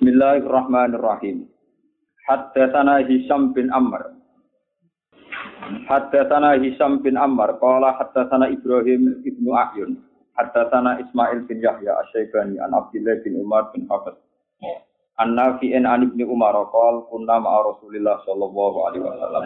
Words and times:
Bismillahirrahmanirrahim. 0.00 1.44
Haddatsana 2.24 3.04
Hisam 3.04 3.52
bin 3.52 3.68
Ammar. 3.68 4.16
Haddatsana 5.92 6.56
Hisam 6.56 7.04
bin 7.04 7.20
Ammar 7.20 7.60
qala 7.60 8.00
haddatsana 8.00 8.48
Ibrahim 8.48 9.20
ibnu 9.28 9.52
Ayyun. 9.52 10.00
Haddatsana 10.40 11.04
Ismail 11.04 11.44
bin 11.44 11.60
Yahya 11.60 12.00
Asy-Syaibani 12.00 12.56
an 12.64 12.72
Abdullah 12.72 13.20
bin 13.20 13.44
Umar 13.44 13.76
bin 13.76 13.84
Hafiz. 13.92 14.16
An 15.20 15.36
Nafi'in 15.36 15.84
an 15.84 16.08
Ibnu 16.08 16.32
Umar 16.32 16.56
qala 16.72 17.04
kunna 17.12 17.36
ma'a 17.36 17.60
Rasulillah 17.60 18.24
sallallahu 18.24 18.78
alaihi 18.88 19.04
wasallam. 19.04 19.44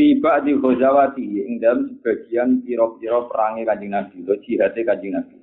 Fi 0.00 0.16
ba'di 0.16 0.56
ghazawati 0.56 1.44
ing 1.44 1.60
dalam 1.60 1.92
sebagian 1.92 2.64
pira-pira 2.64 3.28
perangi 3.28 3.68
Kanjeng 3.68 3.92
Nabi, 4.00 4.16
jihate 4.48 4.80
Kanjeng 4.80 5.12
Nabi. 5.12 5.35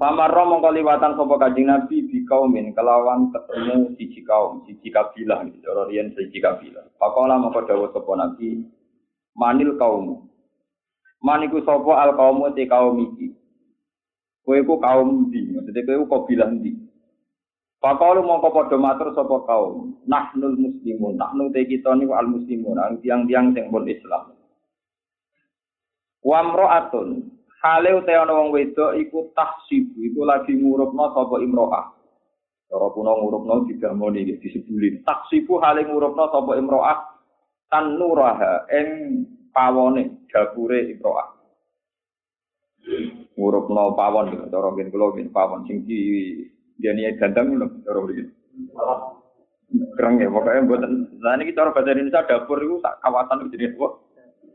Pamarro 0.00 0.48
mongko 0.48 0.72
liwatan 0.72 1.12
sapa 1.12 1.36
Kanjeng 1.36 1.68
Nabi 1.68 2.08
bi 2.08 2.24
kaumin 2.24 2.72
kelawan 2.72 3.28
ketemu 3.36 3.92
siji 4.00 4.24
kaum, 4.24 4.64
siji 4.64 4.88
kabilah 4.88 5.44
gitu, 5.44 5.60
cara 5.60 5.84
riyen 5.92 6.16
siji 6.16 6.40
kabilah. 6.40 6.88
Pakola 6.96 7.36
mongko 7.36 7.68
dawuh 7.68 7.92
sapa 7.92 8.08
Nabi, 8.16 8.64
manil 9.36 9.76
kaum. 9.76 10.24
Maniku 11.20 11.60
sapa 11.68 12.00
al 12.00 12.16
kaumu 12.16 12.48
te 12.56 12.64
kaum 12.64 12.96
iki. 12.96 13.36
Kowe 14.40 14.56
iku 14.56 14.80
kaum 14.80 15.28
ndi? 15.28 15.52
Maksudnya 15.52 15.84
kowe 15.84 16.08
kabilah 16.08 16.48
ndi? 16.48 16.72
Pakola 17.76 18.24
mongko 18.24 18.56
padha 18.56 18.80
matur 18.80 19.12
sapa 19.12 19.36
kaum, 19.44 20.00
nahnul 20.08 20.56
muslimun, 20.56 21.20
nahnu 21.20 21.52
te 21.52 21.68
kita 21.68 21.92
niku 21.92 22.16
al 22.16 22.24
muslimun, 22.24 23.04
tiang-tiang 23.04 23.52
sing 23.52 23.68
pun 23.68 23.84
Islam. 23.84 24.32
Wa 26.24 26.40
Hale 27.60 27.92
uta 27.92 28.24
ana 28.24 28.32
wong 28.32 28.56
wedok 28.56 28.96
iku 28.96 29.36
tahsibu 29.36 30.00
iku 30.00 30.24
lagi 30.24 30.56
ngurupno 30.56 31.12
sapa 31.12 31.36
imro'ah. 31.44 31.92
Cara 32.72 32.86
kuno 32.96 33.12
ngurupno 33.20 33.68
didamoni 33.68 34.24
iki 34.24 34.40
disebulin. 34.40 35.04
Tahsibu 35.04 35.60
hale 35.60 35.84
ngurupno 35.84 36.24
sapa 36.32 36.56
imro'ah 36.56 36.98
tan 37.68 38.00
nuraha 38.00 38.64
ing 38.72 38.88
pawone 39.52 40.24
dapure 40.32 40.88
imro'ah. 40.88 41.28
Ngurupno 43.36 43.92
pawon 43.92 44.48
cara 44.48 44.68
ben 44.72 44.88
kula 44.88 45.12
ben 45.12 45.28
pawon 45.28 45.68
sing 45.68 45.84
di 45.84 46.00
jane 46.80 47.12
gandeng 47.20 47.60
lho 47.60 47.68
cara 47.84 48.00
mriki. 48.00 48.24
Kereng 50.00 50.16
ya 50.16 50.32
pokoknya 50.32 50.66
buatan. 50.66 50.92
Nah 51.20 51.36
ini 51.36 51.52
cara 51.52 51.76
bahasa 51.76 51.92
Indonesia 51.92 52.24
dapur 52.24 52.58
itu 52.58 52.80
kawasan 52.82 53.46
itu 53.46 53.54
jenis 53.54 53.76
apa? 53.76 53.88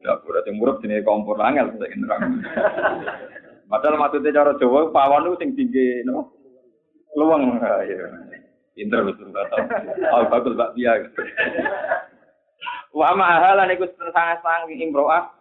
Dapur 0.05 0.37
sing 0.45 0.61
murup 0.61 0.77
jenenge 0.85 1.01
kompor 1.01 1.41
angel 1.41 1.73
sing 1.81 2.05
nerang. 2.05 2.45
Padahal 3.65 3.97
maksudnya 3.97 4.29
cara 4.29 4.53
Jawa 4.61 4.93
pawon 4.93 5.33
itu 5.33 5.41
sing 5.41 5.49
tinggi 5.57 6.05
no. 6.05 6.29
Luweng 7.17 7.57
ya. 7.57 8.07
Pinter 8.77 9.01
betul 9.07 9.33
kata. 9.33 9.57
Oh 10.13 10.29
bagus 10.29 10.53
Mbak 10.53 10.71
Pia. 10.77 10.93
Wa 12.93 13.17
ma 13.17 13.39
ahalan 13.39 13.73
iku 13.73 13.89
setengah 13.89 14.39
sang 14.45 14.69
imro'ah. 14.69 15.33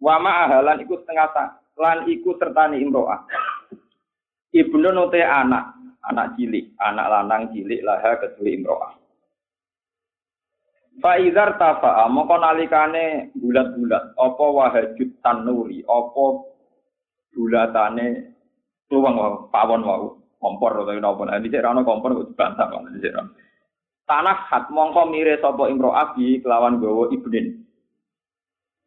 Wa 0.00 0.16
ma 0.16 0.48
ahalan 0.48 0.80
iku 0.80 0.96
setengah 1.02 1.28
sang 1.36 1.50
lan 1.76 2.08
iku 2.08 2.32
sertani 2.40 2.80
imro'ah. 2.80 3.28
Ibnu 4.56 4.88
nute 4.88 5.20
anak, 5.20 5.76
anak 6.08 6.32
cilik, 6.40 6.72
anak 6.80 7.06
lanang 7.12 7.52
cilik 7.52 7.84
laha 7.84 8.16
kedua 8.16 8.48
imro'ah. 8.48 8.92
Faizar 10.96 11.60
tafa'a 11.60 12.08
mongko 12.08 12.40
nalikane 12.40 13.28
bulat-bulat 13.36 14.16
apa 14.16 14.44
wahajud 14.48 15.10
tanuri 15.20 15.84
apa 15.84 16.24
bulatane 17.36 18.32
luwang 18.88 19.50
pawon 19.52 19.84
wau 19.84 20.16
kompor 20.40 20.72
utawa 20.80 20.96
napa. 20.96 21.22
Nah 21.28 21.40
dicek 21.42 21.60
ana 21.60 21.84
kompor 21.84 22.16
kok 22.16 22.32
dibantah 22.32 22.72
kok 22.72 22.88
dicek 22.96 23.12
tanah 24.08 24.38
hat 24.48 24.72
mongko 24.72 25.10
mire 25.12 25.36
sapa 25.42 25.68
imro 25.68 25.92
abi 25.92 26.40
kelawan 26.40 26.80
gawa 26.80 27.12
ibnin. 27.12 27.60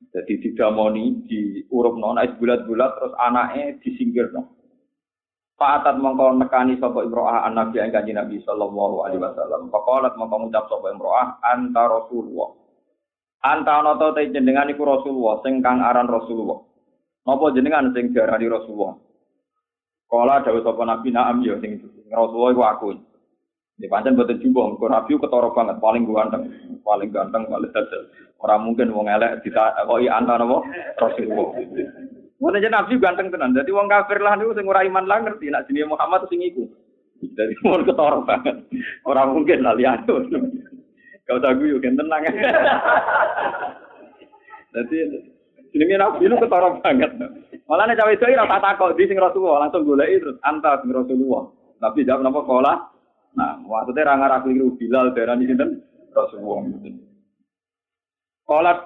Jadi 0.10 0.34
didamoni 0.42 1.30
diurupno 1.30 2.18
nek 2.18 2.42
bulat-bulat 2.42 2.98
terus 2.98 3.14
anake 3.22 3.78
disingkirno 3.86 4.59
Fa'atat 5.60 6.00
mongko 6.00 6.40
nekani 6.40 6.80
sapa 6.80 7.04
imro'ah 7.04 7.44
an 7.44 7.60
nabi 7.60 7.84
ing 7.84 7.92
kanjeng 7.92 8.16
Nabi 8.16 8.40
sallallahu 8.48 9.04
alaihi 9.04 9.20
wasallam. 9.20 9.68
Faqalat 9.68 10.16
mongko 10.16 10.48
ngucap 10.48 10.72
sapa 10.72 10.88
imro'ah 10.96 11.44
anta 11.44 11.84
Rasulullah. 11.84 12.50
Anta 13.44 13.84
ana 13.84 14.00
ta 14.00 14.16
te 14.16 14.32
jenengan 14.32 14.72
iku 14.72 14.88
Rasulullah 14.88 15.44
sing 15.44 15.60
kang 15.60 15.84
aran 15.84 16.08
Rasulullah. 16.08 16.64
Napa 17.28 17.52
jenengan 17.52 17.92
sing 17.92 18.16
diarani 18.16 18.48
Rasulullah? 18.48 18.96
Kala 20.08 20.48
dawuh 20.48 20.64
sapa 20.64 20.82
Nabi 20.88 21.12
na'am 21.12 21.44
ya 21.44 21.60
sing 21.60 21.76
Rasulullah 22.08 22.52
iku 22.56 22.64
aku. 22.64 22.88
Di 23.80 23.88
pancen 23.88 24.16
boten 24.16 24.40
jumbo, 24.40 24.76
kok 24.76 24.92
Nabi 24.92 25.16
ketara 25.16 25.56
banget, 25.56 25.80
paling 25.80 26.04
ganteng, 26.04 26.52
paling 26.84 27.16
ganteng, 27.16 27.48
paling 27.48 27.72
dadel. 27.72 28.12
Ora 28.44 28.60
mungkin 28.60 28.92
wong 28.92 29.08
elek 29.08 29.44
ditakoki 29.44 30.08
anta 30.08 30.40
napa 30.40 30.64
Rasulullah. 31.00 31.52
Wong 32.40 32.56
aja 32.56 32.72
nabi 32.72 32.96
ganteng 32.96 33.28
tenan. 33.28 33.52
Jadi 33.52 33.68
wong 33.76 33.92
kafir 33.92 34.24
lah 34.24 34.40
niku 34.40 34.56
sing 34.56 34.64
ora 34.64 34.88
iman 34.88 35.04
lah 35.04 35.20
ngerti 35.28 35.52
nek 35.52 35.68
jenenge 35.68 35.92
Muhammad 35.92 36.24
sing 36.32 36.40
iku. 36.40 36.64
Jadi 37.20 37.52
mau 37.68 37.84
ketara 37.84 38.24
banget. 38.24 38.64
Ora 39.04 39.28
mungkin 39.28 39.60
lah 39.60 39.76
lihat. 39.76 40.08
Kau 41.28 41.38
tak 41.44 41.60
guyu 41.60 41.84
kan 41.84 42.00
tenang. 42.00 42.24
Jadi 44.74 44.98
jenenge 45.76 45.96
nabi 46.00 46.32
itu 46.32 46.36
ketara 46.40 46.80
banget. 46.80 47.12
Malah 47.68 47.84
nek 47.92 48.00
cawe 48.00 48.12
itu 48.16 48.24
ora 48.24 48.58
takok 48.64 48.96
di 48.96 49.04
sing 49.04 49.20
Rasulullah 49.20 49.68
langsung 49.68 49.84
goleki 49.84 50.24
terus 50.24 50.40
anta 50.48 50.80
sing 50.80 50.96
Rasulullah. 50.96 51.44
Nabi 51.84 52.08
jawab 52.08 52.24
napa 52.24 52.42
kola? 52.48 52.74
Nah, 53.30 53.56
maksudnya 53.62 54.10
ra 54.10 54.20
ngarah 54.20 54.40
keliru 54.42 54.76
Bilal 54.80 55.12
darani 55.12 55.48
sinten? 55.48 55.84
Rasulullah. 56.16 56.66
Kolat 58.48 58.80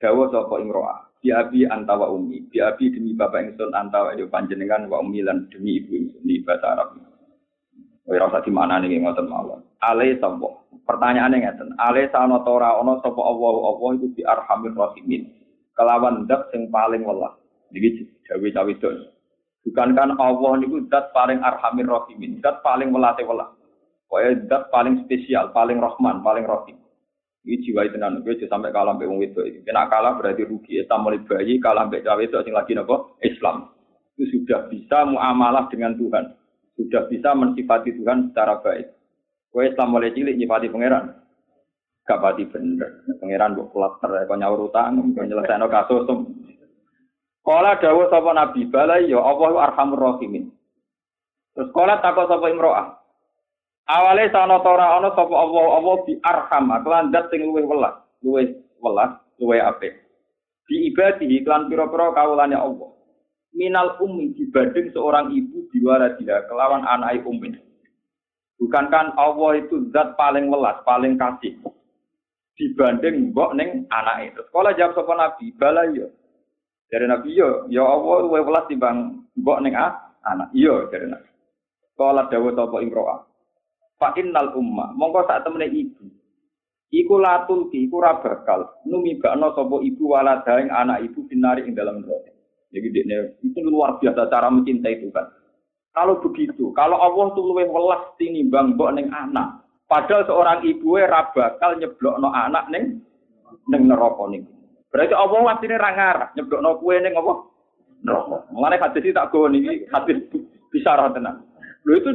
dawuh 0.00 0.26
sapa 0.32 0.58
imro'ah 0.58 1.09
Bi 1.20 1.28
abi 1.36 1.68
anta 1.68 2.00
wa 2.00 2.08
ummi. 2.08 2.48
Bi 2.48 2.64
abi 2.64 2.88
demi 2.88 3.12
bapak 3.12 3.52
ingsun 3.52 3.76
anta 3.76 4.08
wa 4.08 4.16
panjenengan 4.32 4.88
wa 4.88 5.04
ummi 5.04 5.20
lan 5.20 5.52
demi 5.52 5.76
ibu 5.76 5.92
ingsun 5.92 6.24
di 6.24 6.40
bahasa 6.40 6.72
Arab. 6.72 6.96
Ora 8.08 8.26
usah 8.26 8.42
di 8.42 8.50
mana 8.50 8.80
nih 8.80 9.04
ngoten 9.04 9.28
mawon. 9.28 9.60
Ale 9.84 10.16
sapa? 10.16 10.48
Pertanyaane 10.88 11.44
ngeten. 11.44 11.76
Ale 11.76 12.08
sana 12.08 12.40
ora 12.42 12.80
ana 12.80 12.98
sapa 13.04 13.20
Allah 13.20 13.54
Allah 13.68 13.90
itu 14.00 14.08
di 14.16 14.22
arhamir 14.24 14.72
rahimin. 14.72 15.28
Kelawan 15.76 16.24
zat 16.24 16.48
sing 16.50 16.72
paling 16.72 17.04
welas. 17.04 17.36
Niki 17.70 18.08
jawi 18.26 18.50
cawe 18.50 18.66
itu. 18.66 18.88
Bukankah 19.60 20.16
Allah 20.16 20.52
niku 20.56 20.88
zat 20.88 21.12
paling 21.12 21.44
arhamir 21.44 21.84
rahimin, 21.84 22.40
zat 22.40 22.64
paling 22.64 22.88
welase 22.96 23.22
welas. 23.28 23.52
Pokoknya 24.08 24.48
zat 24.48 24.62
paling 24.72 25.04
spesial, 25.04 25.52
paling 25.52 25.78
rahman, 25.78 26.24
paling 26.24 26.48
rahim. 26.48 26.79
Ini 27.40 27.56
jiwa 27.64 27.88
itu 27.88 27.96
nanti 27.96 28.20
gue 28.20 28.44
sampai 28.44 28.68
kalah 28.68 28.92
sampai 28.92 29.08
wong 29.08 29.24
itu. 29.24 29.40
Kena 29.64 29.88
kalah 29.88 30.20
berarti 30.20 30.44
rugi. 30.44 30.84
Islam 30.84 31.08
mulai 31.08 31.24
bayi 31.24 31.56
kalah 31.56 31.88
sampai 31.88 32.04
cawe 32.04 32.20
itu 32.20 32.36
asing 32.36 32.52
lagi 32.52 32.72
nopo 32.76 33.16
Islam. 33.24 33.72
Itu 34.16 34.28
sudah 34.28 34.68
bisa 34.68 35.08
muamalah 35.08 35.72
dengan 35.72 35.96
Tuhan. 35.96 36.36
Sudah 36.76 37.08
bisa 37.08 37.32
mensifati 37.32 37.96
Tuhan 37.96 38.28
secara 38.28 38.60
baik. 38.60 38.92
Gue 39.56 39.72
Islam 39.72 39.88
mulai 39.88 40.12
cilik 40.12 40.36
nyifati 40.36 40.68
pangeran. 40.68 41.16
Gak 42.04 42.20
pati 42.20 42.44
bener. 42.44 43.08
Pangeran 43.16 43.56
buat 43.56 43.72
klaster, 43.72 44.10
kau 44.28 44.36
nyaur 44.36 44.68
utang, 44.68 45.00
kau 45.16 45.24
nyelesaikan 45.24 45.64
kasus. 45.72 46.08
Kala 47.40 47.80
dawuh 47.80 48.12
sapa 48.12 48.36
Nabi 48.36 48.68
balai 48.68 49.08
ya 49.08 49.16
Allah 49.16 49.64
arhamur 49.64 49.96
rahimin. 49.96 50.52
Terus 51.56 51.72
kala 51.72 52.04
takut 52.04 52.28
sapa 52.28 52.52
Imro'ah. 52.52 52.99
Awale 53.90 54.30
sana 54.30 54.62
ora 54.62 55.02
ana 55.02 55.10
sapa 55.18 55.34
Allah 55.34 55.66
Allah 55.82 55.96
bi 56.06 56.14
arham 56.22 56.70
kelan 56.86 57.10
zat 57.10 57.26
sing 57.34 57.42
luwih 57.42 57.66
welas, 57.66 57.98
luwih 58.22 58.54
welas, 58.78 59.18
luwih 59.42 59.58
apik. 59.58 59.98
Di 60.70 60.94
ibadihi 60.94 61.42
kelan 61.42 61.66
pira-pira 61.66 62.14
kawulane 62.14 62.54
Allah. 62.54 62.94
Minal 63.50 63.98
ummi 63.98 64.30
dibanding 64.38 64.94
seorang 64.94 65.34
ibu 65.34 65.66
diwara 65.74 66.14
dia 66.22 66.46
kelawan 66.46 66.86
anak 66.86 67.26
ummi. 67.26 67.58
Bukankah 68.62 69.18
Allah 69.18 69.58
itu 69.58 69.90
zat 69.90 70.14
paling 70.14 70.46
welas, 70.46 70.78
paling 70.86 71.18
kasih 71.18 71.58
dibanding 72.54 73.34
mbok 73.34 73.58
ning 73.58 73.90
anak 73.90 74.30
itu. 74.30 74.40
Sekolah 74.46 74.70
jawab 74.78 74.94
sapa 74.94 75.12
Nabi, 75.18 75.50
bala 75.58 75.90
yo. 75.90 76.14
Dari 76.86 77.10
Nabi 77.10 77.34
yo, 77.34 77.66
ya 77.66 77.82
Allah 77.82 78.22
luwih 78.22 78.46
welas 78.46 78.70
timbang 78.70 79.26
mbok 79.34 79.58
ning 79.66 79.74
anak. 79.74 80.54
Iya 80.54 80.86
dari 80.94 81.10
Nabi. 81.10 81.26
Sekolah 81.90 82.30
dawuh 82.30 82.54
sapa 82.54 82.78
Imro'ah. 82.86 83.29
Fa 84.00 84.16
innal 84.16 84.56
umma, 84.56 84.96
mongko 84.96 85.28
sak 85.28 85.44
temene 85.44 85.68
ibu. 85.68 86.08
Iku 86.88 87.20
latul 87.20 87.68
ki, 87.68 87.86
iku 87.86 88.00
ra 88.00 88.16
bakal 88.16 88.80
numibakno 88.88 89.52
sapa 89.52 89.76
ibu 89.84 90.16
walada 90.16 90.56
ing 90.56 90.72
anak 90.72 91.04
ibu 91.04 91.28
binari 91.28 91.68
ing 91.68 91.76
dalam 91.76 92.00
neraka. 92.00 92.32
Jadi 92.72 92.88
dia 92.90 93.28
itu 93.44 93.60
luar 93.60 94.00
biasa 94.00 94.26
cara 94.32 94.48
mencintai 94.48 95.04
Tuhan. 95.04 95.26
Kalau 95.92 96.22
begitu, 96.22 96.72
kalau 96.72 96.96
Allah 97.02 97.34
tuh 97.34 97.44
luwih 97.44 97.68
welas 97.68 98.14
tinimbang 98.16 98.78
mbok 98.78 98.94
ning 98.96 99.12
anak, 99.12 99.62
padahal 99.84 100.24
seorang 100.24 100.64
ibu 100.64 100.96
ra 100.96 101.28
bakal 101.34 101.76
nyeblokno 101.76 102.32
anak 102.32 102.72
ning 102.72 103.04
ning 103.68 103.82
neraka 103.84 104.24
ning. 104.32 104.48
Berarti 104.88 105.14
Allah 105.14 105.40
wasine 105.44 105.76
ra 105.76 105.90
ngarah 105.92 106.28
nyeblokno 106.40 106.70
kuwe 106.80 106.96
ning 107.04 107.14
apa? 107.20 107.32
Neraka. 108.00 108.36
Mulane 108.48 108.80
hadis 108.80 109.12
tak 109.12 109.28
go 109.28 109.44
niki 109.44 109.84
hadis 109.92 110.24
bisa 110.72 110.96
tenan. 111.12 111.44
Lho 111.84 111.92
itu 112.00 112.10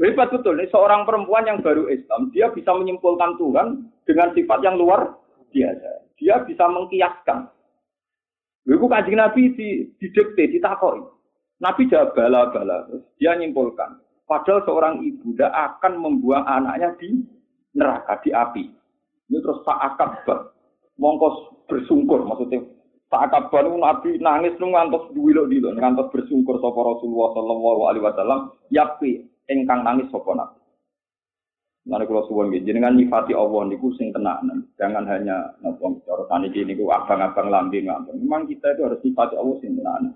hebat 0.00 0.32
betul 0.32 0.56
nih 0.56 0.70
seorang 0.72 1.04
perempuan 1.04 1.44
yang 1.44 1.60
baru 1.60 1.90
Islam, 1.92 2.32
dia 2.32 2.48
bisa 2.48 2.72
menyimpulkan 2.72 3.36
Tuhan 3.36 3.84
dengan 4.08 4.32
sifat 4.32 4.58
yang 4.64 4.80
luar 4.80 5.12
biasa. 5.52 5.90
Dia 6.16 6.40
bisa 6.44 6.64
mengkiaskan. 6.68 7.48
Ibu 8.70 8.86
kanjeng 8.86 9.18
Nabi 9.18 9.50
di 9.56 9.88
didikte, 9.98 10.46
ditakoi. 10.56 11.00
Nabi 11.60 11.90
jawab 11.90 12.16
bala-bala. 12.16 12.88
Dia 13.20 13.36
nyimpulkan. 13.36 14.00
Padahal 14.24 14.62
seorang 14.62 14.94
ibu 15.02 15.34
tidak 15.34 15.50
akan 15.50 15.98
membuang 15.98 16.46
anaknya 16.46 16.94
di 17.02 17.18
neraka, 17.74 18.22
di 18.22 18.30
api. 18.30 18.64
Ini 19.26 19.38
terus 19.42 19.66
akab 19.66 20.22
Mongkos 21.00 21.66
bersungkur. 21.66 22.22
Maksudnya 22.28 22.62
akab 23.10 23.50
itu 23.50 23.76
Nabi 23.80 24.10
nangis 24.22 24.54
nung 24.62 24.76
ngantos 24.76 25.10
duwilo 25.16 25.50
dilo. 25.50 25.74
Ngantos 25.74 26.14
bersungkur 26.14 26.62
sopa 26.62 26.78
Rasulullah 26.78 27.34
Sallallahu 27.34 27.80
Alaihi 27.90 28.04
Wasallam. 28.06 28.40
Yapi 28.70 29.26
engkang 29.50 29.82
nangis 29.82 30.06
sopa 30.14 30.38
Nabi. 30.38 30.60
Nanti 31.90 32.04
kalau 32.06 32.28
suwon 32.28 32.52
gitu, 32.52 32.70
jenengan 32.70 32.92
nyifati 32.92 33.32
Allah 33.32 33.66
niku 33.66 33.90
sing 33.96 34.12
tenanan. 34.12 34.68
Jangan 34.76 35.08
hanya 35.08 35.56
nopo 35.64 35.98
cara 36.04 36.28
saniki 36.28 36.62
niku 36.62 36.92
abang-abang 36.92 37.48
lambe 37.48 37.80
ngambang. 37.80 38.20
Memang 38.20 38.44
kita 38.46 38.76
itu 38.76 38.84
harus 38.84 39.00
nyifati 39.00 39.34
Allah 39.34 39.56
sing 39.64 39.72
tenanan. 39.80 40.14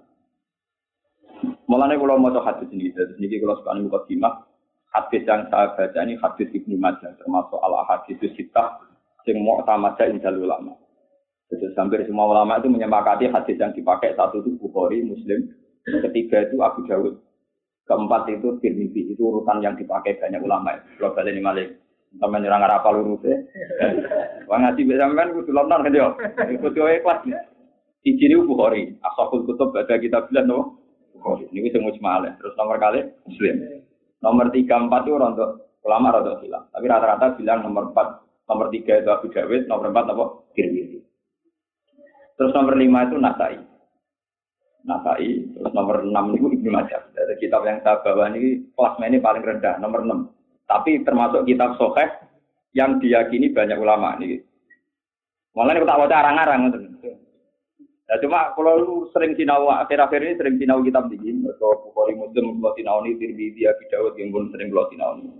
Mulane 1.64 1.96
kalau 1.96 2.20
mau 2.20 2.36
hadis 2.44 2.68
ini, 2.68 2.92
hadis 2.92 3.16
ini 3.16 3.40
kalau 3.40 3.56
suka 3.58 3.74
muka 3.80 4.00
kimah, 4.04 4.44
hadis 4.92 5.24
yang 5.24 5.48
saya 5.48 5.72
baca 5.72 6.00
ini 6.04 6.14
hadis 6.20 6.48
Ibnu 6.52 6.76
Majah, 6.76 7.16
termasuk 7.16 7.56
al 7.58 7.74
hadis 7.88 8.20
kita 8.20 8.64
sing 9.24 9.40
mau 9.40 9.64
tamaja 9.64 10.04
injal 10.04 10.36
ulama. 10.36 10.76
Jadi 11.48 11.72
hampir 11.76 12.04
semua 12.04 12.28
ulama 12.28 12.60
itu 12.60 12.68
menyepakati 12.68 13.32
hadis 13.32 13.56
yang 13.56 13.72
dipakai 13.72 14.12
satu 14.16 14.44
itu 14.44 14.56
Bukhari, 14.60 15.00
Muslim, 15.04 15.48
ketiga 15.84 16.44
itu 16.48 16.60
Abu 16.60 16.84
Dawud, 16.88 17.16
Keempat 17.84 18.32
itu 18.32 18.56
Tirmidzi, 18.64 19.12
itu 19.12 19.20
urutan 19.20 19.60
yang 19.60 19.76
dipakai 19.76 20.16
banyak 20.16 20.40
ulama. 20.40 20.80
Kalau 20.96 21.12
balik 21.12 21.36
ini 21.36 21.44
malik, 21.44 21.68
sama 22.16 22.40
nyerang 22.40 22.64
arah 22.64 22.80
palu 22.80 23.04
urutnya. 23.04 23.44
Wah 24.48 24.58
ngaji 24.60 24.88
bisa 24.88 25.04
kan 25.04 25.34
kudu 25.34 25.50
nonton 25.52 25.84
kan 25.84 25.92
yo. 25.92 26.08
Kudu 26.64 26.80
kelas. 26.80 27.20
Di 28.04 28.12
sini 28.20 28.36
Bukhari, 28.36 28.92
Ashabul 29.00 29.48
Kutub 29.48 29.72
ada 29.76 29.96
kita 29.96 30.28
bilang 30.28 30.46
no. 30.48 30.58
Bukhari. 31.16 31.48
Ini 31.52 31.72
semua 31.72 31.92
cuma 31.96 32.20
Terus 32.36 32.56
nomor 32.56 32.76
kali 32.76 33.00
Muslim. 33.28 33.84
Nomor 34.20 34.48
tiga 34.52 34.80
empat 34.80 35.04
itu 35.04 35.16
untuk 35.16 35.50
ulama 35.84 36.16
rada 36.16 36.40
hilang. 36.40 36.64
Tapi 36.72 36.84
rata-rata 36.88 37.36
bilang 37.36 37.60
nomor 37.64 37.92
empat, 37.92 38.24
nomor 38.48 38.72
tiga 38.72 39.00
itu 39.00 39.08
Abu 39.12 39.28
Dawud, 39.28 39.68
nomor 39.68 39.92
empat 39.92 40.04
apa? 40.12 40.24
Tirmidzi. 40.56 41.00
Terus 42.40 42.52
nomor 42.56 42.74
lima 42.80 43.04
itu 43.04 43.16
Nasai. 43.20 43.60
Nasai, 44.84 45.40
terus 45.56 45.72
nomor 45.72 46.04
6 46.04 46.12
itu 46.36 46.60
Ibnu 46.60 46.68
Majah. 46.68 47.08
Dari 47.16 47.40
kitab 47.40 47.64
yang 47.64 47.80
saya 47.80 48.04
bawa 48.04 48.28
ini 48.36 48.68
ini 48.68 49.16
paling 49.16 49.40
rendah, 49.40 49.80
nomor 49.80 50.04
6. 50.04 50.28
Tapi 50.68 51.00
termasuk 51.08 51.48
kitab 51.48 51.80
Soheh 51.80 52.08
yang 52.76 53.00
diyakini 53.00 53.48
banyak 53.48 53.80
ulama 53.80 54.20
ini. 54.20 54.44
Malah 55.56 55.72
ini 55.72 55.88
tak 55.88 55.98
baca 56.04 56.16
arang-arang. 56.20 56.60
Ya 58.04 58.20
cuma 58.20 58.52
kalau 58.52 59.08
sering 59.16 59.32
sinau 59.32 59.72
akhir-akhir 59.72 60.20
ini 60.20 60.34
sering 60.36 60.60
sinau 60.60 60.84
kitab 60.84 61.08
begini, 61.08 61.48
atau 61.48 61.88
Bukhari 61.88 62.12
Muslim 62.20 62.60
kalau 62.60 62.76
sinau 62.76 63.00
ini 63.00 63.16
Tirmidzi 63.16 63.64
Abi 63.64 63.88
Dawud 63.88 64.12
yang 64.20 64.28
pun 64.28 64.52
sering 64.52 64.68
kalau 64.68 64.92
sinau 64.92 65.10
ini. 65.16 65.32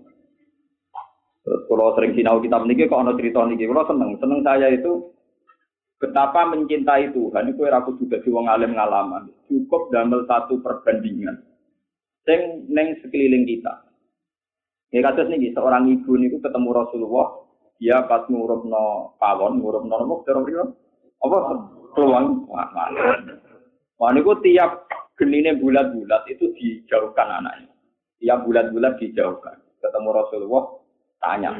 Terus 1.44 1.61
kalau 1.69 1.93
sering 1.93 2.17
sinau 2.17 2.41
kitab 2.41 2.64
ini 2.64 2.88
kok 2.88 2.96
ada 2.96 3.12
cerita 3.20 3.44
ini, 3.44 3.61
kalau 3.69 3.85
seneng, 3.85 4.17
seneng 4.17 4.41
saya 4.41 4.73
itu 4.73 5.12
Betapa 6.02 6.50
mencintai 6.50 7.14
Tuhan 7.14 7.55
itu 7.55 7.62
aku 7.64 7.96
juga 8.02 8.19
di 8.20 8.29
wong 8.29 8.50
alim 8.50 8.75
ngalaman. 8.75 9.31
Cukup 9.46 9.94
damel 9.94 10.26
satu 10.26 10.58
perbandingan. 10.61 11.38
Sing 12.26 12.67
neng 12.69 12.99
sekeliling 13.00 13.46
kita. 13.46 13.85
Ya 14.94 15.02
kasus 15.02 15.26
nih, 15.26 15.50
seorang 15.50 15.91
ibu 15.91 16.14
niku 16.14 16.38
ketemu 16.38 16.70
Rasulullah, 16.70 17.26
dia 17.82 18.06
pas 18.06 18.23
ngurupno 18.31 19.19
pawon, 19.19 19.58
ngurupno 19.58 20.23
terus 20.23 20.70
apa 21.19 21.37
peluang 21.94 22.46
Wah 23.94 24.11
niku 24.11 24.38
tiap 24.43 24.87
genine 25.14 25.55
bulat-bulat 25.58 26.26
itu 26.31 26.50
dijauhkan 26.58 27.43
anaknya. 27.43 27.70
Tiap 28.19 28.43
bulat-bulat 28.46 28.99
dijauhkan. 28.99 29.62
Ketemu 29.79 30.11
Rasulullah, 30.11 30.64
tanya, 31.23 31.50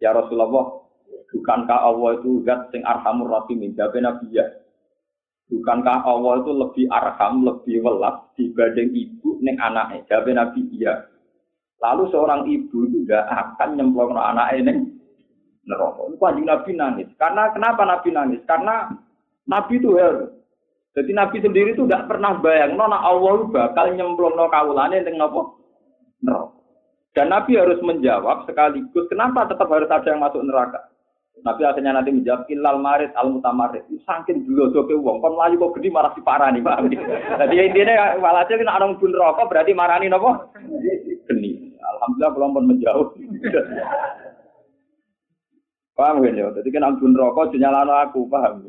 ya 0.00 0.14
Rasulullah, 0.14 0.87
Bukankah 1.28 1.78
Allah 1.84 2.20
itu 2.20 2.40
zat 2.48 2.72
sing 2.72 2.80
arhamur 2.84 3.28
rahimin? 3.28 3.76
Jawab 3.76 4.00
Nabi 4.00 4.32
ya. 4.32 4.44
Bukankah 5.48 6.04
Allah 6.04 6.44
itu 6.44 6.52
lebih 6.52 6.84
arham, 6.92 7.44
lebih 7.44 7.80
welas 7.80 8.16
dibanding 8.36 8.92
ibu 8.92 9.40
neng 9.40 9.56
anaknya? 9.60 10.04
Jawab 10.08 10.28
Nabi 10.32 10.60
iya. 10.72 11.08
Lalu 11.78 12.10
seorang 12.10 12.42
ibu 12.48 12.88
tidak 12.90 13.24
akan 13.28 13.76
nyemplung 13.76 14.16
anaknya 14.16 14.72
neng 14.72 14.78
neraka. 15.68 16.00
Itu 16.08 16.16
kanjeng 16.16 16.46
Nabi 16.48 16.70
nangis. 16.76 17.08
Karena 17.20 17.42
kenapa 17.52 17.82
Nabi 17.84 18.08
nangis? 18.12 18.40
Karena 18.48 18.88
Nabi 19.48 19.74
itu 19.76 19.96
heran. 19.96 20.32
Jadi 20.96 21.12
Nabi 21.14 21.36
sendiri 21.38 21.70
itu 21.76 21.86
tidak 21.86 22.10
pernah 22.10 22.34
bayang, 22.42 22.74
nona 22.74 22.98
Allah 22.98 23.46
bakal 23.52 23.94
nyemplung 23.94 24.34
no 24.34 24.50
kaulane 24.50 25.04
neng 25.04 25.20
nopo 25.20 25.60
neraka. 26.24 26.56
Dan 27.16 27.34
Nabi 27.34 27.56
harus 27.56 27.80
menjawab 27.80 28.46
sekaligus 28.46 29.08
kenapa 29.10 29.48
tetap 29.48 29.68
harus 29.72 29.88
ada 29.88 30.06
yang 30.06 30.22
masuk 30.22 30.44
neraka. 30.44 30.80
Nabi 31.46 31.62
akhirnya 31.62 31.94
nanti 31.94 32.10
menjawab 32.10 32.50
ilal 32.50 32.78
marid 32.82 33.14
al 33.14 33.30
mutamarid. 33.30 33.86
Saking 34.02 34.42
dulu 34.48 34.74
dope 34.74 34.94
uang, 34.94 35.22
kon 35.22 35.38
melayu 35.38 35.60
kok 35.60 35.74
gede 35.78 35.88
marah 35.94 36.12
si 36.12 36.20
parah 36.22 36.50
nih 36.50 36.62
pak. 36.62 36.82
Jadi 37.40 37.54
intinya 37.62 38.18
walhasil 38.18 38.58
kena 38.58 38.74
orang 38.74 38.98
pun 38.98 39.14
rokok 39.14 39.46
berarti 39.46 39.72
marani 39.72 40.10
nopo 40.10 40.34
geni. 41.30 41.78
Alhamdulillah 41.78 42.30
belum 42.34 42.54
pun 42.56 42.64
menjauh. 42.66 43.06
paham 45.98 46.22
kan 46.22 46.38
ya? 46.38 46.46
Jadi 46.54 46.68
kan 46.70 46.86
ampun 46.86 47.14
rokok 47.14 47.54
nyalano 47.54 47.94
aku 48.02 48.26
paham. 48.30 48.66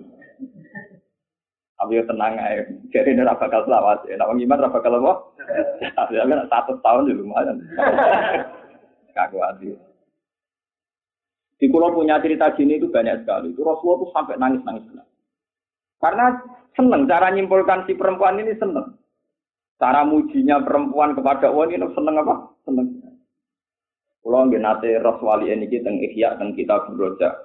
Tapi 1.79 1.95
ya 1.95 2.03
tenang 2.03 2.35
aja. 2.35 2.63
Jadi 2.91 3.15
ini 3.15 3.23
raba 3.23 3.47
bakal 3.47 3.63
selawat. 3.63 4.03
Ya, 4.11 4.19
nak 4.19 4.35
iman 4.35 4.59
raba 4.59 4.75
bakal 4.75 4.99
apa? 4.99 5.13
Ya 6.11 6.27
kan 6.27 6.45
satu 6.51 6.75
tahun 6.83 7.07
ya 7.07 7.15
lumayan. 7.15 7.57
Kaku 9.15 9.39
hati. 9.39 9.88
Di 11.59 11.67
kulo 11.67 11.91
punya 11.91 12.23
cerita 12.23 12.55
gini 12.55 12.79
itu 12.79 12.87
banyak 12.87 13.27
sekali. 13.27 13.51
Itu 13.51 13.67
Rasulullah 13.67 13.99
itu 13.99 14.07
sampai 14.15 14.35
nangis-nangis. 14.39 14.95
Karena 15.99 16.25
seneng 16.71 17.03
cara 17.03 17.27
nyimpulkan 17.35 17.83
si 17.83 17.99
perempuan 17.99 18.39
ini 18.39 18.55
seneng. 18.55 18.95
Cara 19.75 20.07
mujinya 20.07 20.63
perempuan 20.63 21.11
kepada 21.19 21.51
Allah 21.51 21.67
ini 21.67 21.83
seneng 21.91 22.15
apa? 22.23 22.35
Seneng. 22.63 22.87
Kulo 24.23 24.47
nggih 24.47 24.63
nate 24.63 25.03
Rasulullah 25.03 25.43
ini 25.43 25.67
kita 25.67 25.91
ihya 25.91 26.39
dan 26.39 26.55
kita 26.55 26.87
beroja. 26.95 27.35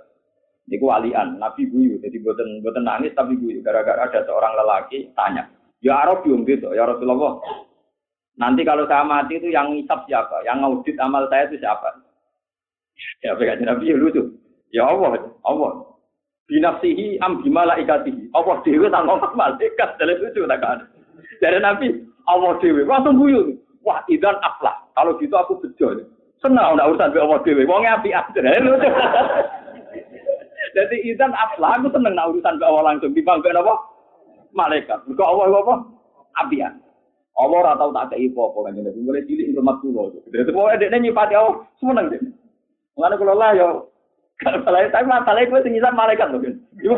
Niku 0.71 0.89
walian, 0.89 1.37
Nabi 1.43 1.69
guyu. 1.69 2.01
Jadi 2.01 2.23
buatan 2.23 2.63
buatan 2.63 2.87
nangis 2.87 3.13
tapi 3.19 3.35
guyu. 3.35 3.61
Gara-gara 3.67 4.09
ada 4.09 4.23
seorang 4.25 4.55
lelaki 4.57 5.13
tanya, 5.13 5.45
ya 5.85 6.07
Arab 6.07 6.25
gitu, 6.25 6.73
ya 6.73 6.89
Rasulullah. 6.89 7.37
Nanti 8.35 8.67
kalau 8.67 8.89
saya 8.91 9.07
mati 9.07 9.39
itu 9.39 9.53
yang 9.53 9.71
ngisap 9.71 10.09
siapa? 10.11 10.43
Yang 10.43 10.57
ngaudit 10.65 10.97
amal 10.99 11.29
saya 11.31 11.47
itu 11.47 11.61
siapa? 11.63 12.04
Ya 13.23 13.35
apa 13.35 13.43
Nabi 13.61 13.91
ya 13.91 13.97
lucu. 13.99 14.23
Ya 14.75 14.83
Allah, 14.87 15.31
Allah. 15.47 15.71
Binafsihi 16.51 17.19
am 17.25 17.41
bimalaikatihi. 17.41 18.35
Allah 18.37 18.61
dewi 18.67 18.87
tak 18.93 19.03
ngomong 19.09 19.33
malaikat 19.33 19.97
dalam 19.97 20.19
lucu 20.21 20.45
tak 20.45 20.61
kan. 20.61 20.79
Dari 21.41 21.59
Nabi, 21.59 21.89
Allah 22.29 22.53
dewi 22.61 22.85
langsung 22.85 23.17
guyu. 23.17 23.57
Wah, 23.85 24.01
idan 24.09 24.37
aflah. 24.41 24.77
Kalau 24.97 25.17
gitu 25.21 25.35
aku 25.37 25.61
bejo. 25.61 26.05
Senang 26.41 26.77
ndak 26.77 26.89
urusan 26.93 27.17
Allah 27.17 27.41
dewi. 27.45 27.65
Wong 27.65 27.85
api 27.85 28.13
aja. 28.13 28.41
Lucu. 28.61 28.89
Jadi 30.77 30.97
idan 31.07 31.31
aflah 31.33 31.79
aku 31.79 31.89
seneng 31.95 32.19
nak 32.19 32.35
urusan 32.35 32.61
Allah 32.61 32.83
langsung 32.93 33.15
dibangga 33.15 33.55
apa? 33.55 33.75
Malaikat. 34.53 35.07
Kok 35.07 35.29
Allah 35.29 35.61
apa? 35.65 35.75
Apian. 36.45 36.85
Allah 37.35 37.67
ora 37.67 37.73
tau 37.75 37.91
tak 37.91 38.15
kei 38.15 38.31
apa-apa 38.31 38.71
kan 38.71 38.79
Mulai 38.79 39.27
cilik 39.27 39.59
rumah 39.59 39.75
kula. 39.83 40.15
Dadi 40.31 40.55
pokoke 40.55 40.79
dekne 40.79 41.03
nyipati 41.03 41.35
Allah 41.35 41.67
seneng 41.83 42.07
deh. 42.15 42.23
Mengenai 42.95 43.19
kalau 43.19 43.35
lah 43.35 43.51
yo, 43.59 43.69
kalau 44.39 44.63
salah 44.63 44.87
tapi 44.91 45.07
masalahnya 45.11 45.51
gue 45.51 45.65
tinggi 45.67 45.83
malaikat 45.83 46.31
loh 46.31 46.39
kan. 46.43 46.55
Ibu 46.79 46.95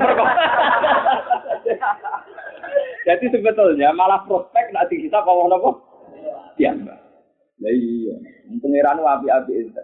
Jadi 3.07 3.25
sebetulnya 3.31 3.95
malah 3.95 4.21
prospek 4.29 4.75
nanti 4.75 5.01
kita 5.09 5.25
kalau 5.25 5.49
nopo 5.49 5.71
biasa. 6.59 6.95
Ya 7.57 7.71
iya, 7.73 8.15
pengiran 8.61 9.01
api 9.01 9.33
api 9.33 9.53
itu. 9.65 9.83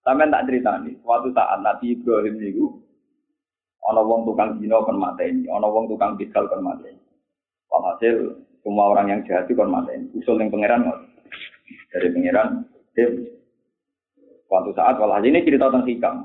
Sampai 0.00 0.30
tak 0.30 0.46
cerita 0.46 0.78
nih, 0.80 0.94
suatu 1.02 1.34
saat 1.34 1.60
Nabi 1.66 1.98
Ibrahim 1.98 2.38
itu, 2.38 2.78
ono 3.90 4.00
wong 4.06 4.22
tukang 4.22 4.62
dino 4.62 4.86
kon 4.86 5.02
mateni, 5.02 5.50
ono 5.50 5.66
wong 5.66 5.90
tukang 5.90 6.14
bidal 6.14 6.46
kon 6.46 6.62
mateni. 6.62 7.02
Walhasil 7.68 8.38
semua 8.62 8.94
orang 8.94 9.10
yang 9.10 9.20
jahat 9.26 9.50
itu 9.50 9.58
kon 9.58 9.74
mateni. 9.74 10.06
Usul 10.14 10.38
yang 10.38 10.54
pangeran 10.54 10.86
dari 11.90 12.08
pangeran, 12.14 12.70
Tim. 12.94 13.35
Suatu 14.46 14.70
saat 14.78 14.94
walhasil 14.96 15.26
ini 15.26 15.42
cerita 15.42 15.66
tentang 15.66 15.86
hikam. 15.86 16.16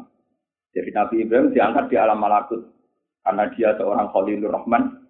Jadi 0.71 0.89
Nabi 0.93 1.15
Ibrahim 1.25 1.51
diangkat 1.51 1.85
di 1.91 1.95
alam 1.97 2.21
malakut 2.21 2.61
karena 3.25 3.49
dia 3.51 3.75
seorang 3.75 4.07
Khalilur 4.13 4.53
Rahman. 4.53 5.01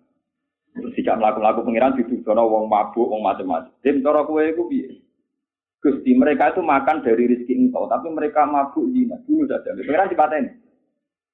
Terus 0.72 0.96
jika 0.96 1.20
melakukan 1.20 1.68
pangeran 1.68 2.00
dituduh 2.00 2.48
wong 2.48 2.72
mabuk, 2.72 3.04
wong 3.12 3.20
macam-macam. 3.20 3.76
Tim 3.84 4.00
cara 4.00 4.24
kowe 4.24 4.40
iku 4.40 4.72
piye? 4.72 5.04
Gusti 5.84 6.16
mereka 6.16 6.56
itu 6.56 6.64
makan 6.64 7.04
dari 7.04 7.28
rezeki 7.28 7.68
engkau, 7.68 7.92
tapi 7.92 8.08
mereka 8.08 8.48
mabuk 8.48 8.88
zina. 8.96 9.20
Bunuh 9.28 9.52
saja. 9.52 9.76
Pengiran 9.76 10.08
dipaten. 10.08 10.44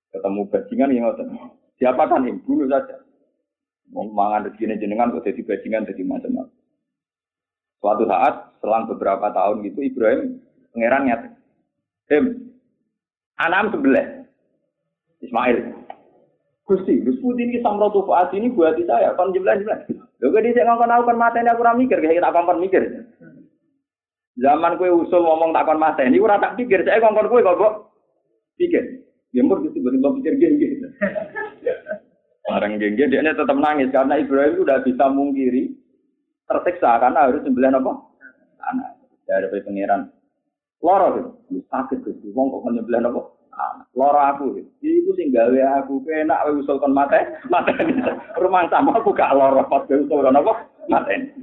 Ketemu 0.09 0.41
bajingan 0.49 0.89
yang 0.89 1.03
ngotot. 1.05 1.27
Siapa 1.77 2.03
kan 2.09 2.25
ini? 2.25 2.41
Bunuh 2.41 2.65
saja. 2.65 2.97
Mau 3.93 4.09
mangan 4.09 4.49
rezeki 4.49 4.81
jenengan 4.81 5.13
kok 5.13 5.29
jadi 5.29 5.41
bajingan 5.45 5.85
jadi 5.85 6.01
macam-macam. 6.01 6.57
Suatu 7.77 8.03
saat 8.09 8.33
selang 8.57 8.89
beberapa 8.89 9.29
tahun 9.29 9.61
gitu 9.69 9.85
Ibrahim 9.85 10.41
nyata. 10.73 11.36
Hem, 12.07 12.25
anam 13.39 13.71
sebelah. 13.71 14.07
Ismail. 15.19 15.57
Gusti, 16.67 16.99
Gus 16.99 17.15
Putih 17.23 17.47
ini 17.47 17.63
samrotu 17.63 18.03
fuad 18.03 18.27
ini 18.35 18.51
buat 18.51 18.75
saya, 18.83 19.15
kon 19.15 19.31
jelas 19.31 19.63
jelas. 19.63 19.87
Lho 20.19 20.35
kok 20.35 20.43
dhisik 20.43 20.67
ngongkon 20.67 20.91
aku 20.91 21.07
kan 21.07 21.17
mateni 21.19 21.47
aku 21.47 21.63
ora 21.63 21.77
mikir, 21.77 22.03
kayak 22.03 22.19
tak 22.19 22.35
kon 22.35 22.59
mikir. 22.59 22.83
Zaman 24.37 24.75
kue 24.75 24.91
usul 24.91 25.23
ngomong 25.23 25.55
takon 25.55 25.79
mata 25.79 26.03
ini, 26.03 26.19
ora 26.19 26.37
tak 26.37 26.59
pikir, 26.59 26.83
saya 26.83 26.99
ngomong 26.99 27.31
kue 27.31 27.39
kok 27.39 27.55
kok 27.55 27.73
pikir. 28.59 28.83
Ya 29.31 29.47
mur 29.47 29.63
gitu, 29.63 29.79
betul 29.79 30.19
pikir 30.19 30.33
gini. 30.39 30.83
Orang 32.47 32.79
geng 32.79 32.95
dia 32.95 33.11
tetap 33.11 33.57
nangis 33.59 33.91
karena 33.91 34.19
Ibrahim 34.19 34.55
itu 34.55 34.63
udah 34.63 34.79
bisa 34.83 35.05
mungkiri 35.11 35.71
tersiksa 36.47 36.95
karena 36.99 37.27
harus 37.27 37.43
sembilan 37.43 37.79
apa? 37.79 37.91
Anak 38.71 38.89
dari 39.27 39.63
pangeran. 39.63 40.16
Loro 40.81 41.07
gitu, 41.17 41.29
sakit 41.73 42.05
gitu. 42.05 42.29
Wong 42.37 42.53
kok 42.53 42.65
menyembelih 42.69 43.09
apa? 43.09 43.21
Loro 43.97 44.19
aku 44.21 44.45
gitu. 44.61 44.69
Iku 44.85 45.09
sing 45.17 45.33
gawe 45.33 45.81
aku 45.81 46.05
enak 46.05 46.41
wae 46.45 46.61
usul 46.61 46.77
kon 46.77 46.93
mate, 46.93 47.17
mate 47.49 47.73
rumah 48.37 48.69
sama 48.69 49.01
aku 49.01 49.09
gak 49.13 49.33
loro 49.33 49.65
pas 49.65 49.89
usul 49.89 50.21
kon 50.21 50.37
apa? 50.37 50.53
Mate. 50.85 51.33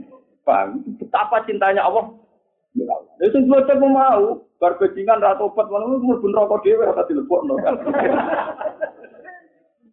Paham? 0.44 0.84
Betapa 1.00 1.40
cintanya 1.48 1.88
Allah 1.88 2.12
Ya 3.22 3.30
sing 3.30 3.46
bocah 3.46 3.78
mau, 3.78 4.42
bar 4.58 4.74
bajingan 4.82 5.22
ra 5.22 5.38
tobat 5.38 5.70
malah 5.70 5.94
mlebu 5.94 6.26
neraka 6.26 6.58
dhewe 6.66 6.90
ora 6.90 7.06
dilebokno. 7.06 7.54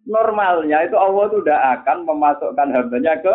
Normalnya 0.09 0.89
itu 0.89 0.97
Allah 0.97 1.29
itu 1.29 1.45
udah 1.45 1.77
akan 1.77 2.09
memasukkan 2.09 2.73
hambanya 2.73 3.21
ke 3.21 3.33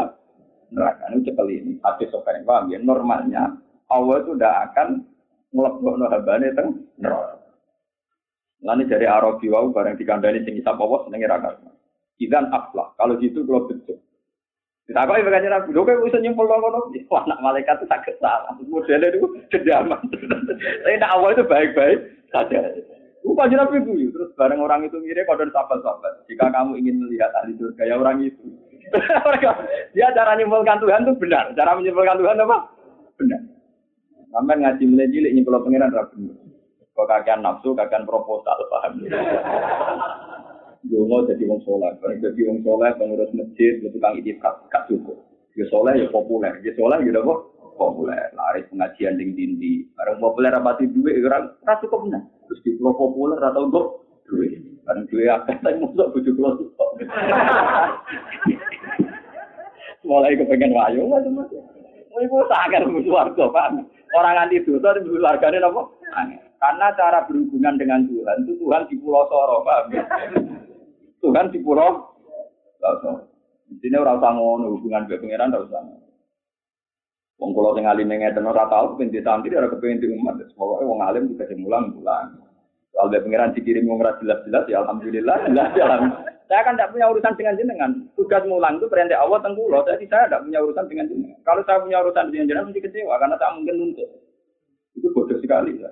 neraka. 0.75 1.15
Ini 1.15 1.23
cekel 1.23 1.47
ini, 1.55 1.73
hadis 1.79 2.11
sopan 2.11 2.43
paham 2.43 2.75
ya. 2.75 2.83
Normalnya 2.83 3.55
Allah 3.87 4.15
itu 4.19 4.35
udah 4.35 4.67
akan 4.67 5.07
ngelebokno 5.57 6.07
hambanya 6.13 6.53
teng 6.53 6.85
neraka. 7.01 7.41
Lalu 8.65 8.89
dari 8.89 9.07
Arabi 9.09 9.47
wau 9.49 9.73
bareng 9.73 9.97
dikandani 9.97 10.45
sing 10.45 10.61
isap 10.61 10.77
Allah 10.77 11.09
senenge 11.09 11.29
ra 11.29 11.57
Idan 12.17 12.49
aflah. 12.49 12.97
Kalau 12.97 13.21
gitu 13.21 13.45
kalau 13.45 13.69
betul. 13.69 14.01
Ditakoi 14.87 15.27
makanya 15.27 15.59
Nabi, 15.59 15.75
lho 15.75 15.83
kowe 15.83 16.07
bisa 16.07 16.23
nyimpul 16.23 16.47
ngono. 16.47 16.95
Wah, 17.11 17.27
anak 17.27 17.43
malaikat 17.43 17.83
itu 17.83 17.91
sakit 17.91 18.23
salah. 18.23 18.55
Modelnya 18.71 19.11
itu 19.11 19.27
kedaman. 19.51 19.99
Tapi 20.87 20.97
nak 21.03 21.13
awal 21.19 21.35
itu 21.35 21.43
baik-baik 21.43 22.07
saja. 22.31 22.71
Lupa 23.27 23.51
aja 23.51 23.67
Nabi 23.67 23.83
itu. 23.83 24.15
Terus 24.15 24.31
bareng 24.39 24.63
orang 24.63 24.87
itu 24.87 25.03
mirip 25.03 25.27
kode 25.27 25.51
sahabat-sahabat. 25.51 26.31
Jika 26.31 26.55
kamu 26.55 26.79
ingin 26.79 27.03
melihat 27.03 27.35
ahli 27.35 27.59
surga, 27.59 27.83
ya 27.83 27.99
orang 27.99 28.23
itu. 28.23 28.47
Dia 29.99 30.15
cara 30.15 30.39
nyimpulkan 30.39 30.79
Tuhan 30.79 31.03
itu 31.03 31.19
benar. 31.19 31.51
Cara 31.59 31.75
menyimpulkan 31.75 32.23
Tuhan 32.23 32.47
apa? 32.47 32.59
Benar. 33.19 33.41
Sampai 34.37 34.61
ngaji 34.61 34.85
mulai 34.85 35.09
cilik 35.09 35.33
nyimpul 35.33 35.57
pengiran 35.65 35.97
rapi. 35.97 36.29
Kok 36.93 37.09
kakean 37.09 37.41
nafsu, 37.41 37.73
kakean 37.73 38.05
proposal, 38.05 38.69
paham? 38.69 39.01
Dungo 40.85 41.25
jadi 41.25 41.41
wong 41.49 41.65
soleh, 41.65 41.97
bareng 42.05 42.21
jadi 42.21 42.41
wong 42.45 42.61
soleh, 42.61 42.93
pengurus 43.01 43.33
masjid, 43.33 43.81
tukang 43.81 44.21
itikaf, 44.21 44.61
gak 44.69 44.85
cukup. 44.93 45.17
Ya 45.57 45.65
soleh 45.73 45.97
ya 45.97 46.07
populer, 46.13 46.53
ya 46.61 46.69
soleh 46.77 47.01
ya 47.01 47.17
apa? 47.17 47.35
Populer, 47.81 48.29
lari 48.37 48.61
pengajian 48.69 49.17
ding 49.17 49.33
dindi. 49.33 49.89
Bareng 49.97 50.21
populer 50.21 50.53
apa 50.53 50.77
sih 50.77 50.89
duit, 50.93 51.17
orang 51.25 51.57
rasa 51.65 51.81
cukup 51.89 52.05
benar. 52.05 52.23
Terus 52.45 52.61
di 52.61 52.71
pulau 52.77 52.93
populer 52.93 53.41
atau 53.41 53.73
untuk 53.73 53.87
duit. 54.29 54.61
Bareng 54.85 55.09
duit 55.09 55.33
apa? 55.33 55.57
Saya 55.65 55.81
mau 55.81 55.97
bujuk 55.97 56.37
pulau 56.37 56.61
cukup. 56.61 56.89
Mulai 60.05 60.37
kepengen 60.37 60.77
wayo 60.77 61.09
macam-macam. 61.09 61.63
Ibu 62.17 62.37
sakit 62.49 62.89
musuh 62.89 63.13
warga, 63.17 63.45
Pak. 63.49 63.96
Orang 64.15 64.39
anti 64.39 64.63
dosa 64.63 64.95
di 65.03 65.11
warganya 65.11 65.67
apa? 65.67 65.83
Karena 66.57 66.87
cara 66.95 67.27
berhubungan 67.27 67.75
dengan 67.75 68.07
Tuhan 68.07 68.47
itu 68.47 68.55
Tuhan 68.63 68.87
di 68.87 68.97
Pulau 69.03 69.27
Soro, 69.27 69.67
Pak. 69.67 69.93
Tuhan 71.21 71.51
di 71.51 71.59
pulau. 71.59 72.07
Di 73.67 73.75
sini 73.83 73.99
orang 73.99 74.23
usah 74.23 74.31
hubungan 74.39 75.11
dengan 75.11 75.21
pangeran 75.27 75.51
ora 75.51 75.67
usah. 75.67 75.83
Wong 77.37 77.51
kula 77.53 77.77
sing 77.77 77.85
alim 77.85 78.09
ngeten 78.09 78.47
ora 78.47 78.65
tau 78.71 78.97
pinti 78.97 79.21
santri 79.21 79.53
ora 79.59 79.69
kepengin 79.69 80.01
di 80.01 80.09
umat. 80.15 80.39
Pokoke 80.55 80.87
wong 80.87 81.03
alim 81.03 81.29
juga 81.35 81.51
sing 81.51 81.67
mulang 81.67 81.93
mulang. 81.93 82.39
Soal 82.95 83.11
pangeran 83.11 83.53
dikirim 83.53 83.91
wong 83.91 84.01
jelas-jelas 84.23 84.65
ya 84.71 84.87
alhamdulillah 84.87 85.37
jelas 85.51 85.71
ya 85.75 85.87
Saya 86.47 86.63
kan 86.63 86.79
tidak 86.79 86.95
punya 86.95 87.11
urusan 87.11 87.35
dengan 87.35 87.59
jenengan. 87.59 87.91
Tugas 88.15 88.47
mulang 88.47 88.79
itu 88.79 88.87
perintah 88.87 89.19
Allah 89.19 89.43
tentang 89.43 89.59
pulau. 89.59 89.83
Jadi 89.83 90.07
saya 90.07 90.31
tidak 90.31 90.47
punya 90.47 90.59
urusan 90.63 90.87
dengan 90.87 91.07
jenengan. 91.11 91.39
Kalau 91.43 91.63
saya 91.67 91.79
punya 91.83 91.99
urusan 92.07 92.31
dengan 92.31 92.47
jenengan 92.47 92.67
mesti 92.71 92.83
kecewa 92.87 93.15
karena 93.19 93.35
tak 93.35 93.51
mungkin 93.59 93.75
nuntut. 93.75 94.09
Itu 94.95 95.09
bodoh 95.11 95.39
sekali. 95.43 95.83
Ya. 95.83 95.91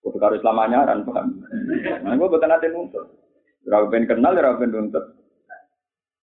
Bodoh 0.00 0.18
kalau 0.20 0.40
Islam 0.40 0.56
anyaran 0.56 1.04
paham. 1.04 1.26
Nah, 2.00 2.12
gue 2.16 2.28
bukan 2.32 2.48
ada 2.48 2.68
nuntut. 2.72 3.04
Ora 3.68 3.88
ben 3.92 4.08
kenal, 4.08 4.32
ora 4.32 4.56
ben 4.56 4.72
nuntut. 4.72 5.04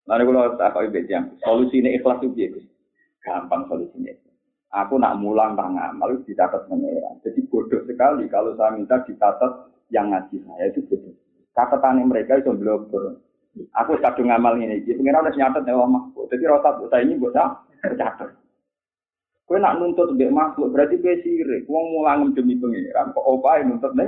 Lalu 0.09 0.23
kalau 0.33 0.57
tak 0.57 0.69
kau 0.73 0.81
yang 0.89 1.25
solusi 1.45 1.85
ini 1.85 2.01
ikhlas 2.01 2.17
itu 2.25 2.33
biasa. 2.33 2.59
Gampang 3.21 3.69
solusinya. 3.69 4.17
Aku 4.73 4.97
nak 4.97 5.21
mulang 5.21 5.53
tak 5.53 5.69
ngamal 5.69 6.17
dicatat 6.25 6.65
mengira. 6.65 7.13
Jadi 7.21 7.45
bodoh 7.45 7.85
sekali 7.85 8.25
kalau 8.25 8.57
saya 8.57 8.73
minta 8.73 8.97
dicatat 9.05 9.69
yang 9.93 10.09
ngaji 10.09 10.41
saya 10.49 10.65
itu 10.73 10.81
bodoh. 10.89 11.13
Catatan 11.53 12.01
mereka 12.09 12.41
itu 12.41 12.49
belum 12.55 12.89
Aku 13.51 13.99
kadung 13.99 14.31
ngamal 14.31 14.55
ini. 14.59 14.79
Jadi 14.87 14.99
pengen 15.03 15.19
udah 15.19 15.35
nyatet 15.35 15.63
ya 15.67 15.75
mah. 15.75 16.03
Jadi 16.31 16.43
rasa 16.47 16.69
saya 16.87 17.03
ini 17.03 17.19
buat 17.19 17.35
catat. 17.35 18.31
Kue 19.43 19.59
nak 19.59 19.83
nuntut 19.83 20.15
mbek 20.15 20.31
makhluk 20.31 20.71
berarti 20.71 20.95
kue 21.03 21.19
sirik. 21.19 21.67
Wong 21.67 21.91
mulang 21.91 22.31
demi 22.31 22.55
pengiran. 22.55 23.11
Kok 23.11 23.27
opai 23.27 23.67
nuntut 23.67 23.91
nih? 23.99 24.07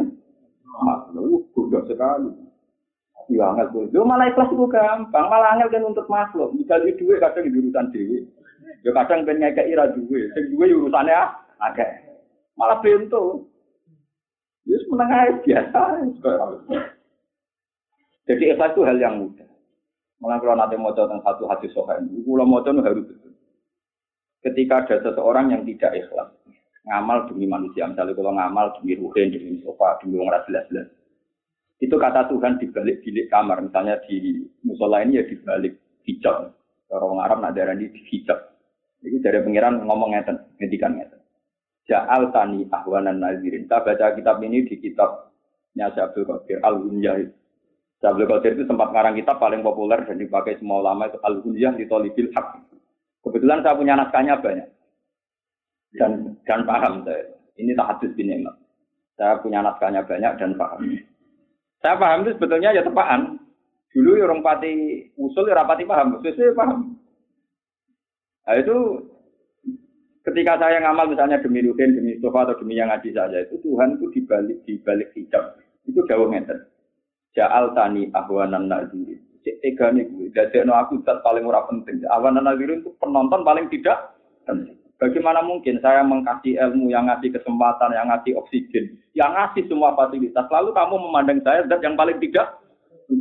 Makhluk 0.63 1.51
bodoh 1.51 1.83
sekali. 1.83 2.31
Ya 3.27 3.51
angel 3.51 3.67
tuh. 3.71 3.87
Yo 3.91 4.07
malah 4.07 4.31
ikhlas 4.31 4.51
itu 4.51 4.67
gampang, 4.67 5.27
malah 5.27 5.55
angel 5.55 5.71
kan 5.71 5.83
untuk 5.83 6.07
makhluk. 6.07 6.55
Misal 6.55 6.83
di 6.83 6.95
duit 6.95 7.19
kadang 7.19 7.47
di 7.47 7.59
urusan 7.59 7.91
dewi. 7.91 8.23
Yo 8.83 8.95
kadang 8.95 9.27
pengen 9.27 9.51
ngekek 9.51 9.67
ira 9.67 9.91
duit. 9.91 10.31
Sing 10.31 10.55
duit 10.55 10.71
urusannya 10.71 11.19
agak. 11.59 12.03
Malah 12.55 12.79
bento. 12.79 13.47
Ya 14.63 14.79
menengah 14.87 15.43
biasa. 15.43 15.81
Jadi 18.23 18.43
ikhlas 18.55 18.71
itu 18.71 18.81
hal 18.87 18.97
yang 18.99 19.19
mudah. 19.19 19.47
Malah 20.23 20.39
kalau 20.39 20.55
nanti 20.55 20.79
mau 20.79 20.95
tentang 20.95 21.19
satu 21.19 21.43
hati 21.51 21.67
sohain, 21.75 22.07
kalau 22.07 22.47
mau 22.47 22.63
harus 22.63 23.03
betul. 23.03 23.35
Ketika 24.39 24.87
ada 24.87 24.95
seseorang 25.03 25.51
yang 25.51 25.67
tidak 25.67 25.91
ikhlas, 25.99 26.31
ngamal 26.87 27.27
demi 27.27 27.47
manusia, 27.47 27.83
misalnya 27.87 28.15
kalau 28.15 28.31
ngamal 28.31 28.71
demi 28.79 28.95
ruhin, 28.95 29.35
demi 29.35 29.59
sofa, 29.59 29.99
demi 29.99 30.19
orang 30.23 30.39
jelas-jelas, 30.47 30.87
itu 31.83 31.95
kata 31.99 32.31
Tuhan 32.31 32.63
di 32.63 32.71
balik 32.71 33.03
bilik 33.03 33.27
kamar, 33.27 33.59
misalnya 33.59 33.99
di 34.07 34.47
musola 34.63 35.03
ini 35.03 35.19
ya 35.19 35.27
di 35.27 35.35
balik 35.43 35.75
hijab. 36.07 36.55
Orang 36.87 37.19
Arab 37.19 37.43
nak 37.43 37.59
darah 37.59 37.75
di 37.75 37.91
hijab. 37.91 38.39
Itu 39.03 39.19
dari 39.19 39.43
pengiran 39.43 39.83
ngomong 39.83 40.15
ngeten, 40.15 40.39
ngedikan 40.63 40.95
ngeten. 40.95 41.19
Ja'al 41.83 42.31
tani 42.31 42.63
ahwanan 42.71 43.19
nazirin. 43.19 43.67
Saya 43.67 43.83
baca 43.83 44.15
kitab 44.15 44.39
ini 44.39 44.63
di 44.63 44.79
kitabnya 44.79 45.91
Syabdul 45.91 46.23
Qadir 46.23 46.63
Al-Hunyah. 46.63 47.42
Syabdul 48.03 48.27
Qadir 48.27 48.59
itu 48.59 48.67
sempat 48.67 48.91
ngarang 48.91 49.15
kitab 49.15 49.39
paling 49.39 49.63
populer 49.63 50.03
dan 50.03 50.19
dipakai 50.19 50.59
semua 50.59 50.83
ulama 50.83 51.07
itu 51.07 51.15
Al-Hunyah 51.23 51.71
di 51.79 51.87
Tolibil 51.87 52.35
Haq. 52.35 52.59
Kebetulan 53.23 53.63
saya 53.63 53.79
punya 53.79 53.95
naskahnya 53.95 54.43
banyak. 54.43 54.67
Dan 55.95 56.35
dan 56.43 56.67
paham 56.67 57.07
saya. 57.07 57.31
Ini 57.55 57.71
tak 57.79 57.95
hadis 57.95 58.11
bin 58.19 58.43
Saya 59.15 59.39
punya 59.39 59.63
naskahnya 59.63 60.03
banyak 60.03 60.35
dan 60.35 60.51
paham. 60.59 60.83
Saya 61.79 61.95
paham 61.95 62.27
itu 62.27 62.35
sebetulnya 62.35 62.75
ya 62.75 62.83
tepaan. 62.83 63.39
Dulu 63.95 64.19
orang 64.19 64.43
pati 64.43 65.07
usul 65.15 65.47
ya 65.47 65.63
rapati 65.63 65.87
paham, 65.87 66.19
sesuai 66.19 66.59
paham. 66.59 66.99
Nah 68.43 68.55
itu 68.59 68.75
ketika 70.27 70.59
saya 70.59 70.83
ngamal 70.83 71.07
misalnya 71.07 71.39
demi 71.39 71.63
Ruhin, 71.63 71.95
demi 71.95 72.19
Mustafa 72.19 72.51
atau 72.51 72.59
demi 72.59 72.75
yang 72.75 72.91
ngaji 72.91 73.15
saja 73.15 73.37
itu 73.39 73.55
Tuhan 73.63 73.95
itu 73.95 74.11
dibalik 74.11 74.59
dibalik 74.67 75.09
hijab 75.15 75.55
itu 75.87 76.03
jauh 76.09 76.27
meter. 76.27 76.72
Ja'al 77.33 77.73
tani 77.73 78.09
ahwanan 78.13 78.69
nazirin. 78.69 79.19
Cek 79.43 79.59
tega 79.59 79.91
nih 79.91 80.07
gue. 80.07 80.31
Jadi 80.31 80.63
no 80.63 80.77
aku 80.77 81.01
tak 81.03 81.19
paling 81.25 81.43
murah 81.43 81.65
penting. 81.65 82.05
Ahwanan 82.07 82.45
nazirin 82.45 82.85
itu 82.85 82.93
penonton 83.01 83.41
paling 83.41 83.67
tidak 83.73 84.13
penting. 84.45 84.77
Bagaimana 85.01 85.43
mungkin 85.43 85.83
saya 85.83 85.99
mengkasih 86.05 86.55
ilmu, 86.55 86.87
yang 86.87 87.11
ngasih 87.11 87.35
kesempatan, 87.35 87.91
yang 87.91 88.07
ngasih 88.07 88.39
oksigen, 88.39 88.95
yang 89.11 89.35
ngasih 89.35 89.67
semua 89.67 89.91
fasilitas, 89.99 90.47
lalu 90.47 90.71
kamu 90.71 90.95
memandang 90.95 91.43
saya 91.43 91.67
zat 91.67 91.83
yang 91.83 91.99
paling 91.99 92.15
tidak? 92.23 92.55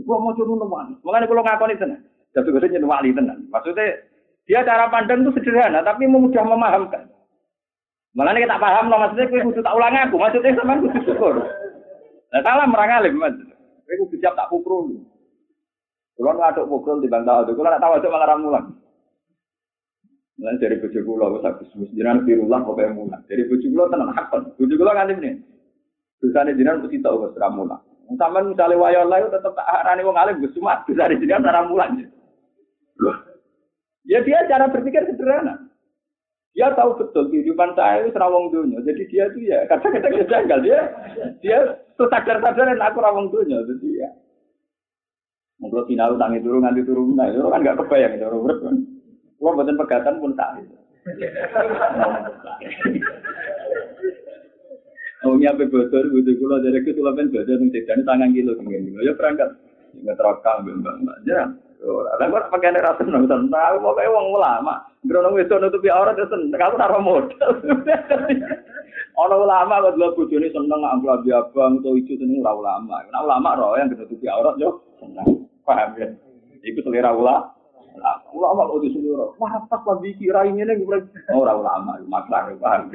Gua 0.07 0.23
mau 0.23 0.31
curun 0.31 0.63
wali. 0.63 0.95
Makanya 1.03 1.27
kalau 1.27 1.43
ngakoni 1.43 1.75
tenan. 1.81 2.01
Jadi 2.39 2.49
gue 2.55 2.71
jadi 2.71 2.87
wali 2.87 3.11
tenan. 3.11 3.51
Maksudnya 3.51 3.99
dia 4.47 4.63
cara 4.63 4.87
pandang 4.95 5.27
itu 5.27 5.35
sederhana, 5.35 5.83
tapi 5.83 6.07
mudah 6.07 6.45
memahamkan. 6.47 7.11
Malah 8.13 8.37
kita 8.37 8.61
paham 8.61 8.93
maksudnya 8.93 9.25
gue 9.27 9.41
kudu 9.51 9.61
tak 9.65 9.73
ulang 9.75 9.97
aku, 9.97 10.17
maksudnya 10.21 10.53
sama 10.55 10.79
kudu 10.79 10.99
syukur. 11.03 11.35
Nah 12.31 12.41
salah 12.45 12.69
merang 12.69 12.93
alim, 13.01 13.17
mas. 13.19 13.35
Kudu 13.93 14.17
siap 14.17 14.35
tak 14.39 14.49
pukul. 14.49 15.05
Kalau 16.17 16.39
ngaduk 16.39 16.69
pukul 16.69 17.01
di 17.01 17.09
bantah 17.09 17.45
itu, 17.45 17.57
kalau 17.57 17.69
nggak 17.73 17.83
tahu 17.83 17.93
itu 17.99 18.09
malah 18.13 18.29
ramulan. 18.31 18.65
Nah 20.43 20.59
dari 20.59 20.81
bojo 20.81 21.01
kula 21.07 21.39
wis 21.39 21.45
wis 21.77 21.91
jenengan 21.95 22.25
birullah 22.25 22.65
kok 22.65 22.77
mulan. 22.97 23.21
Dari 23.31 23.47
bojo 23.47 23.67
kula 23.69 23.85
tenan 23.93 24.11
hakon. 24.11 24.43
Bojo 24.57 24.75
kula 24.75 24.93
nganti 24.97 25.15
meneh. 25.19 25.35
Dosane 26.19 26.57
jenengan 26.59 26.83
mesti 26.83 26.99
tau 26.99 27.23
wis 27.23 27.37
ramulan. 27.37 27.81
Sampeyan 28.13 28.53
misale 28.53 28.77
wayo 28.77 29.09
Allah 29.09 29.25
tetep 29.33 29.57
tak 29.57 29.65
arani 29.65 30.05
wong 30.05 30.21
alim 30.21 30.43
Gus 30.45 30.53
cuma 30.53 30.85
dosane 30.85 31.21
jenengan 31.21 31.49
ora 31.49 31.63
mulan. 31.65 31.91
Ya 34.05 34.19
dia 34.21 34.45
cara 34.51 34.69
berpikir 34.69 35.07
sederhana. 35.09 35.72
Dia 36.53 36.69
tahu 36.77 37.01
betul 37.01 37.33
kehidupan 37.33 37.73
saya 37.73 38.05
itu 38.05 38.13
serawong 38.13 38.53
dunia. 38.53 38.85
Jadi 38.85 39.09
dia 39.09 39.25
tuh 39.33 39.41
ya 39.41 39.65
kadang-kadang 39.73 40.13
dia 40.21 40.27
janggal 40.29 40.59
dia 40.61 40.79
dia 41.41 41.59
sadar-sadar 41.97 42.77
aku 42.77 42.99
rawong 43.01 43.33
dunia. 43.33 43.65
Jadi 43.65 43.89
ya. 43.97 44.11
Mungkin 45.63 45.95
final 45.95 46.19
tangi 46.19 46.43
turun 46.43 46.67
nganti 46.67 46.83
turun, 46.83 47.15
nah 47.15 47.31
itu 47.31 47.39
kan 47.47 47.63
nggak 47.63 47.79
kebayang 47.79 48.19
itu 48.19 48.27
urut 48.27 48.59
kan. 48.67 48.77
Kalau 49.39 49.55
buatan 49.55 49.79
pegatan 49.79 50.19
pun 50.19 50.35
tak. 50.35 50.59
Oh 55.23 55.39
ini 55.39 55.47
apa 55.47 55.63
bocor, 55.71 56.05
butuh 56.11 56.35
kulo 56.35 56.59
dari 56.67 56.83
itu 56.83 56.99
kan 56.99 57.31
bocor 57.31 57.59
tidak 57.63 58.03
tangan 58.03 58.35
kilo 58.35 58.59
kemudian 58.59 58.91
ya 58.91 59.15
berangkat 59.15 59.55
nggak 60.03 60.19
terakam 60.19 60.67
bembang 60.67 61.07
aja. 61.07 61.47
Ada 61.83 62.31
kok 62.31 62.51
pakai 62.55 62.79
rasa 62.79 63.03
nong 63.03 63.27
tahu 63.27 63.75
mau 63.83 63.97
kayak 63.99 64.15
uang 64.15 64.39
ulama. 64.39 64.87
Grono 65.03 65.35
itu 65.35 65.51
nutupi 65.59 65.91
aurat 65.91 66.15
itu 66.15 66.31
seneng, 66.31 66.55
kamu 66.55 66.79
naruh 66.79 67.03
modal. 67.03 67.51
Ono 69.27 69.35
ulama 69.43 69.83
kok 69.83 69.99
dua 69.99 70.15
bojone 70.15 70.47
seneng 70.55 70.79
ambil 70.79 71.19
abang 71.19 71.83
atau 71.83 71.99
itu 71.99 72.15
seneng 72.15 72.39
ora 72.47 72.55
ulama. 72.55 73.03
Nah 73.11 73.21
ulama 73.27 73.59
roh 73.59 73.75
yang 73.75 73.91
nutupi 73.91 74.31
aurat 74.31 74.55
yo 74.63 74.79
seneng. 75.03 75.51
Paham 75.67 75.99
ya? 75.99 76.07
Iku 76.63 76.87
selera 76.87 77.11
ulama. 77.11 77.51
Ulama 78.33 78.73
kok 78.73 78.81
disuruh, 78.89 79.37
wah 79.37 79.53
pas 79.69 79.85
lagi 79.85 80.17
kira 80.17 80.49
nih 80.49 80.65
gue 80.65 80.99
orang 81.29 81.61
ulama, 81.61 82.01
maklar 82.09 82.49
paham. 82.57 82.89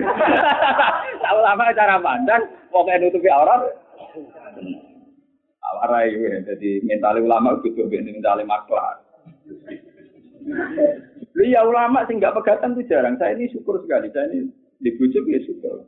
Ulama 1.38 1.70
cara 1.77 2.01
pandang, 2.01 2.50
kayak 2.74 3.06
nutupi 3.06 3.29
aurat. 3.29 3.62
Awarai 5.68 6.16
ya, 6.16 6.40
jadi 6.48 6.80
mental 6.88 7.20
ulama 7.20 7.60
itu 7.60 7.76
juga 7.76 8.00
mental 8.00 8.40
maklar. 8.48 9.04
Iya 11.38 11.62
ulama 11.68 12.08
sih 12.08 12.16
nggak 12.16 12.36
pegatan 12.40 12.74
tuh 12.74 12.88
jarang. 12.88 13.20
Saya 13.20 13.36
ini 13.36 13.52
syukur 13.52 13.84
sekali. 13.84 14.08
Saya 14.16 14.32
ini 14.32 14.48
di 14.80 14.90
bujuk 14.96 15.28
ya 15.28 15.40
syukur. 15.44 15.86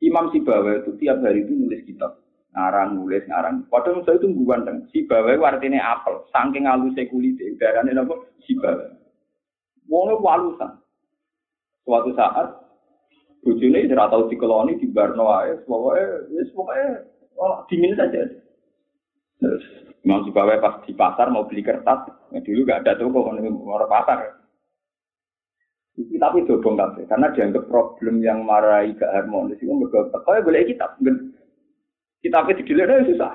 Imam 0.00 0.32
Sibawa 0.32 0.80
itu 0.80 0.96
tiap 0.96 1.20
hari 1.20 1.44
itu 1.44 1.52
nulis 1.52 1.84
kitab 1.84 2.16
ngarang 2.56 2.96
nulis 2.96 3.22
ngarang. 3.28 3.68
Padahal 3.68 4.02
saya 4.06 4.16
itu 4.16 4.32
ganteng. 4.46 4.86
Si 4.94 5.04
bawa 5.04 5.36
artinya 5.38 5.98
apel. 5.98 6.24
Saking 6.32 6.64
halusnya 6.66 7.10
kulitnya. 7.10 7.58
Darahnya 7.58 8.00
apa? 8.00 8.14
Si 8.46 8.56
bawa. 8.56 8.86
Wongnya 9.90 10.22
walusan. 10.22 10.72
Suatu 11.84 12.14
saat 12.14 12.48
bojone 13.42 13.88
ora 13.88 14.12
tau 14.12 14.28
dikeloni 14.28 14.76
di 14.76 14.86
Barno 14.92 15.32
ae, 15.32 15.56
pokoke 15.64 16.28
wis 16.28 16.52
pokoke 16.52 17.08
oh, 17.40 17.64
dingin 17.72 17.96
saja. 17.96 18.20
Terus 19.40 19.64
Imam 20.04 20.24
Sibawa 20.24 20.60
pas 20.60 20.84
di 20.84 20.92
pasar 20.92 21.32
mau 21.32 21.48
beli 21.48 21.64
kertas, 21.64 22.08
ya 22.32 22.40
dulu 22.40 22.68
gak 22.68 22.84
ada 22.84 23.00
toko 23.00 23.24
orang 23.24 23.88
pasar. 23.88 24.40
Tapi 26.00 26.48
dobong 26.48 26.80
kabeh 26.80 27.04
karena 27.08 27.28
dianggap 27.32 27.68
problem 27.68 28.24
yang 28.24 28.44
marahi 28.44 28.96
gak 28.96 29.12
harmonis 29.12 29.60
itu 29.60 29.72
mergo 29.72 30.08
kaya 30.08 30.44
boleh 30.44 30.64
kitab. 30.64 30.96
Kita 32.20 32.36
apa 32.44 32.56
digilirnya 32.56 33.08
susah. 33.08 33.32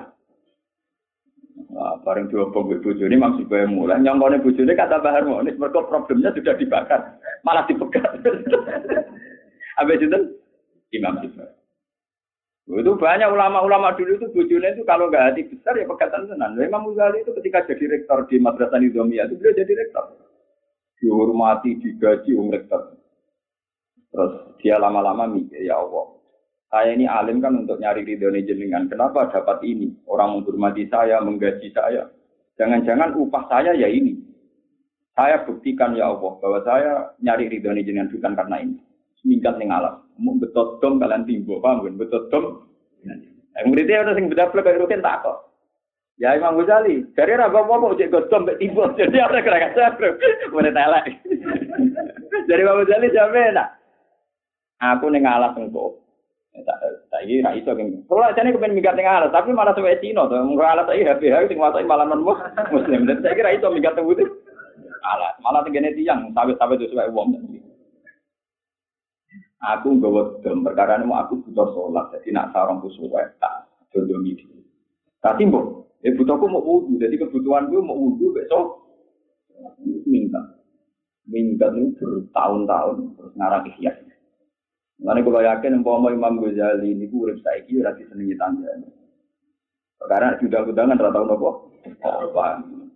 Nah, 1.76 1.98
bareng 2.04 2.30
diobong 2.30 2.72
ibu 2.72 2.94
ini 2.94 3.16
maksud 3.16 3.48
gue 3.48 3.68
mulai 3.68 4.00
nyongkone 4.00 4.40
ini 4.44 4.72
kata 4.76 5.00
bahar 5.00 5.24
harmonis 5.24 5.56
mereka 5.56 5.88
problemnya 5.88 6.32
sudah 6.32 6.52
dibakar 6.56 7.16
malah 7.44 7.64
dipegat 7.64 8.04
apa 9.80 9.90
itu 9.92 10.36
Imam 10.92 11.20
Sibawai 11.20 11.65
itu 12.66 12.92
banyak 12.98 13.30
ulama-ulama 13.30 13.94
dulu 13.94 14.18
itu 14.18 14.26
bujurnya 14.34 14.74
itu 14.74 14.82
kalau 14.82 15.06
nggak 15.06 15.22
hati 15.30 15.46
besar 15.46 15.78
ya 15.78 15.86
pegatan 15.86 16.26
tenan. 16.26 16.58
Imam 16.58 16.90
Ghazali 16.90 17.22
itu 17.22 17.30
ketika 17.38 17.62
jadi 17.62 17.94
rektor 17.94 18.26
di 18.26 18.42
Madrasah 18.42 18.82
Nizamiyah 18.82 19.30
itu 19.30 19.38
beliau 19.38 19.54
jadi 19.54 19.72
rektor. 19.86 20.18
Dihormati, 20.98 21.78
digaji 21.78 22.34
um 22.34 22.50
rektor. 22.50 22.98
Terus 24.10 24.58
dia 24.58 24.82
lama-lama 24.82 25.30
mikir, 25.30 25.62
ya 25.62 25.78
Allah, 25.78 26.16
saya 26.66 26.90
ini 26.98 27.06
alim 27.06 27.38
kan 27.38 27.54
untuk 27.54 27.78
nyari 27.78 28.02
ridho 28.02 28.32
jenengan. 28.42 28.90
Kenapa 28.90 29.30
dapat 29.30 29.62
ini? 29.62 29.94
Orang 30.10 30.40
menghormati 30.40 30.90
saya, 30.90 31.22
menggaji 31.22 31.70
saya. 31.70 32.10
Jangan-jangan 32.58 33.14
upah 33.14 33.46
saya 33.46 33.76
ya 33.78 33.86
ini. 33.86 34.18
Saya 35.14 35.46
buktikan 35.46 35.94
ya 35.94 36.10
Allah 36.10 36.32
bahwa 36.42 36.58
saya 36.66 36.92
nyari 37.22 37.46
ridho 37.46 37.70
jenengan 37.70 38.10
bukan 38.10 38.32
karena 38.34 38.56
ini. 38.58 38.76
Minggat 39.26 39.58
ning 39.58 39.74
alam. 39.74 40.06
Mau 40.22 40.38
betot 40.38 40.78
dom 40.78 41.02
kalian 41.02 41.26
timbo, 41.26 41.58
paham 41.58 41.82
kan? 41.82 41.98
Betot 41.98 42.30
dom. 42.30 42.62
Yang 43.56 43.66
muridnya 43.66 44.06
ada 44.06 44.12
yang 44.14 44.30
beda 44.30 44.52
kayak 44.54 44.78
rutin 44.78 45.02
tak 45.02 45.26
kok. 45.26 45.46
Ya 46.16 46.32
Imam 46.32 46.56
Ghazali, 46.56 47.04
dari 47.12 47.36
raga 47.36 47.60
apa 47.60 47.76
mau 47.76 47.92
cek 47.92 48.08
godom 48.08 48.48
mbek 48.48 48.56
tiba. 48.56 48.88
Jadi 48.96 49.20
apa 49.20 49.44
kira 49.44 49.68
kira. 49.68 50.08
Mulai 50.48 50.72
telek. 50.72 51.04
Dari 52.48 52.62
Imam 52.64 52.80
Ghazali 52.80 53.12
jawabnya 53.12 53.52
nak. 53.52 53.68
Aku 54.80 55.12
ning 55.12 55.28
alas 55.28 55.52
engko. 55.60 56.00
Saiki 57.12 57.44
ra 57.44 57.52
iso 57.52 57.68
kan. 57.76 57.92
Kalau 58.08 58.32
jane 58.32 58.48
kepen 58.56 58.72
ning 58.72 58.80
tapi 58.80 59.52
malah 59.52 59.76
suwe 59.76 59.92
Cina 60.00 60.24
to. 60.24 60.40
Mung 60.40 60.56
alas 60.56 60.88
saiki 60.88 61.04
HP 61.04 61.52
sing 61.52 61.60
wasai 61.60 61.84
malah 61.84 62.08
non 62.08 62.24
muslim. 62.24 63.04
Dan 63.04 63.20
saiki 63.20 63.44
ra 63.44 63.52
iso 63.52 63.68
minggat 63.68 64.00
putih. 64.00 64.24
Alas, 65.04 65.36
malah 65.44 65.62
tenggene 65.62 65.92
tiyang 65.92 66.32
sawit-sawit 66.32 66.80
itu 66.80 66.96
suwe 66.96 67.12
wong. 67.12 67.55
Aku 69.56 69.96
nggawa 69.96 70.44
dem 70.44 70.60
perkara 70.60 71.00
mau 71.00 71.16
aku 71.16 71.40
butuh 71.40 71.72
sholat, 71.72 72.12
jadi 72.12 72.36
nak 72.36 72.52
sarong 72.52 72.84
ku 72.84 72.92
suwe 72.92 73.24
tak 73.40 73.64
jodoh 73.88 74.20
iki. 74.20 74.44
Tapi 75.24 75.48
mbok, 75.48 75.96
eh 76.04 76.12
butuhku 76.12 76.44
mau 76.44 76.60
wudhu, 76.60 77.00
jadi 77.00 77.16
kebutuhanku 77.16 77.80
mau 77.80 77.96
wudhu 77.96 78.36
besok 78.36 78.84
minta. 80.04 80.38
Minta 81.26 81.72
itu 81.74 81.98
bertahun-tahun 81.98 83.16
terus 83.18 83.32
ngarang 83.34 83.64
ikhya. 83.72 83.92
Nanti 85.02 85.20
kalau 85.24 85.42
yakin 85.44 85.82
umpama 85.82 86.08
Imam 86.14 86.40
Ghazali 86.40 86.94
ini 86.96 87.10
urip 87.10 87.40
saiki 87.44 87.80
ora 87.80 87.92
disenengi 87.96 88.36
tangga. 88.38 88.70
Karena 90.06 90.38
sudah 90.38 90.62
undangan 90.64 91.00
rata 91.00 91.12
tahun 91.18 91.34
apa? 91.34 91.50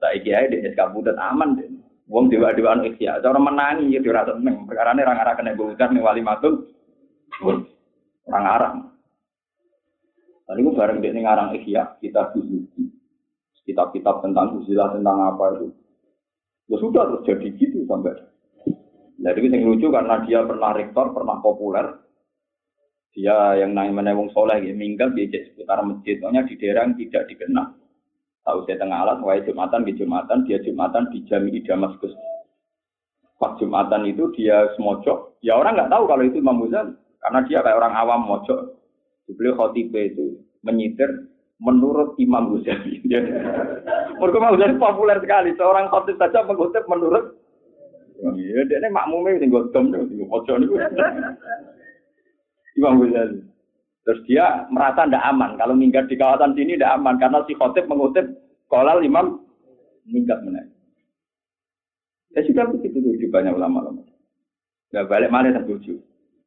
Saiki 0.00 0.30
ae 0.32 0.46
di 0.48 0.64
SK 0.64 0.80
Budet 0.94 1.18
aman 1.18 1.58
deh. 1.58 1.68
Wong 2.10 2.26
dewa 2.26 2.50
dewaan 2.50 2.82
ikhya, 2.82 3.22
cara 3.22 3.38
menangi 3.38 3.94
ya 3.94 4.02
ora 4.02 4.26
seneng. 4.26 4.66
Perkara 4.66 4.98
ini 4.98 5.06
orang 5.06 5.22
arah 5.22 5.34
kena 5.38 5.54
bukan 5.54 5.90
nih 5.94 6.02
wali 6.02 6.22
matung. 6.26 6.66
Orang 8.26 8.46
arang. 8.50 8.76
Tadi 10.42 10.66
gue 10.66 10.74
bareng 10.74 10.98
dia 10.98 11.14
ngarang 11.14 11.54
ikhya, 11.54 12.02
kita 12.02 12.34
suzuki. 12.34 12.90
Kitab-kitab 13.62 14.26
tentang 14.26 14.58
usilah 14.58 14.90
tentang 14.90 15.22
apa 15.22 15.44
itu. 15.54 15.70
Ya 16.66 16.76
sudah 16.82 17.06
terus 17.06 17.22
jadi 17.22 17.46
gitu 17.54 17.86
sampai 17.86 18.18
jadi 19.20 19.52
yang 19.52 19.68
lucu 19.68 19.92
karena 19.92 20.24
dia 20.24 20.40
pernah 20.48 20.72
rektor, 20.72 21.12
pernah 21.12 21.36
populer. 21.44 21.92
Dia 23.12 23.60
yang 23.60 23.76
namanya 23.76 24.16
wong 24.16 24.32
soleh, 24.32 24.64
ya, 24.64 24.72
minggat 24.72 25.12
di 25.12 25.28
seputar 25.28 25.84
masjid, 25.84 26.16
pokoknya 26.16 26.48
di 26.48 26.54
daerah 26.56 26.88
yang 26.88 26.96
tidak 26.96 27.22
dikenal. 27.28 27.66
Tahu 28.40 28.64
saya 28.64 28.80
tengah 28.80 29.04
alat, 29.04 29.18
wahai 29.20 29.44
Jumatan 29.44 29.84
di 29.84 29.92
Jumatan, 30.00 30.48
dia 30.48 30.56
Jumatan 30.64 31.12
di 31.12 31.20
Jami 31.28 31.60
Damaskus. 31.60 32.16
Pas 33.36 33.56
Jumatan 33.60 34.08
itu 34.08 34.32
dia 34.36 34.68
semojok, 34.76 35.40
ya 35.44 35.56
orang 35.56 35.76
nggak 35.76 35.92
tahu 35.92 36.04
kalau 36.08 36.24
itu 36.24 36.40
Imam 36.40 36.60
Ghazali, 36.64 36.92
karena 37.20 37.40
dia 37.48 37.58
kayak 37.60 37.78
orang 37.80 37.94
awam 37.96 38.20
mojok. 38.24 38.80
Beliau 39.30 39.54
khotibah 39.54 40.02
itu 40.02 40.42
menyitir 40.64 41.28
menurut 41.60 42.16
Imam 42.16 42.56
Ghazali. 42.56 43.00
Menurut 44.20 44.36
Imam 44.36 44.52
Ghazali 44.56 44.76
populer 44.76 45.18
sekali, 45.20 45.50
seorang 45.56 45.88
khotib 45.88 46.16
saja 46.20 46.44
mengutip 46.44 46.84
menurut 46.88 47.36
Ya 48.20 48.60
dia 48.68 48.84
ini 48.84 48.92
makmumnya 48.92 49.40
tinggal 49.40 49.72
dom, 49.72 49.88
tinggal 49.88 50.28
pojok 50.28 50.60
nih. 50.60 50.68
Imam 52.76 53.00
Ghazali. 53.00 53.49
Terus 54.04 54.20
dia 54.24 54.64
merasa 54.72 55.04
tidak 55.04 55.24
aman. 55.28 55.60
Kalau 55.60 55.74
minggat 55.76 56.08
di 56.08 56.16
kawasan 56.16 56.56
sini 56.56 56.76
tidak 56.76 56.96
aman. 56.96 57.20
Karena 57.20 57.44
si 57.44 57.52
khotib 57.52 57.84
mengutip 57.86 58.26
kolal 58.66 59.04
imam 59.04 59.44
minggat 60.08 60.40
menaik. 60.42 60.68
Ya 62.30 62.40
sudah 62.46 62.70
begitu 62.70 63.02
di 63.02 63.26
banyak 63.26 63.52
ulama-ulama. 63.52 64.06
Ya 64.94 65.06
balik 65.06 65.30
mana 65.34 65.50
dan 65.54 65.66
buju. 65.66 65.98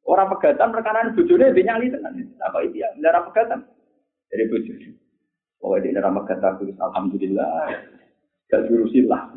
Orang 0.03 0.31
pegatan 0.35 0.75
rekanan 0.75 1.15
bujurnya 1.15 1.55
dia 1.55 1.63
nyali 1.71 1.91
tenan. 1.91 2.27
Apa 2.43 2.63
itu 2.67 2.83
ya? 2.83 2.89
Pegatan. 2.99 3.63
Jadi 4.31 4.43
buju. 4.51 4.73
Pokoknya 5.63 5.83
di 5.87 5.95
darah 5.95 6.11
pegatan 6.11 6.53
Alhamdulillah. 6.75 7.71
Gak 8.51 8.67
jurusilah. 8.67 9.31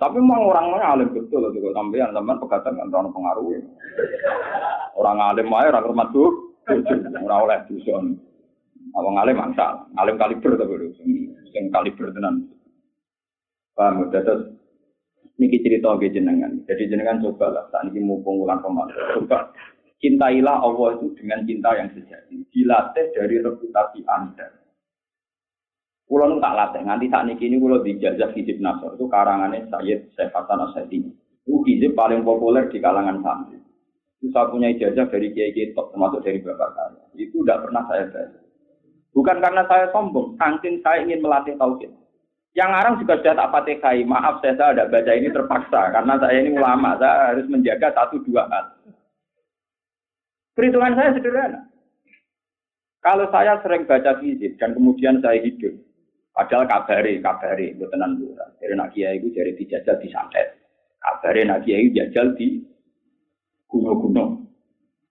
Tapi 0.00 0.16
memang 0.16 0.48
orangnya 0.48 0.96
alim 0.96 1.12
betul 1.12 1.44
juga 1.52 1.76
sampean 1.76 2.16
teman 2.16 2.40
pegatan 2.40 2.72
kan 2.72 2.88
orang 2.88 3.12
pengaruh. 3.12 3.52
Orang 4.96 5.20
alim 5.20 5.52
aja 5.52 5.76
orang 5.76 5.92
hormat 5.92 6.08
tuh, 6.16 6.49
orang 6.68 7.40
oleh 7.46 7.58
dusun. 7.70 8.04
Abang 8.96 9.20
alim 9.20 9.36
mangsa, 9.36 9.86
alim 10.00 10.16
kaliber 10.16 10.56
tapi 10.56 10.90
sing 11.52 11.64
kaliber 11.70 12.10
tenan. 12.10 12.48
Paham? 13.76 14.08
Terus 14.10 14.56
niki 15.36 15.62
cerita 15.62 15.94
ke 16.00 16.10
jenengan. 16.10 16.64
Jadi 16.66 16.90
jenengan 16.90 17.22
coba 17.22 17.54
lah 17.54 17.64
saat 17.70 17.92
ini 17.92 18.02
mumpung 18.02 18.42
bulan 18.42 18.58
Ramadan. 18.64 19.20
Coba 19.20 19.52
cintailah 20.00 20.64
Allah 20.64 20.96
itu 20.98 21.12
dengan 21.16 21.44
cinta 21.44 21.70
yang 21.76 21.88
sejati. 21.92 22.40
Dilatih 22.50 23.06
dari 23.14 23.36
reputasi 23.38 24.00
Anda. 24.08 24.48
Kulo 26.10 26.26
nu 26.26 26.42
tak 26.42 26.58
latih 26.58 26.82
nganti 26.82 27.06
saat 27.06 27.30
ini 27.30 27.38
kini 27.38 27.62
kulo 27.62 27.86
dijajah 27.86 28.34
hizib 28.34 28.58
nasor 28.58 28.98
itu 28.98 29.06
karangannya 29.06 29.70
Sayyid 29.70 30.10
Syekh 30.18 30.34
Hasan 30.34 30.58
Asyadi. 30.58 31.06
Itu 31.46 31.88
paling 31.94 32.26
populer 32.26 32.66
di 32.66 32.82
kalangan 32.82 33.22
santri. 33.22 33.59
Itu 34.20 34.28
saya 34.36 34.52
punya 34.52 34.68
ijazah 34.68 35.08
dari 35.08 35.32
kiai 35.32 35.56
kiai 35.56 35.72
top 35.72 35.96
termasuk 35.96 36.20
dari 36.20 36.44
bapak 36.44 36.70
saya. 36.76 37.00
Itu 37.16 37.40
tidak 37.40 37.64
pernah 37.64 37.82
saya 37.88 38.04
baca. 38.12 38.40
Bukan 39.10 39.36
karena 39.42 39.62
saya 39.66 39.86
sombong, 39.90 40.36
saking 40.36 40.84
saya 40.84 41.02
ingin 41.02 41.24
melatih 41.24 41.56
tauhid. 41.56 41.90
Yang 42.54 42.70
orang 42.70 42.94
juga 43.00 43.14
sudah 43.18 43.34
tak 43.34 43.50
fatihai. 43.50 44.00
Maaf 44.04 44.34
saya 44.44 44.54
tidak 44.54 44.90
baca 44.92 45.12
ini 45.16 45.28
terpaksa 45.32 45.80
karena 45.90 46.14
saya 46.20 46.36
ini 46.36 46.50
ulama, 46.54 46.90
saya 47.00 47.14
harus 47.32 47.46
menjaga 47.48 47.88
satu 47.96 48.20
dua 48.28 48.44
hal. 48.52 48.64
Perhitungan 50.52 50.94
saya 50.94 51.10
sederhana. 51.16 51.60
Kalau 53.00 53.26
saya 53.32 53.56
sering 53.64 53.88
baca 53.88 54.20
fisik 54.20 54.60
dan 54.60 54.76
kemudian 54.76 55.24
saya 55.24 55.40
hidup, 55.40 55.72
Padahal 56.30 56.64
kabari, 56.70 57.18
kabari, 57.18 57.74
itu 57.74 57.84
tenan. 57.90 58.16
Dari 58.62 58.72
nak 58.72 58.94
kiai 58.94 59.18
itu 59.18 59.34
jadi 59.34 59.52
dijajal 59.60 59.98
di 59.98 60.08
santet. 60.08 60.56
Kabari 61.02 61.44
nak 61.44 61.66
kiai 61.66 61.90
jajal 61.90 62.32
di 62.38 62.62
gunung-gunung. 63.70 64.44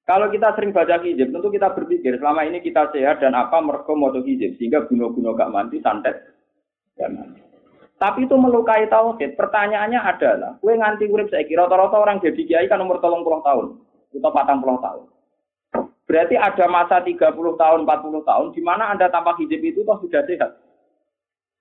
Kalau 0.06 0.28
kita 0.34 0.58
sering 0.58 0.74
baca 0.74 1.00
hijab, 1.02 1.30
tentu 1.30 1.48
kita 1.54 1.70
berpikir 1.74 2.18
selama 2.18 2.42
ini 2.46 2.60
kita 2.66 2.90
sehat 2.92 3.22
dan 3.22 3.38
apa 3.38 3.62
mereka 3.62 3.94
mau 3.94 4.10
hijab 4.12 4.58
sehingga 4.58 4.86
gunung-gunung 4.90 5.38
gak 5.38 5.54
mati, 5.54 5.80
santet. 5.82 6.34
Tapi 8.00 8.24
itu 8.24 8.36
melukai 8.40 8.88
tauhid. 8.88 9.36
Pertanyaannya 9.36 10.00
adalah, 10.00 10.56
kue 10.64 10.72
nganti 10.72 11.08
urip 11.12 11.28
saya 11.28 11.44
kira 11.44 11.68
rata-rata 11.68 12.00
orang 12.00 12.24
jadi 12.24 12.42
kiai 12.48 12.68
kan 12.72 12.80
umur 12.80 13.04
tolong 13.04 13.28
puluh 13.28 13.44
tahun 13.44 13.76
atau 14.16 14.32
patang 14.32 14.64
puluh 14.64 14.80
tahun. 14.80 15.04
Berarti 16.10 16.42
ada 16.42 16.66
masa 16.66 17.06
30 17.06 17.22
tahun, 17.38 17.86
40 17.86 18.26
tahun 18.26 18.48
di 18.58 18.66
mana 18.66 18.90
Anda 18.90 19.14
tanpa 19.14 19.38
hijab 19.38 19.62
itu 19.62 19.86
toh 19.86 20.02
sudah 20.02 20.26
sehat. 20.26 20.58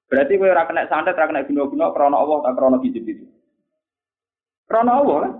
Berarti 0.08 0.40
kowe 0.40 0.48
ora 0.48 0.64
kena 0.64 0.88
santet, 0.88 1.20
ora 1.20 1.28
kena 1.28 1.44
guna-guna 1.44 1.92
krana 1.92 2.16
Allah 2.16 2.40
tak 2.40 2.56
krana 2.56 2.80
hijab 2.80 3.04
itu. 3.04 3.28
Krana 4.64 5.04
Allah 5.04 5.16
kan? 5.20 5.32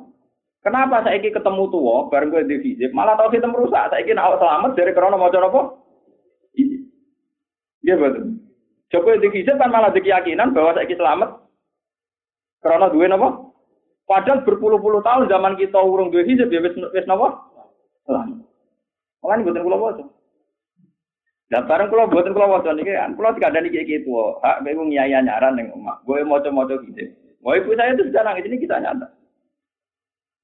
Kenapa 0.69 1.01
saya 1.01 1.17
ini 1.17 1.33
ketemu 1.33 1.65
tua, 1.73 2.13
bareng 2.13 2.29
gue 2.29 2.45
di 2.45 2.57
hijab, 2.61 2.93
malah 2.93 3.17
tau 3.17 3.33
kita 3.33 3.49
merusak. 3.49 3.89
Saya 3.89 4.05
ini 4.05 4.21
awak 4.21 4.37
selamat 4.37 4.77
dari 4.77 4.93
krana 4.93 5.17
mau 5.17 5.33
apa? 5.33 5.61
Iya 7.81 7.97
betul. 7.97 8.37
Coba 8.93 9.17
di 9.17 9.49
kan 9.49 9.73
malah 9.73 9.89
di 9.97 10.05
keyakinan 10.05 10.53
bahwa 10.53 10.77
saya 10.77 10.85
ini 10.85 11.01
selamat. 11.01 11.41
Krana 12.61 12.93
duwe 12.93 13.09
napa? 13.09 13.49
Padahal 14.05 14.45
berpuluh-puluh 14.45 15.01
tahun 15.01 15.33
zaman 15.33 15.57
kita 15.57 15.81
urung 15.81 16.13
duwe 16.13 16.29
hijab 16.29 16.53
ya 16.53 16.61
wis 16.61 16.77
wis 16.77 17.09
napa? 17.09 17.49
Selamat. 18.05 18.45
Makanya 19.25 19.45
buatan 19.49 19.65
kula 19.65 19.79
waca. 19.81 20.05
Lah 21.49 21.63
bareng 21.65 21.89
kula 21.89 22.13
mboten 22.13 22.37
kula 22.37 22.45
waca 22.45 22.77
niki 22.77 22.93
kan, 22.93 23.17
kula 23.17 23.33
dikandani 23.33 23.73
iki 23.73 23.89
iki 23.89 24.05
tuwa. 24.05 24.37
Hak 24.45 24.69
kowe 24.69 24.85
nyai 24.93 25.17
nyaran 25.17 25.57
ning 25.57 25.73
omah. 25.73 25.97
Kowe 26.05 26.21
maca-maca 26.29 26.77
gitu. 26.85 27.09
Mau 27.41 27.57
ibu 27.57 27.73
saya 27.73 27.97
itu 27.97 28.05
sudah 28.13 28.21
nangis 28.21 28.45
ini 28.45 28.61
kita 28.61 28.85
nyata. 28.85 29.18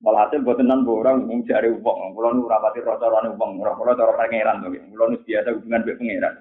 Walhasil 0.03 0.43
buat 0.43 0.59
tenan 0.59 0.83
orang 0.85 1.25
ngomong 1.25 1.47
jari 1.47 1.71
uang, 1.71 2.13
kulo 2.19 2.29
nu 2.35 2.51
rapati 2.51 2.83
rasa-rasa 2.83 3.31
uang, 3.31 3.51
kulo 3.57 3.93
cara 3.95 4.13
pangeran 4.19 4.61
to, 4.61 4.69
kulo 4.91 5.05
nu 5.13 5.17
biasa 5.23 5.55
hubungan 5.55 5.81
mbek 5.87 5.99
pangeran. 6.03 6.35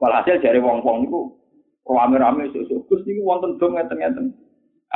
Walhasil 0.00 0.40
jari 0.40 0.58
uang-uang 0.58 1.04
niku 1.04 1.36
rame-rame 1.84 2.48
sesuk 2.54 2.86
Gus 2.88 3.04
niku 3.04 3.26
wonten 3.26 3.58
dong 3.60 3.76
ngeten-ngeten. 3.76 4.32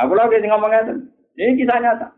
Aku 0.00 0.16
lagi 0.16 0.40
ngomong 0.42 0.70
ngeten. 0.70 0.98
Ini 1.36 1.58
kisah 1.58 1.78
nyata. 1.82 2.08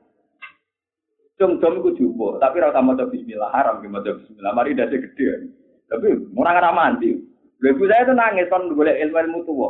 Dom-dom 1.37 1.85
iku 1.85 1.90
jupo, 1.92 2.40
tapi 2.40 2.64
ora 2.64 2.81
maca 2.81 3.05
bismillah 3.12 3.53
haram 3.53 3.85
ki 3.85 3.88
maca 3.92 4.16
bismillah. 4.16 4.53
Mari 4.57 4.72
dadi 4.72 4.96
gede. 4.96 5.53
Tapi 5.92 6.33
orang 6.33 6.57
ora 6.61 6.72
mandi. 6.72 7.12
Ibu 7.61 7.85
saya 7.88 8.05
itu 8.09 8.12
nangis 8.16 8.49
kan 8.49 8.68
boleh 8.72 8.96
ilmu 9.05 9.16
ilmu 9.16 9.38
tua. 9.44 9.68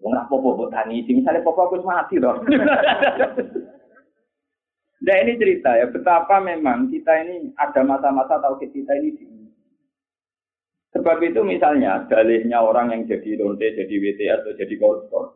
Wong 0.00 0.12
apa-apa 0.12 0.48
mbok 0.52 0.72
tangisi, 0.72 1.16
misalnya 1.16 1.40
papa 1.40 1.64
aku 1.64 1.80
mati 1.80 2.20
loh. 2.20 2.36
Nah 5.02 5.16
ini 5.26 5.34
cerita 5.34 5.74
ya, 5.74 5.90
betapa 5.90 6.38
memang 6.38 6.86
kita 6.92 7.12
ini 7.26 7.50
ada 7.58 7.82
masa-masa 7.82 8.38
tauhid 8.38 8.70
kita 8.70 8.94
ini 9.02 9.10
di 9.18 9.24
Sebab 10.94 11.18
itu 11.26 11.42
misalnya 11.42 12.06
dalihnya 12.06 12.62
orang 12.62 12.94
yang 12.94 13.02
jadi 13.10 13.34
lonte, 13.42 13.66
jadi 13.66 13.90
WT 13.90 14.20
atau 14.30 14.54
jadi 14.54 14.74
koruptor. 14.78 15.34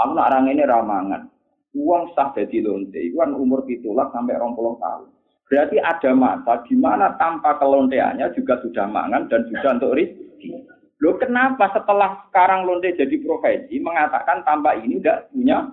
Aku 0.00 0.16
orang 0.16 0.48
ini 0.48 0.64
ramangan. 0.64 1.28
Uang 1.76 2.16
sah 2.16 2.32
jadi 2.32 2.64
lonte, 2.64 3.12
kan 3.12 3.36
umur 3.36 3.68
pitulah 3.68 4.08
sampai 4.16 4.40
rompolong 4.40 4.80
tahun. 4.80 5.12
Berarti 5.44 5.76
ada 5.76 6.10
masa 6.16 6.64
di 6.64 6.74
mana 6.80 7.12
tanpa 7.20 7.60
kelonteannya 7.60 8.32
juga 8.32 8.56
sudah 8.64 8.88
mangan 8.88 9.28
dan 9.28 9.44
juga 9.52 9.76
untuk 9.76 9.92
rezeki. 9.92 10.72
Loh 11.04 11.20
kenapa 11.20 11.68
setelah 11.76 12.24
sekarang 12.32 12.64
lonte 12.64 12.96
jadi 12.96 13.16
profesi 13.20 13.76
mengatakan 13.84 14.40
tanpa 14.48 14.72
ini 14.80 15.04
tidak 15.04 15.28
punya 15.28 15.68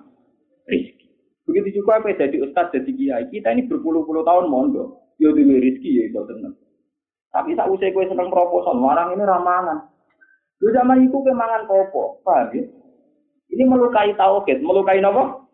rezeki? 0.67 1.00
Begitu 1.51 1.83
juga 1.83 1.99
apa 1.99 2.15
jadi 2.15 2.47
ustadz 2.47 2.71
jadi 2.71 2.91
kiai 2.95 3.25
kita 3.27 3.51
ini 3.51 3.67
berpuluh-puluh 3.67 4.23
tahun 4.23 4.47
mondok, 4.47 5.19
yo 5.19 5.35
duwe 5.35 5.59
rezeki 5.59 5.99
ya 5.99 6.03
itu 6.07 6.23
tenang. 6.23 6.55
Tapi 7.35 7.59
tak 7.59 7.67
usai 7.67 7.91
kue 7.91 8.07
seneng 8.07 8.31
proposal, 8.31 8.79
orang 8.79 9.19
ini 9.19 9.27
ramangan. 9.27 9.91
Lu 10.63 10.71
zaman 10.71 11.03
itu 11.03 11.17
kemangan 11.19 11.67
popo, 11.67 12.23
paham 12.23 12.55
ya? 12.55 12.63
Ini 13.51 13.67
melukai 13.67 14.15
tauhid, 14.15 14.63
melukai 14.63 15.03
nopo? 15.03 15.51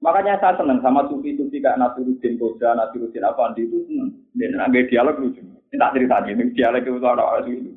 Makanya 0.00 0.40
saya 0.40 0.56
senang 0.56 0.80
sama 0.80 1.06
sufi-sufi 1.06 1.62
kayak 1.62 1.78
Nasiruddin 1.78 2.40
Toja, 2.40 2.74
Nasiruddin 2.74 3.22
Afandi 3.22 3.68
itu 3.68 3.84
senang. 3.86 4.10
Dan 4.34 4.56
nggak 4.56 4.88
dialog 4.88 5.20
lucu. 5.20 5.44
Ini 5.44 5.76
tak 5.78 5.92
cerita 5.94 6.16
ini, 6.26 6.50
dialog 6.56 6.82
itu 6.82 6.98
ada 7.04 7.24
itu. 7.44 7.70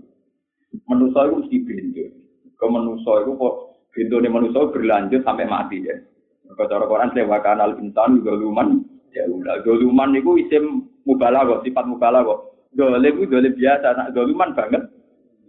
Menuso 0.87 1.19
itu 1.21 1.35
mesti 1.43 1.57
bintu. 1.67 2.05
Ke 2.55 2.65
itu 2.71 3.31
kok 3.35 3.55
bintu 3.95 4.19
ini 4.19 4.27
menuso 4.27 4.69
berlanjut 4.75 5.23
sampai 5.23 5.47
mati 5.47 5.79
ya. 5.79 5.95
Kalau 6.45 6.69
cara 6.69 6.85
Quran 6.85 7.09
sewa 7.15 7.39
kanal 7.41 7.79
insan 7.79 8.21
luman 8.21 8.83
ya 9.15 9.23
udah 9.25 9.63
luman 9.63 10.13
itu 10.19 10.35
isim 10.45 10.91
mubalah 11.07 11.47
kok, 11.47 11.63
sifat 11.63 11.87
mubalah 11.87 12.21
kok. 12.27 12.67
Dolim 12.75 13.23
itu 13.23 13.31
dolim 13.31 13.55
biasa, 13.55 13.87
nak 13.95 14.11
doluman 14.11 14.51
banget. 14.51 14.83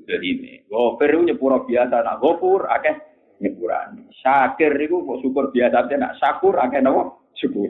Jadi 0.07 0.27
ini, 0.39 0.53
gofir 0.71 1.11
itu 1.11 1.27
nyepura 1.27 1.67
biasa, 1.67 2.07
nak 2.07 2.23
gofur 2.23 2.71
akeh 2.71 2.95
nyepuran. 3.43 4.07
Syakir 4.23 4.71
itu 4.79 5.03
kok 5.03 5.19
syukur 5.27 5.51
biasa, 5.51 5.91
nak 5.99 6.15
syakur 6.23 6.55
akeh 6.55 6.79
nawa 6.79 7.11
syukur. 7.35 7.67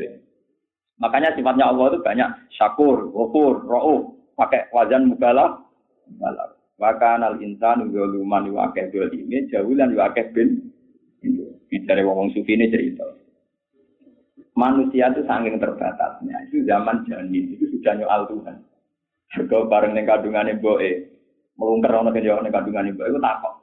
Makanya 1.01 1.33
sifatnya 1.33 1.73
Allah 1.73 1.97
itu 1.97 2.05
banyak 2.05 2.29
syakur, 2.53 3.09
gofur, 3.09 3.65
ro'uf, 3.65 4.13
pakai 4.37 4.69
wajan 4.77 5.09
mubala, 5.09 5.65
mubala. 6.05 6.56
Wakan 6.77 7.25
al 7.25 7.41
insan 7.41 7.89
luman 7.89 8.53
wa 8.53 8.69
akeh 8.69 8.93
dolime 8.93 9.49
jaulan 9.49 9.97
wa 9.97 10.13
akeh 10.13 10.29
bin. 10.37 10.69
Bicara 11.67 12.05
wong 12.05 12.31
sufi 12.37 12.53
ini 12.53 12.69
cerita. 12.69 13.03
Manusia 14.57 15.09
itu 15.13 15.25
saking 15.25 15.57
terbatasnya. 15.57 16.37
Itu 16.49 16.69
zaman 16.69 17.09
janin 17.09 17.57
itu 17.57 17.65
sudah 17.77 17.97
nyoal 17.97 18.29
Tuhan. 18.29 18.57
Juga 19.35 19.69
bareng 19.69 19.97
kandungan 20.07 20.53
ibu 20.53 20.79
eh 20.79 21.11
melungker 21.57 21.93
orang 21.93 22.15
kejauhan 22.15 22.45
dengan 22.45 22.63
kandungan 22.63 22.91
ibu 22.93 23.01
itu 23.05 23.19
takut. 23.21 23.55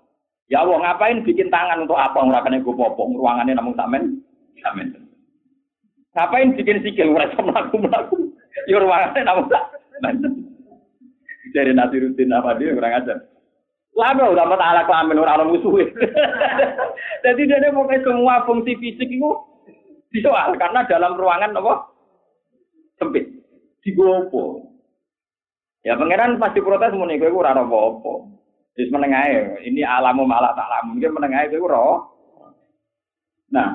Ya 0.52 0.60
Allah, 0.62 0.78
ngapain 0.84 1.24
bikin 1.24 1.48
tangan 1.48 1.88
untuk 1.88 1.96
apa? 1.96 2.20
Ngurakannya 2.20 2.62
gue 2.62 2.76
popong, 2.76 3.16
ruangannya 3.16 3.56
namun 3.56 3.74
samen, 3.80 4.20
samen. 4.60 4.92
Ngapain 6.14 6.54
bikin 6.60 6.84
sikil? 6.84 7.16
Mereka 7.16 7.40
melaku 7.42 7.76
melaku. 7.80 8.16
Ya 8.68 8.78
ruangannya 8.78 9.22
namun 9.24 9.46
samen. 9.48 10.53
Dari 11.54 11.72
nasi 11.72 12.02
rutin 12.02 12.34
apa 12.34 12.58
dia 12.58 12.74
kurang 12.74 12.98
ajar. 12.98 13.18
Lama 13.94 14.34
udah 14.34 14.46
mata 14.50 14.66
ala 14.66 14.82
kelamin 14.90 15.22
orang 15.22 15.38
orang 15.38 15.50
musuh. 15.54 15.78
Jadi 17.24 17.42
dia 17.46 17.70
pokoknya 17.70 18.02
semua 18.02 18.42
fungsi 18.50 18.74
fisik 18.82 19.06
itu 19.06 19.32
Disoal 20.14 20.54
karena 20.62 20.86
dalam 20.86 21.18
ruangan 21.18 21.58
apa? 21.58 21.90
Sempit. 23.02 23.26
Digopo. 23.82 24.62
Ya 25.82 25.98
pangeran 25.98 26.38
pasti 26.38 26.62
protes 26.62 26.94
muni 26.94 27.18
kowe 27.18 27.34
ora 27.34 27.58
apa-apa. 27.58 28.30
Wis 28.78 28.90
menengae, 28.94 29.62
ini 29.66 29.82
alamu 29.82 30.24
malah 30.30 30.54
tak 30.54 30.70
alam. 30.70 30.96
Mungkin 30.96 31.18
menengae 31.18 31.50
kowe 31.50 31.66
ora. 31.66 31.86
Nah, 33.54 33.70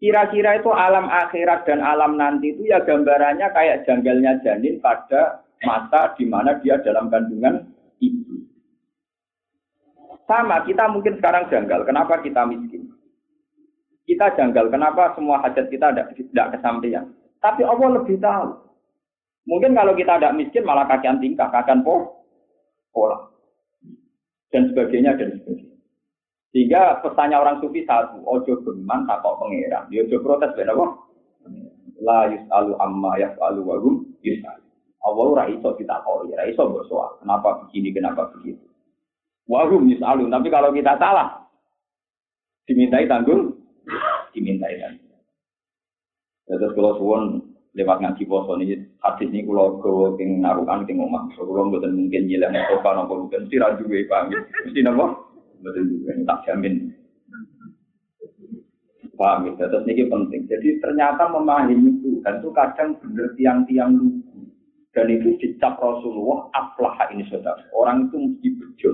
kira-kira 0.00 0.56
itu 0.56 0.72
alam 0.72 1.06
akhirat 1.06 1.68
dan 1.68 1.84
alam 1.84 2.16
nanti 2.16 2.56
itu 2.56 2.64
ya 2.72 2.80
gambarannya 2.82 3.52
kayak 3.52 3.84
janggalnya 3.84 4.40
janin 4.40 4.80
pada 4.80 5.44
masa 5.64 6.14
di 6.14 6.24
mana 6.28 6.58
dia 6.62 6.78
dalam 6.82 7.10
kandungan 7.10 7.66
ibu. 7.98 8.46
Sama, 10.28 10.62
kita 10.68 10.92
mungkin 10.92 11.16
sekarang 11.16 11.48
janggal. 11.48 11.88
Kenapa 11.88 12.20
kita 12.20 12.44
miskin? 12.44 12.92
Kita 14.04 14.36
janggal. 14.36 14.68
Kenapa 14.68 15.16
semua 15.16 15.40
hajat 15.40 15.72
kita 15.72 15.92
tidak, 15.92 16.12
tidak 16.16 16.46
kesampaian? 16.56 17.04
Tapi 17.40 17.64
Allah 17.64 18.00
lebih 18.00 18.20
tahu. 18.20 18.48
Mungkin 19.48 19.72
kalau 19.72 19.96
kita 19.96 20.20
tidak 20.20 20.36
miskin 20.36 20.68
malah 20.68 20.84
kakian 20.84 21.16
tingkah, 21.16 21.48
kakian 21.48 21.80
po, 21.80 22.24
pola. 22.92 23.32
Dan 24.52 24.68
sebagainya, 24.72 25.16
dan 25.16 25.40
sebagainya. 25.40 25.76
Sehingga 26.52 27.00
pesannya 27.04 27.36
orang 27.36 27.60
sufi 27.64 27.84
satu, 27.84 28.20
ojo 28.24 28.52
berman 28.64 29.08
takok 29.08 29.40
pengeran. 29.40 29.88
Dia 29.88 30.04
ojo 30.04 30.16
protes, 30.20 30.52
benar 30.56 30.76
kok? 30.76 30.92
La 32.04 32.28
yus'alu 32.28 32.72
amma 32.76 33.12
yas'alu 33.20 33.60
wagum 33.64 34.04
yus'alu. 34.20 34.67
Allah 35.08 35.24
ora 35.24 35.44
iso 35.48 35.72
ditakoi, 35.74 36.32
ora 36.32 36.44
iso 36.44 36.62
bersoal. 36.68 37.16
Kenapa 37.24 37.64
begini, 37.64 37.88
kenapa 37.96 38.28
begitu. 38.36 38.64
Wahum 39.48 39.88
yus'alu. 39.88 40.28
Tapi 40.28 40.48
kalau 40.52 40.70
kita 40.76 41.00
salah, 41.00 41.48
dimintai 42.68 43.08
tanggung, 43.08 43.56
dimintai 44.36 44.76
tanggung. 44.76 45.08
Ya, 46.48 46.54
terus 46.60 46.72
kalau 46.76 46.96
suwon 47.00 47.48
lewat 47.76 48.00
ngaji 48.00 48.24
poso 48.26 48.58
ini 48.58 48.74
hadis 49.04 49.30
ini 49.30 49.46
kalau 49.46 49.78
gawa 49.78 50.16
king 50.18 50.42
narukan 50.42 50.82
king 50.88 50.98
omah 50.98 51.30
so 51.38 51.46
kalau 51.46 51.70
mboten 51.70 51.94
mungkin 51.94 52.26
nyilang 52.26 52.56
sofa 52.66 52.90
nopo 52.96 53.22
mungkin 53.22 53.46
mesti 53.46 53.60
ra 53.60 53.78
duwe 53.78 54.02
paham 54.10 54.34
mesti 54.34 54.80
napa 54.82 55.14
mboten 55.62 55.84
duwe 55.86 56.10
tak 56.26 56.42
jamin 56.48 56.90
paham 59.14 59.46
ya 59.46 59.52
terus 59.70 59.86
ini 59.86 60.10
penting 60.10 60.42
jadi 60.50 60.68
ternyata 60.82 61.30
memahami 61.30 61.78
itu 61.78 62.18
dan 62.26 62.42
itu 62.42 62.50
kadang 62.50 62.98
bener 62.98 63.30
tiang-tiang 63.38 63.94
lugu 63.94 64.17
dan 64.98 65.06
itu 65.14 65.38
dicap 65.38 65.78
Rasulullah 65.78 66.50
aflah 66.58 66.98
ini 67.14 67.22
saudara 67.30 67.62
orang 67.70 68.10
itu 68.10 68.18
mesti 68.18 68.48
bejo 68.58 68.90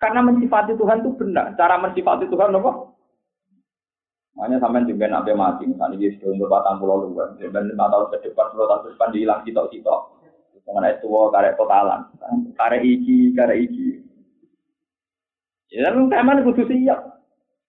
karena 0.00 0.24
mensifati 0.24 0.72
Tuhan 0.80 1.04
itu 1.04 1.12
benar 1.20 1.52
cara 1.60 1.76
mensifati 1.76 2.24
Tuhan 2.32 2.56
apa 2.56 2.96
Makanya 4.40 4.56
sampai 4.56 4.88
juga 4.88 5.04
nabi 5.04 5.36
mati, 5.36 5.68
misalnya 5.68 6.00
dia 6.00 6.16
sudah 6.16 6.32
umur 6.32 6.48
batang 6.48 6.80
pulau 6.80 7.12
luar, 7.12 7.36
dan 7.36 7.66
lima 7.66 7.92
tahun 7.92 8.08
ke 8.08 8.30
depan, 8.30 8.48
sepuluh 8.48 8.72
tahun 8.72 8.80
ke 8.80 8.88
depan 8.96 9.08
dihilang 9.12 9.40
sitok-sitok. 9.44 10.00
Mengenai 10.64 10.96
tua 11.04 11.28
karek 11.28 11.60
totalan, 11.60 12.00
karek 12.56 12.80
iki, 12.80 13.36
karek 13.36 13.68
iki. 13.68 14.00
Ya, 15.76 15.92
teman 15.92 16.40
kudu 16.40 16.62
siap. 16.72 17.20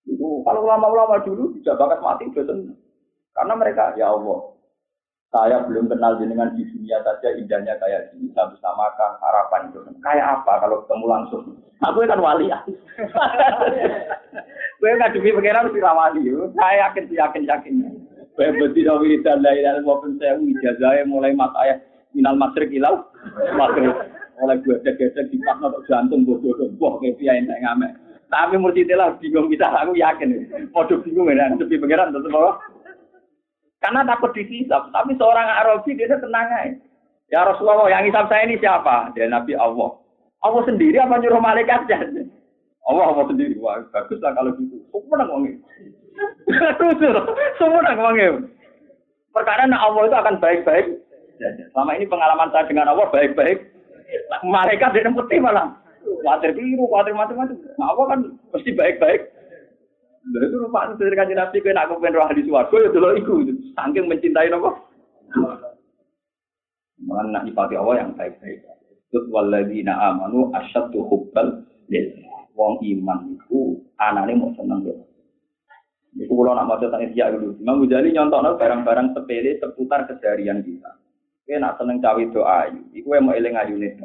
Itu 0.07 0.47
kalau 0.47 0.63
ulama-ulama 0.63 1.19
dulu 1.27 1.59
bisa 1.59 1.75
bakat 1.75 1.99
mati 1.99 2.31
betul. 2.31 2.71
Karena 3.35 3.53
mereka 3.59 3.91
ya 3.99 4.07
Allah, 4.15 4.55
saya 5.31 5.63
belum 5.63 5.87
kenal 5.87 6.19
jenengan 6.19 6.51
di 6.59 6.67
dunia 6.67 6.99
saja 7.07 7.31
indahnya 7.39 7.79
kayak 7.79 8.11
gini. 8.11 8.27
Saya 8.35 8.51
bisa 8.51 8.67
makan, 8.75 9.11
harapan 9.23 9.61
itu. 9.71 9.79
Kayak 10.03 10.43
apa 10.43 10.53
kalau 10.59 10.83
ketemu 10.83 11.05
langsung? 11.07 11.43
Aku 11.87 12.03
kan 12.03 12.19
wali 12.19 12.45
ya. 12.51 12.59
Gue 14.83 14.91
ngadepi 14.91 15.31
pengiran 15.31 15.71
si 15.71 15.79
rawali. 15.79 16.21
Saya 16.51 16.91
yakin 16.91 17.05
yakin 17.15 17.43
yakin. 17.47 17.73
Gue 18.35 18.47
berarti 18.59 18.83
dawi 18.83 19.23
dan 19.23 19.39
lain 19.39 19.63
dan 19.63 19.87
maupun 19.87 20.19
saya 20.19 20.35
ijazahnya 20.35 21.07
mulai 21.07 21.31
mat 21.31 21.55
ayah 21.63 21.79
minal 22.11 22.35
masrik 22.35 22.67
ilau 22.75 23.07
masrik. 23.55 23.87
Oleh 24.43 24.59
gue 24.67 24.83
gesek 24.83 25.31
di 25.31 25.39
pas 25.47 25.63
untuk 25.63 25.87
jantung 25.87 26.27
bodoh 26.27 26.59
bodoh 26.75 26.99
kayak 26.99 27.15
dia 27.23 27.39
yang 27.39 27.47
ngamek. 27.47 27.95
Tapi 28.27 28.59
murtitilah 28.59 29.15
bingung 29.23 29.47
kita 29.47 29.71
aku 29.79 29.95
yakin. 29.95 30.43
Podo 30.75 30.99
bingung 31.07 31.31
ya. 31.31 31.55
Tapi 31.55 31.79
pengiran 31.79 32.11
tetap 32.11 32.59
karena 33.81 34.05
takut 34.05 34.31
dihisap. 34.37 34.93
Tapi 34.93 35.17
seorang 35.17 35.47
Arabi 35.49 35.97
dia 35.97 36.13
tenang 36.13 36.47
aja. 36.53 36.77
Ya 37.33 37.41
Rasulullah 37.47 37.89
yang 37.89 38.05
hisap 38.05 38.29
saya 38.29 38.45
ini 38.45 38.61
siapa? 38.61 39.09
Dia 39.17 39.25
Nabi 39.25 39.57
Allah. 39.57 39.97
Allah 40.45 40.61
sendiri 40.69 41.01
apa 41.01 41.17
nyuruh 41.17 41.41
malaikat 41.41 41.89
saja? 41.89 41.97
Allah 42.89 43.05
Allah 43.09 43.25
sendiri. 43.25 43.57
Wah, 43.57 43.81
bagus 43.89 44.21
lah 44.21 44.37
kalau 44.37 44.53
gitu. 44.57 44.77
Semua 44.93 45.15
nang 45.17 45.29
wangi. 45.33 45.53
Semua 47.59 47.79
nang 47.81 47.99
wangi. 47.99 48.27
Perkara 49.31 49.63
nak 49.65 49.81
Allah 49.81 50.01
itu 50.05 50.17
akan 50.17 50.35
baik-baik. 50.43 50.85
Selama 51.73 51.91
ini 51.97 52.05
pengalaman 52.05 52.51
saya 52.53 52.69
dengan 52.69 52.91
Allah 52.91 53.09
baik-baik. 53.09 53.65
Mereka 54.45 54.91
tidak 54.93 55.15
putih 55.17 55.39
malah. 55.41 55.73
Khawatir 56.01 56.53
biru, 56.53 56.85
khawatir 56.91 57.15
macam-macam. 57.15 57.57
Nah, 57.79 57.87
Allah 57.95 58.05
kan 58.11 58.19
mesti 58.53 58.71
baik-baik. 58.75 59.21
Lalu 60.21 60.45
itu 60.53 60.57
rupa 60.61 60.93
dari 60.93 61.17
kanji 61.17 61.33
nabi 61.33 61.57
kena 61.65 61.89
aku 61.89 61.97
pengen 61.97 62.21
roh 62.21 62.29
di 62.29 62.45
suarga 62.45 62.75
ya 62.77 62.89
dulu 62.93 63.09
iku 63.17 63.33
saking 63.73 64.05
mencintai 64.05 64.53
nopo. 64.53 64.69
Mana 67.01 67.41
nak 67.41 67.43
nyipati 67.49 67.73
Allah 67.73 68.05
yang 68.05 68.13
baik-baik. 68.13 68.61
Terus 69.09 69.25
waladina 69.33 69.97
amanu 69.97 70.53
asyaddu 70.53 71.01
hubbal 71.09 71.65
lillah 71.89 72.45
wong 72.53 72.77
iman 72.85 73.33
itu 73.33 73.81
anane 73.97 74.37
mau 74.37 74.53
seneng 74.53 74.85
ya. 74.85 74.95
Itu 76.21 76.31
kalau 76.37 76.53
nak 76.53 76.69
maca 76.69 76.85
tanya 76.91 77.09
dia 77.09 77.33
dulu. 77.33 77.57
Imam 77.57 77.81
Ghazali 77.87 78.13
nyontokno 78.13 78.59
barang-barang 78.61 79.17
sepele 79.17 79.57
seputar 79.57 80.05
keseharian 80.05 80.61
kita. 80.61 80.91
Oke, 81.41 81.55
nak 81.57 81.79
seneng 81.81 82.03
cawe 82.03 82.21
doa 82.29 82.69
ayu. 82.69 82.83
Iku 82.93 83.15
mau 83.23 83.33
eling 83.33 83.57
ayu 83.57 83.79
nih. 83.79 83.95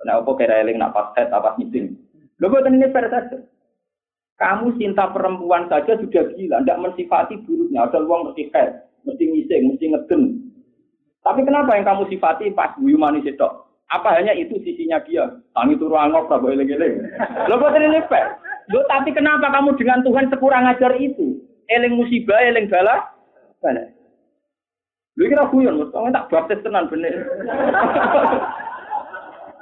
Kenapa 0.00 0.30
kira 0.40 0.64
eling 0.64 0.80
nak 0.80 0.96
pas 0.96 1.12
head 1.14 1.30
apa 1.30 1.54
meeting? 1.60 1.94
Lo 2.42 2.50
buat 2.50 2.66
ini 2.66 2.88
saja. 2.90 3.38
Kamu 4.34 4.74
cinta 4.82 5.06
perempuan 5.14 5.70
saja 5.70 5.94
sudah 5.94 6.24
gila, 6.34 6.58
tidak 6.62 6.80
mensifati 6.82 7.38
buruknya. 7.46 7.86
Ada 7.86 8.02
uang 8.02 8.30
mesti 8.30 8.50
head, 8.50 8.82
mesti 9.06 9.24
ngising, 9.30 9.62
mesti 9.70 9.86
ngeden. 9.94 10.22
Tapi 11.22 11.40
kenapa 11.46 11.78
yang 11.78 11.86
kamu 11.86 12.10
sifati 12.10 12.50
pas 12.52 12.74
buyu 12.76 12.98
manis 12.98 13.24
itu? 13.24 13.48
Apa 13.88 14.18
hanya 14.18 14.34
itu 14.34 14.58
sisinya 14.60 14.98
dia? 15.06 15.30
Tangi 15.54 15.78
turu 15.78 15.94
angok, 15.94 16.26
tak 16.26 16.42
boleh 16.42 16.66
eling 16.66 17.00
Lo 17.46 17.56
buat 17.62 17.78
ini. 17.78 18.02
Lo 18.74 18.82
tapi 18.90 19.14
kenapa 19.14 19.54
kamu 19.54 19.78
dengan 19.78 20.02
Tuhan 20.02 20.26
sekurang 20.28 20.66
ajar 20.66 20.98
itu? 20.98 21.38
Eling 21.70 21.94
musibah, 21.94 22.42
eling 22.42 22.66
bala, 22.66 23.06
bala. 23.62 23.86
Lo 25.14 25.22
kira 25.30 25.46
guyon, 25.46 25.78
mesti 25.78 26.10
tak 26.10 26.26
baptis 26.26 26.60
tenan 26.66 26.90
bener. 26.90 27.14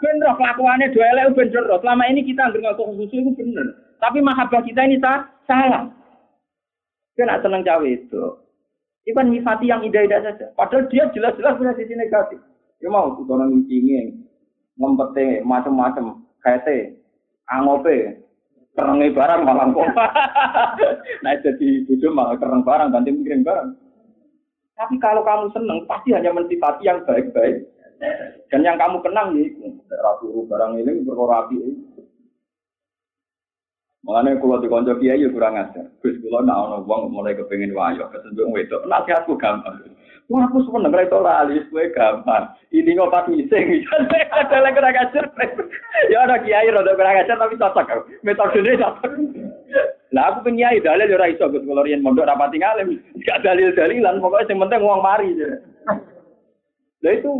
bener 0.03 0.35
kelakuannya 0.35 0.91
dua 0.91 1.07
elek 1.15 1.37
bener. 1.39 1.63
Selama 1.79 2.05
ini 2.11 2.27
kita 2.27 2.51
nggak 2.51 2.75
ngaku 2.75 2.99
susu 2.99 3.15
itu 3.21 3.31
bener. 3.39 3.92
Tapi 4.03 4.19
mahabbah 4.19 4.67
kita 4.67 4.83
ini 4.83 4.99
salah. 5.47 5.87
Dia 7.15 7.23
nak 7.23 7.47
seneng 7.47 7.62
cawe 7.62 7.87
itu. 7.87 8.23
Itu 9.07 9.15
kan 9.15 9.31
nyifati 9.31 9.71
yang 9.71 9.87
indah-indah 9.87 10.27
saja. 10.27 10.51
Padahal 10.59 10.91
dia 10.91 11.07
jelas-jelas 11.15 11.55
punya 11.55 11.75
sisi 11.79 11.95
negatif. 11.95 12.43
Ya 12.83 12.91
mau 12.91 13.15
kudono 13.15 13.47
ngicingi, 13.47 14.11
ngempete 14.75 15.47
macam-macam, 15.47 16.19
kaite, 16.43 16.99
angope, 17.47 18.27
kerengi 18.75 19.15
barang 19.15 19.41
malah 19.47 19.71
kok. 19.71 19.87
nah 21.23 21.35
jadi 21.38 21.69
bojo 21.87 22.09
malah 22.11 22.35
kereng 22.43 22.67
barang, 22.67 22.91
ganti 22.91 23.11
mikirin 23.15 23.47
barang. 23.47 23.69
Tapi 24.75 24.99
kalau 24.99 25.23
kamu 25.23 25.47
seneng, 25.55 25.87
pasti 25.87 26.11
hanya 26.11 26.35
mensifati 26.35 26.83
yang 26.91 27.07
baik-baik. 27.07 27.71
Dan 28.51 28.67
yang 28.67 28.75
kamu 28.83 28.99
kenang 28.99 29.31
nih, 29.38 29.47
ratu 29.95 30.43
barang 30.51 30.75
ini 30.83 31.07
berkorapi. 31.07 31.55
Mengenai 34.03 34.35
kalau 34.43 34.59
di 34.59 34.67
konco 34.67 34.99
kiai 34.99 35.23
ya 35.23 35.31
kurang 35.31 35.55
ajar. 35.55 35.87
Gus 36.03 36.19
kalau 36.19 36.43
nak 36.43 36.59
ono 36.59 36.77
uang 36.83 37.15
mulai 37.15 37.38
kepengen 37.38 37.71
wayo, 37.71 38.11
kesenjuk 38.11 38.51
wedok. 38.51 38.83
Nasihatku 38.91 39.38
gampang. 39.38 39.79
Wah, 40.27 40.43
aku 40.51 40.59
seneng 40.67 40.91
ra 40.91 41.07
itu 41.07 41.19
lali, 41.23 41.62
gue 41.71 41.95
gampang. 41.95 42.51
Ini 42.75 42.99
kok 42.99 43.12
pas 43.15 43.31
ngising, 43.31 43.87
ada 44.43 44.59
lagi 44.59 44.75
kurang 44.75 44.99
ajar. 44.99 45.25
Ya 46.11 46.27
ada 46.27 46.43
kiai 46.43 46.75
rada 46.75 46.99
kurang 46.99 47.15
ajar 47.15 47.37
tapi 47.38 47.55
cocok. 47.55 48.27
Metodenya 48.27 48.75
cocok. 48.83 49.12
Lah 50.11 50.35
aku 50.35 50.51
penyiai 50.51 50.83
dalil 50.83 51.07
ya 51.07 51.17
ora 51.17 51.31
iso 51.31 51.47
Gus 51.47 51.62
kula 51.62 51.87
riyen 51.87 52.03
mondok 52.03 52.27
rapati 52.27 52.59
ngalim. 52.59 52.99
Gak 53.23 53.47
dalil-dalilan, 53.47 54.19
pokoknya 54.19 54.51
yang 54.51 54.67
penting 54.67 54.83
uang 54.83 55.01
mari. 55.01 55.31
Lah 57.07 57.12
itu 57.15 57.33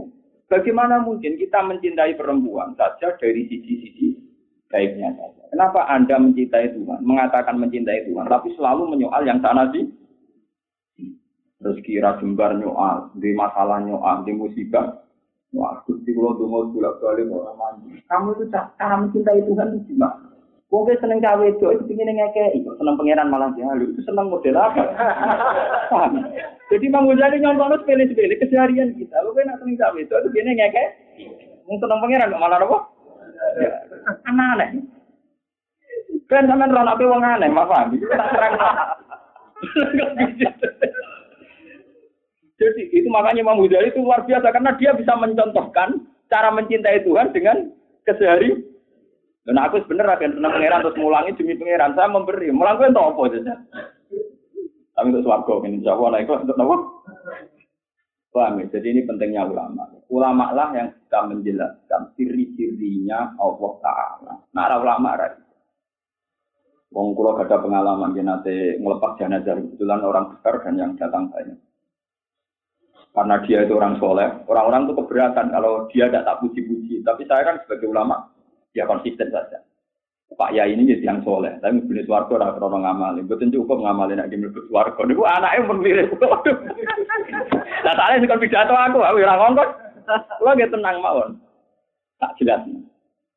bagaimana 0.47 1.03
mungkin 1.03 1.43
kita 1.43 1.59
mencintai 1.59 2.15
perempuan 2.15 2.79
saja 2.79 3.19
dari 3.19 3.51
sisi-sisi 3.51 4.32
baiknya 4.73 5.13
saja. 5.15 5.43
Kenapa 5.53 5.85
Anda 5.93 6.17
mencintai 6.17 6.73
Tuhan, 6.73 7.05
mengatakan 7.05 7.61
mencintai 7.61 8.09
Tuhan, 8.09 8.25
tapi 8.27 8.57
selalu 8.57 8.89
menyoal 8.97 9.23
yang 9.29 9.39
sana 9.45 9.69
sih? 9.71 9.85
rezeki 11.63 12.03
ra 12.03 12.19
jembar 12.19 12.59
nyoal, 12.59 13.15
di 13.23 13.31
masalah 13.39 13.79
nyoal, 13.87 14.27
di 14.27 14.35
musibah 14.35 14.99
Wah, 15.53 15.85
Gusti 15.85 16.17
kula 16.17 16.33
donga 16.41 16.65
bolak-balik 16.73 17.29
ora 17.29 17.53
mandi. 17.61 18.01
Kamu 18.09 18.33
itu 18.41 18.49
cara 18.49 18.97
mencintai 19.05 19.45
Tuhan 19.45 19.77
itu 19.77 19.93
gimana? 19.93 20.33
Wong 20.73 20.89
seneng 20.97 21.21
cawe 21.21 21.45
itu, 21.45 21.61
itu 21.69 21.85
pingin 21.85 22.09
ngekei, 22.09 22.65
seneng 22.65 22.97
pangeran 22.97 23.29
malah 23.29 23.53
jalu, 23.53 23.93
itu 23.93 24.01
seneng 24.09 24.33
model 24.33 24.57
apa? 24.57 24.81
Jadi 26.73 26.89
Imam 26.89 27.05
Ghazali 27.13 27.45
nyontono 27.45 27.77
sepele-sepele 27.85 28.41
keseharian 28.41 28.97
kita. 28.97 29.13
Lu 29.21 29.37
kan 29.37 29.53
seneng 29.61 29.77
cawe 29.77 29.99
itu, 30.01 30.09
itu 30.09 30.29
pingin 30.33 30.57
ngekei. 30.57 30.89
Wong 31.69 31.77
seneng 31.77 32.01
pangeran 32.01 32.33
malah 32.33 32.57
apa? 32.57 32.89
Aneh-aneh. 34.27 34.71
Kan 36.31 36.49
sampean 36.49 36.73
rono 36.73 36.91
ape 36.93 37.05
wong 37.05 37.23
aneh, 37.23 37.49
Mas 37.53 37.69
paham? 37.69 37.93
Itu 37.93 38.07
tak 38.09 38.31
terang. 38.33 38.55
Jadi 42.63 42.83
itu 42.95 43.09
makanya 43.11 43.43
Imam 43.43 43.59
Ghazali 43.59 43.91
itu 43.91 44.01
luar 44.01 44.23
biasa 44.23 44.55
karena 44.55 44.71
dia 44.79 44.95
bisa 44.95 45.19
mencontohkan 45.19 45.99
cara 46.31 46.49
mencintai 46.55 47.03
Tuhan 47.03 47.35
dengan 47.35 47.75
kesehari 48.07 48.55
dan 49.43 49.59
aku 49.59 49.83
sebenarnya 49.83 50.15
akan 50.15 50.31
senang 50.39 50.53
pangeran 50.55 50.83
terus 50.87 50.99
ngulangi 50.99 51.35
demi 51.35 51.59
pangeran. 51.59 51.99
Saya 51.99 52.09
memberi. 52.15 52.49
Mulang 52.55 52.79
entah 52.79 53.11
apa 53.11 53.23
saja. 53.35 53.55
Tapi 54.93 55.09
untuk 55.11 55.67
ini 55.67 55.83
insya 55.83 55.99
Allah 55.99 56.09
naik 56.15 56.31
untuk 56.31 56.55
apa? 56.55 56.77
Paham 58.33 58.65
ya? 58.65 58.67
Jadi 58.73 58.87
ini 58.97 59.01
pentingnya 59.05 59.45
ulama. 59.45 59.93
Ulama 60.09 60.57
lah 60.57 60.73
yang 60.73 60.89
bisa 60.97 61.19
menjelaskan 61.29 62.17
ciri-cirinya 62.17 63.37
Allah 63.37 63.73
Ta'ala. 63.85 64.35
Nah, 64.57 64.63
ada 64.65 64.77
ulama 64.81 65.13
ada. 65.13 65.37
Wong 66.93 67.17
kulo 67.17 67.37
ada 67.41 67.57
pengalaman 67.57 68.13
dia 68.13 68.25
nanti 68.25 68.77
ngelepas 68.77 69.17
jenazah 69.17 69.57
kebetulan 69.57 70.01
orang 70.05 70.29
besar 70.37 70.61
dan 70.61 70.77
yang 70.77 70.93
datang 70.97 71.33
banyak. 71.33 71.57
Karena 73.13 73.37
dia 73.45 73.65
itu 73.65 73.77
orang 73.77 73.97
soleh, 74.01 74.29
orang-orang 74.49 74.89
itu 74.89 74.95
keberatan 74.97 75.53
kalau 75.53 75.89
dia 75.93 76.09
tidak 76.09 76.25
tak 76.25 76.39
puji-puji. 76.41 77.05
Tapi 77.05 77.23
saya 77.29 77.45
kan 77.45 77.57
sebagai 77.65 77.93
ulama, 77.93 78.33
ya 78.73 78.89
konsisten 78.89 79.29
saja. 79.29 79.61
Pak 80.39 80.51
ya 80.57 80.65
ini 80.65 80.89
jadi 80.89 81.13
yang 81.13 81.21
soleh, 81.27 81.55
tapi 81.61 81.85
jenis 81.85 82.09
warga 82.09 82.41
ora 82.41 82.55
krono 82.57 82.81
ngamal. 82.81 83.21
Mboten 83.21 83.53
cukup 83.53 83.85
ngamalin 83.85 84.21
nek 84.21 84.33
mlebu 84.33 84.71
warga. 84.73 85.03
Niku 85.05 85.23
anake 85.27 85.67
pun 85.69 85.79
mirip. 85.83 86.13
Lah 87.85 87.95
tak 87.99 88.23
sing 88.23 88.31
pidato 88.31 88.73
aku, 88.73 88.99
aku 89.03 89.19
ora 89.21 89.37
ngongkon. 89.37 89.69
Kulo 90.41 90.51
nggih 90.55 90.71
tenang 90.71 90.97
mawon. 91.03 91.31
Tak 92.23 92.39
jelas. 92.39 92.63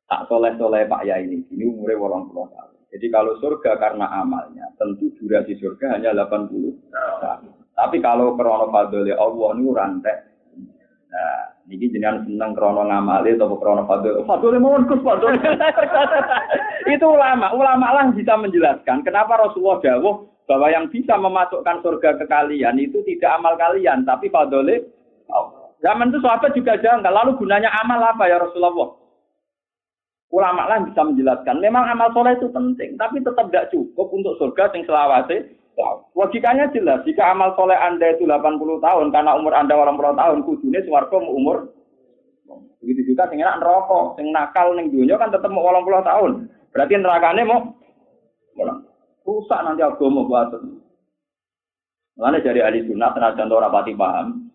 Tak 0.06 0.30
soleh-soleh 0.30 0.86
Pak 0.86 1.02
ya 1.02 1.18
ini, 1.18 1.42
ini 1.50 1.66
umurnya 1.66 1.98
wolong 1.98 2.30
puluh 2.30 2.46
tahun. 2.54 2.76
Jadi 2.94 3.06
kalau 3.10 3.34
surga 3.42 3.76
karena 3.82 4.06
amalnya, 4.08 4.70
tentu 4.78 5.10
durasi 5.18 5.58
surga 5.58 5.98
hanya 5.98 6.14
80 6.14 6.78
tahun. 7.20 7.50
Tapi 7.74 7.96
kalau 7.98 8.38
krono 8.38 8.70
fadli 8.70 9.10
Allah 9.10 9.50
ini 9.58 9.68
rantai. 9.74 10.16
Nah, 11.10 11.55
Niki 11.66 11.90
jenengan 11.90 12.22
seneng 12.22 12.54
krono 12.54 12.86
ngamali 12.86 13.34
atau 13.34 13.58
krono 13.58 13.90
fadl. 13.90 14.22
Fadl 14.22 14.54
mohon 14.62 14.86
kus 14.86 15.02
fadl. 15.02 15.34
Itu 16.94 17.06
ulama. 17.10 17.50
Ulama 17.50 17.90
lah 17.90 18.06
bisa 18.14 18.38
menjelaskan 18.38 19.02
kenapa 19.02 19.34
Rasulullah 19.34 19.82
dawuh 19.82 20.30
bahwa 20.46 20.70
yang 20.70 20.86
bisa 20.86 21.18
memasukkan 21.18 21.82
surga 21.82 22.22
ke 22.22 22.24
kalian 22.30 22.78
itu 22.78 23.02
tidak 23.02 23.34
amal 23.42 23.58
kalian, 23.58 24.06
tapi 24.06 24.30
fadl 24.30 24.62
Zaman 25.82 26.08
itu 26.14 26.22
sahabat 26.22 26.54
juga 26.54 26.78
janggal. 26.78 27.10
Lalu 27.12 27.36
gunanya 27.36 27.68
amal 27.82 27.98
apa 28.00 28.30
ya 28.30 28.40
Rasulullah? 28.40 28.96
Ulama 30.30 30.70
lah 30.70 30.82
bisa 30.86 31.02
menjelaskan. 31.02 31.58
Memang 31.58 31.86
amal 31.86 32.14
soleh 32.14 32.38
itu 32.38 32.46
penting, 32.50 32.94
tapi 32.94 33.22
tetap 33.22 33.50
tidak 33.50 33.74
cukup 33.74 34.06
untuk 34.14 34.38
surga 34.38 34.70
yang 34.74 34.82
selawase 34.86 35.36
Logikanya 36.16 36.72
jelas, 36.72 37.04
jika 37.04 37.36
amal 37.36 37.52
soleh 37.52 37.76
Anda 37.76 38.16
itu 38.16 38.24
80 38.24 38.80
tahun, 38.80 39.12
karena 39.12 39.36
umur 39.36 39.52
Anda 39.52 39.76
80 39.76 40.16
tahun, 40.16 40.38
kudunya 40.48 40.80
suarga 40.88 41.16
umur. 41.20 41.68
Begitu 42.80 43.12
juga 43.12 43.28
sing 43.28 43.44
enak 43.44 43.60
rokok, 43.60 44.16
sing 44.16 44.32
nakal 44.32 44.72
ning 44.72 44.88
dunia 44.88 45.20
kan 45.20 45.28
tetap 45.28 45.52
mau 45.52 45.68
80 45.68 46.00
tahun. 46.00 46.30
Berarti 46.72 46.92
nerakane 46.96 47.42
mau 47.44 47.60
rusak 49.26 49.60
nanti 49.60 49.82
agama 49.84 50.24
buat. 50.24 50.54
Mulane 52.16 52.40
dari 52.40 52.64
ahli 52.64 52.86
sunnah 52.88 53.12
tenajan 53.12 53.52
ora 53.52 53.68
pati 53.68 53.92
paham. 53.92 54.48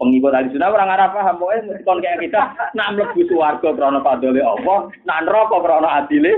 Pengikut 0.00 0.32
ahli 0.32 0.48
sunnah 0.54 0.72
orang 0.72 0.94
arah 0.94 1.10
paham, 1.12 1.36
pokoknya 1.36 1.84
kon 1.84 2.00
kayak 2.00 2.24
kita 2.24 2.42
nak 2.72 2.96
mlebu 2.96 3.20
swarga 3.28 3.68
krana 3.76 4.00
fadhole 4.00 4.40
Allah, 4.40 4.78
nak 5.04 5.20
neraka 5.28 5.56
krana 5.60 5.88
adile 6.00 6.32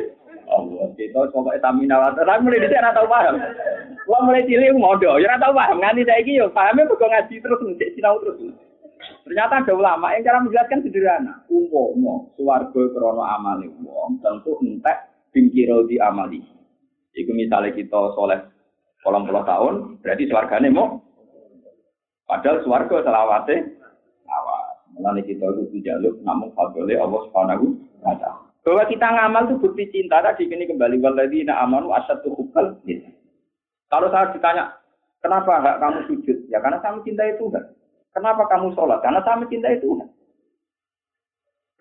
Allah. 0.50 0.90
Kita 0.98 1.30
pokoknya 1.30 1.62
tamina 1.62 2.02
wa 2.02 2.10
tapi 2.10 2.42
mulai 2.42 2.58
dhisik 2.66 2.80
ora 2.82 2.90
tau 2.90 3.06
paham. 3.06 3.36
Wah 4.04 4.20
mulai 4.20 4.44
cilik 4.44 4.76
modo, 4.76 5.16
ya 5.16 5.32
ora 5.32 5.40
tau 5.40 5.56
paham. 5.56 5.80
Nganti 5.80 6.04
saiki 6.04 6.36
yo 6.36 6.52
pahame 6.52 6.84
mergo 6.84 7.00
ngaji 7.00 7.40
terus 7.40 7.60
ndek 7.64 7.92
sinau 7.96 8.20
terus. 8.20 8.36
Ternyata 9.24 9.64
ada 9.64 9.72
ulama 9.72 10.12
yang 10.12 10.24
cara 10.28 10.44
menjelaskan 10.44 10.84
sederhana. 10.84 11.40
Umpama 11.48 12.28
swarga 12.36 12.82
krana 12.92 13.24
amale 13.40 13.72
wong 13.80 14.20
tentu 14.20 14.60
entek 14.60 15.08
bingkiro 15.32 15.88
di 15.88 15.96
amali. 15.96 16.44
Iku 17.16 17.32
misalnya 17.32 17.72
kita 17.72 18.12
soleh 18.12 18.44
kolom 19.00 19.24
puluh 19.24 19.44
tahun, 19.48 19.74
berarti 20.04 20.28
swargane 20.28 20.68
mau. 20.68 21.00
Padahal 22.28 22.60
swarga 22.64 23.00
selawase 23.04 23.56
awas. 24.28 24.76
Mulane 24.92 25.24
kita 25.24 25.48
itu 25.48 25.80
dijaluk 25.80 26.20
namun 26.20 26.52
fadole 26.52 26.92
Allah 26.96 27.20
Subhanahu 27.28 27.64
wa 28.04 28.16
taala. 28.20 28.44
Bahwa 28.64 28.84
kita 28.88 29.04
ngamal 29.04 29.44
itu 29.44 29.54
bukti 29.60 29.84
cinta 29.92 30.24
tadi 30.24 30.48
ini 30.48 30.64
kembali 30.64 30.96
waladina 31.04 31.60
amanu 31.60 31.92
asyadu 31.92 32.32
hubbal 32.32 32.80
Kalau 33.88 34.08
saya 34.10 34.32
ditanya, 34.32 34.64
kenapa 35.20 35.60
enggak 35.60 35.80
kamu 35.80 35.98
sujud? 36.08 36.38
Ya 36.48 36.58
karena 36.60 36.78
saya 36.80 36.96
mencintai 36.96 37.36
Tuhan. 37.40 37.64
Kenapa 38.14 38.42
kamu 38.46 38.72
sholat? 38.78 39.02
Karena 39.02 39.20
saya 39.26 39.36
mencintai 39.42 39.78
Tuhan. 39.82 40.08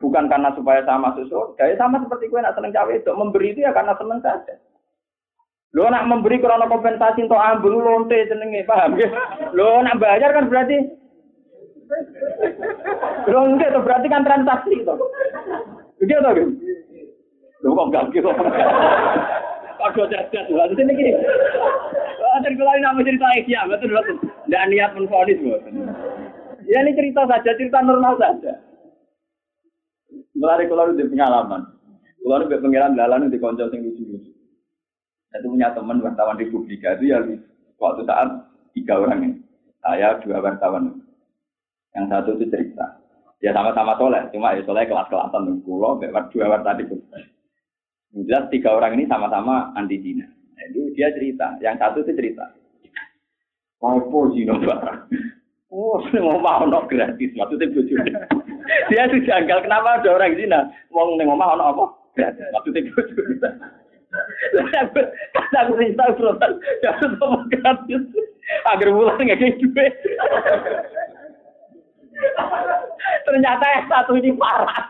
Bukan 0.01 0.25
karena 0.27 0.49
supaya 0.57 0.83
saya 0.83 0.99
masuk 0.99 1.25
surga. 1.31 1.63
Ya 1.69 1.75
sama 1.79 2.01
seperti 2.03 2.27
gue 2.27 2.43
nak 2.43 2.57
seneng 2.57 2.75
cawe 2.75 2.91
itu. 2.91 3.11
Memberi 3.13 3.55
itu 3.55 3.63
ya 3.63 3.71
karena 3.71 3.95
seneng 3.95 4.19
saja. 4.19 4.55
Lo 5.73 5.89
nak 5.89 6.05
memberi 6.05 6.37
karena 6.37 6.69
kompensasi 6.69 7.25
untuk 7.25 7.39
ambil 7.39 7.81
lonte 7.81 8.19
senengnya, 8.29 8.61
paham 8.67 8.93
ya? 8.93 9.09
Lo 9.57 9.81
nak 9.81 9.97
bayar 9.97 10.29
kan 10.29 10.45
berarti 10.45 11.01
Lo 13.29 13.39
enggak 13.49 13.73
itu 13.73 13.79
berarti 13.81 14.07
kan 14.09 14.25
transaksi 14.25 14.73
itu. 14.81 14.95
Begitu 16.01 16.19
tuh. 16.19 16.49
Lu 17.63 17.77
kok 17.77 17.89
gak 17.95 18.11
gitu. 18.11 18.29
Kado 19.83 20.07
cerdas 20.07 20.47
lho. 20.47 20.63
Terus 20.71 20.79
ini 20.79 20.93
gini. 20.95 21.11
Terus 21.19 22.55
kalau 22.55 22.73
nama 22.79 23.03
cerita 23.03 23.27
Asia, 23.35 23.67
betul 23.67 23.91
betul. 23.91 24.17
Tidak 24.47 24.63
niat 24.71 24.91
menfonis 24.95 25.39
Ya 26.63 26.79
ini 26.79 26.95
cerita 26.95 27.27
saja, 27.27 27.51
cerita 27.59 27.83
normal 27.83 28.15
saja. 28.15 28.55
Mulai 30.39 30.65
kalau 30.71 30.95
udah 30.95 31.07
pengalaman, 31.11 31.61
kalau 32.23 32.47
udah 32.47 32.59
pengiran 32.63 32.95
dalan 32.95 33.27
di 33.27 33.37
konco 33.37 33.67
sing 33.67 33.83
lucu-lucu. 33.83 34.31
Itu 35.33 35.47
punya 35.49 35.75
teman 35.75 35.99
wartawan 35.99 36.39
di 36.39 36.47
Publika 36.47 36.95
itu 36.95 37.11
ya 37.11 37.19
waktu 37.81 38.05
saat 38.07 38.47
tiga 38.71 39.01
orang 39.01 39.19
ini. 39.27 39.37
Saya 39.83 40.21
dua 40.23 40.39
wartawan. 40.39 41.03
Yang 41.93 42.05
satu 42.09 42.29
itu 42.39 42.45
cerita. 42.49 42.85
Ya 43.43 43.51
sama-sama 43.51 43.99
soleh, 43.99 44.23
cuma 44.31 44.55
ya 44.55 44.63
soleh 44.63 44.87
kelas-kelasan 44.87 45.61
pulau, 45.67 45.99
dua 45.99 46.45
wartawan 46.47 46.63
tadi. 46.63 46.87
Jelas 48.13 48.45
tiga 48.53 48.69
orang 48.77 48.93
ini 48.93 49.09
sama-sama 49.09 49.73
anti 49.73 49.97
Cina. 49.97 50.29
Itu 50.69 50.93
dia 50.93 51.09
cerita. 51.17 51.57
Yang 51.57 51.75
satu 51.81 51.97
itu 52.05 52.13
cerita. 52.13 52.45
Apa 53.81 54.19
Cina 54.37 54.53
barang? 54.61 54.99
Oh, 55.73 55.97
mau 56.21 56.37
mau 56.37 56.69
no 56.69 56.85
gratis. 56.85 57.33
Maksudnya 57.33 57.73
bujurnya. 57.73 58.29
dia 58.93 59.09
tuh 59.09 59.17
janggal. 59.25 59.65
Kenapa 59.65 59.97
ada 59.97 60.09
orang 60.13 60.37
Cina? 60.37 60.69
Mau 60.93 61.17
neng 61.17 61.33
mau 61.33 61.57
no 61.57 61.63
apa? 61.73 61.85
Gratis. 62.13 62.45
Maksudnya 62.53 62.85
bujurnya. 62.93 63.49
Karena 65.33 65.57
aku 65.65 65.73
cerita 65.81 66.13
frontal. 66.13 66.51
Jangan 66.85 67.17
ngomong 67.17 67.49
gratis. 67.49 68.03
Agar 68.69 68.93
bulan 68.93 69.17
nggak 69.17 69.39
kayak 69.41 69.57
duit. 69.57 69.93
Ternyata 73.25 73.65
yang 73.73 73.85
satu 73.89 74.13
ini 74.21 74.31
parah. 74.37 74.85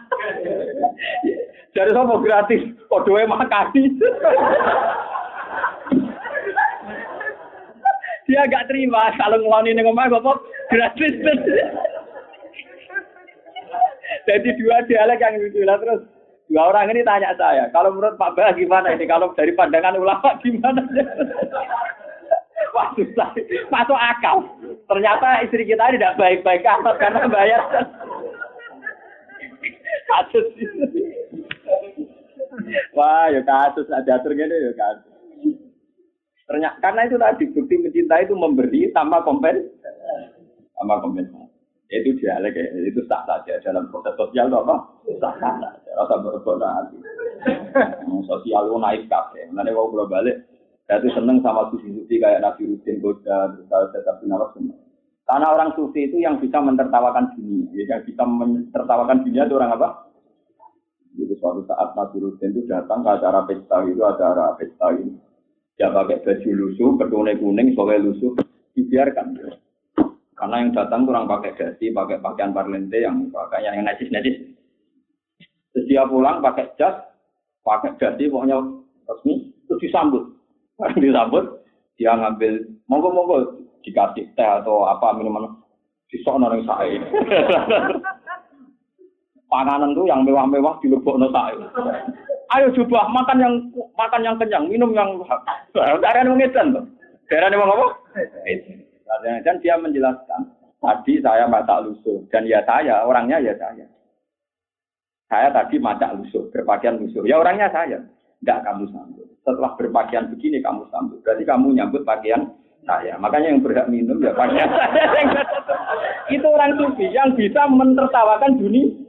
Jadi 1.74 1.90
sama 1.90 2.22
gratis, 2.22 2.62
kodoe 2.86 3.26
makani. 3.26 3.98
Dia 8.30 8.48
gak 8.48 8.70
terima 8.70 9.10
kalau 9.18 9.42
ngeloni 9.42 9.74
ning 9.74 9.90
omah 9.90 10.08
bapak 10.08 10.38
gratis. 10.70 11.14
Jadi 14.24 14.50
dua 14.62 14.86
dialek 14.88 15.20
yang 15.20 15.36
lah 15.68 15.78
terus 15.82 16.02
dua 16.48 16.72
orang 16.72 16.94
ini 16.94 17.02
tanya 17.04 17.36
saya, 17.36 17.68
kalau 17.76 17.92
menurut 17.92 18.16
Pak 18.16 18.38
Bah 18.38 18.54
gimana 18.56 18.94
ini? 18.96 19.04
Kalau 19.10 19.34
dari 19.36 19.52
pandangan 19.52 20.00
ulama 20.00 20.38
gimana? 20.40 20.80
Wah 22.72 22.90
susah, 22.96 23.34
masuk 23.68 24.00
akal. 24.00 24.46
Ternyata 24.88 25.44
istri 25.44 25.68
kita 25.68 25.92
tidak 25.92 26.16
baik-baik 26.16 26.64
amat 26.64 26.96
karena 27.02 27.28
bayar. 27.28 27.62
Kasus 30.04 30.48
Wah, 32.94 33.30
ya 33.34 33.42
kasus 33.42 33.90
ada 33.90 34.22
atur 34.22 34.38
gini 34.38 34.54
ya 34.54 34.72
kasus. 34.78 35.14
Ternyata 36.44 36.78
karena 36.84 37.02
itu 37.08 37.18
tadi 37.18 37.44
bukti 37.50 37.76
mencintai 37.80 38.28
itu 38.28 38.36
memberi 38.36 38.92
tanpa 38.92 39.24
kompens, 39.24 39.64
tanpa 40.78 41.02
kompensasi. 41.02 41.50
Itu 41.94 42.18
dialek 42.18 42.58
ya, 42.58 42.66
itu 42.90 43.06
sah 43.06 43.22
saja 43.30 43.62
dalam 43.62 43.86
proses 43.94 44.18
sosial 44.18 44.50
apa? 44.50 44.82
Sah 45.22 45.34
saja, 45.38 45.70
rasa 45.94 46.16
berbuat 46.26 46.62
hati. 46.62 46.98
Sosial 48.26 48.64
itu 48.66 48.78
naik 48.82 49.06
kabeh. 49.06 49.46
Nanti 49.54 49.70
kalau 49.78 49.94
belum 49.94 50.10
balik, 50.10 50.42
saya 50.90 51.06
tuh 51.06 51.14
seneng 51.14 51.46
sama 51.46 51.70
sufi-sufi 51.70 52.18
kayak 52.18 52.42
Nabi 52.42 52.66
Rudin 52.66 52.98
Goda, 52.98 53.54
terus 53.54 53.70
saya 53.70 54.14
semua. 54.20 54.50
Karena 55.24 55.48
orang 55.56 55.72
sufi 55.78 56.10
itu 56.10 56.18
yang 56.20 56.42
bisa 56.42 56.60
mentertawakan 56.60 57.32
dunia. 57.38 57.70
Ya, 57.72 57.96
yang 57.96 58.02
bisa 58.04 58.24
mentertawakan 58.26 59.24
dunia 59.24 59.48
itu 59.48 59.56
orang 59.56 59.78
apa? 59.78 59.88
Jadi 61.14 61.34
suatu 61.38 61.62
saat 61.70 61.94
Nabi 61.94 62.18
Rudin 62.26 62.58
itu 62.58 62.66
datang 62.66 63.06
ke 63.06 63.10
acara 63.14 63.46
pesta 63.46 63.86
itu, 63.86 64.02
acara 64.02 64.58
pesta 64.58 64.88
ini. 64.98 65.14
Dia 65.78 65.94
pakai 65.94 66.22
baju 66.26 66.50
lusuh, 66.54 66.90
ketune 66.98 67.34
kuning, 67.38 67.68
soalnya 67.74 68.06
lusuh, 68.10 68.34
dibiarkan. 68.74 69.38
Karena 70.34 70.56
yang 70.66 70.74
datang 70.74 71.06
kurang 71.06 71.30
pakai 71.30 71.54
dasi, 71.54 71.94
pakai 71.94 72.18
pakaian 72.18 72.54
parlente 72.54 72.98
yang 72.98 73.30
pakaian 73.30 73.78
yang 73.78 73.86
najis-najis. 73.86 74.54
Terus 75.74 75.86
dia 75.90 76.06
pulang 76.06 76.42
pakai 76.42 76.74
jas, 76.78 76.98
pakai 77.62 77.94
dasi, 78.02 78.30
pokoknya 78.30 78.58
resmi, 79.10 79.54
terus 79.70 79.82
disambut. 79.82 80.24
disambut, 81.02 81.46
dia 81.98 82.18
ngambil, 82.18 82.66
monggo-monggo, 82.90 83.62
dikasih 83.86 84.26
teh 84.34 84.50
atau 84.50 84.90
apa 84.90 85.14
minuman, 85.14 85.54
disokno 86.10 86.50
yang 86.50 86.66
saya. 86.66 86.98
Panganan 89.54 89.94
tuh 89.94 90.10
yang 90.10 90.26
mewah-mewah 90.26 90.82
di 90.82 90.90
lubuk 90.90 91.14
saya. 91.30 91.70
Ayo 92.58 92.74
coba 92.74 93.06
makan 93.14 93.38
yang 93.38 93.54
makan 93.94 94.26
yang 94.26 94.34
kenyang, 94.42 94.66
minum 94.66 94.98
yang 94.98 95.14
daerah 95.78 96.26
yang 96.26 96.34
ngedan 96.42 96.74
tuh. 96.74 96.86
Daerah 97.30 97.54
yang 97.54 97.62
apa? 97.62 97.88
Dan 99.46 99.62
dia 99.62 99.78
menjelaskan, 99.78 100.50
tadi 100.82 101.22
saya 101.22 101.46
masak 101.46 101.86
lusuh 101.86 102.26
dan 102.34 102.50
ya 102.50 102.66
saya, 102.66 103.06
orangnya 103.06 103.38
ya 103.46 103.54
saya. 103.62 103.86
Saya 105.30 105.54
tadi 105.54 105.78
masak 105.78 106.18
lusuh, 106.18 106.50
berpakaian 106.50 106.98
lusuh. 106.98 107.22
Ya 107.22 107.38
orangnya 107.38 107.70
saya. 107.70 108.02
Tidak 108.42 108.60
kamu 108.66 108.90
sambut. 108.90 109.28
Setelah 109.46 109.78
berpakaian 109.78 110.34
begini 110.34 110.66
kamu 110.66 110.90
sambut. 110.90 111.22
Berarti 111.22 111.46
kamu 111.46 111.78
nyambut 111.78 112.02
pakaian 112.02 112.42
saya. 112.90 113.22
Makanya 113.22 113.54
yang 113.54 113.62
berhak 113.62 113.86
minum 113.86 114.18
ya 114.18 114.34
pakaian 114.34 114.66
saya. 114.74 115.46
Itu 116.34 116.48
orang 116.50 116.74
sufi 116.74 117.06
yang 117.14 117.38
bisa 117.38 117.70
mentertawakan 117.70 118.58
dunia. 118.58 119.03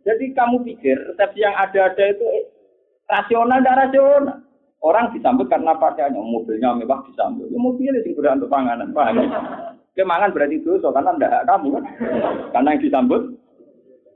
Jadi 0.00 0.32
kamu 0.32 0.64
pikir 0.64 0.96
resepsi 1.12 1.44
yang 1.44 1.52
ada-ada 1.54 2.04
itu 2.08 2.24
Rasional 3.10 3.58
tidak 3.60 3.78
rasional. 3.86 4.38
Orang 4.80 5.12
disambut 5.12 5.44
karena 5.52 5.76
pakaiannya, 5.76 6.24
mobilnya 6.24 6.72
mewah 6.72 7.04
disambut. 7.04 7.52
Ya 7.52 7.58
mobilnya 7.60 8.00
sing 8.00 8.16
untuk 8.16 8.48
panganan, 8.48 8.96
paham? 8.96 9.28
Kemangan 9.92 10.32
berarti 10.32 10.62
dosa 10.64 10.88
karena 10.88 11.12
tidak 11.18 11.44
kamu 11.44 11.68
kan. 11.76 11.84
Karena 12.54 12.68
yang 12.72 12.80
disambut 12.80 13.22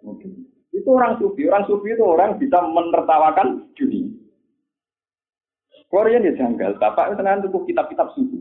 mobil. 0.00 0.30
Itu 0.72 0.88
orang 0.88 1.20
sufi. 1.20 1.44
Orang 1.44 1.68
sufi 1.68 1.92
itu 1.92 2.00
orang 2.00 2.40
bisa 2.40 2.64
menertawakan 2.64 3.68
dunia. 3.76 4.08
Korea 5.92 6.24
ya 6.24 6.32
janggal. 6.32 6.80
Bapak 6.80 7.12
itu 7.12 7.20
dengan 7.20 7.44
tubuh 7.44 7.68
kitab-kitab 7.68 8.16
sufi. 8.16 8.40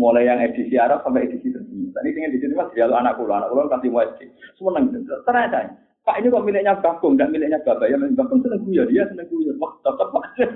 Mulai 0.00 0.32
yang 0.32 0.40
edisi 0.40 0.80
Arab 0.80 1.04
sampai 1.04 1.28
edisi 1.28 1.52
terkini. 1.52 1.92
Tadi 1.92 2.08
dengan 2.14 2.30
edisi 2.32 2.56
mas 2.56 2.72
dialog 2.72 3.04
anak 3.04 3.20
kulo, 3.20 3.36
anak 3.36 3.52
kulo 3.52 3.68
kasih 3.68 3.90
edisi. 3.92 4.26
Semua 4.56 4.80
neng. 4.80 4.96
Ternyata 5.04 5.89
Pak 6.10 6.18
ini 6.18 6.26
kok 6.26 6.42
miliknya 6.42 6.74
Bagong, 6.74 7.14
tidak 7.14 7.30
miliknya 7.30 7.62
Bapak. 7.62 7.86
Ya 7.86 7.94
Bagong 7.94 8.42
seneng 8.42 8.66
guyon, 8.66 8.90
dia 8.90 9.06
seneng 9.06 9.30
guyon. 9.30 9.54
Wah, 9.62 9.78
tetap 9.78 10.10
Pak. 10.10 10.24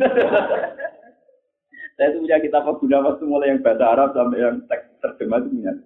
Saya 1.95 2.11
itu 2.11 2.27
punya 2.27 2.43
kitab 2.43 2.67
guna 2.83 3.07
waktu 3.07 3.23
mulai 3.23 3.55
yang 3.55 3.63
bahasa 3.63 3.87
Arab 3.87 4.19
sampai 4.19 4.43
yang 4.43 4.59
teks 4.67 4.99
terjemah 4.99 5.47
itu 5.47 5.55
punya. 5.55 5.79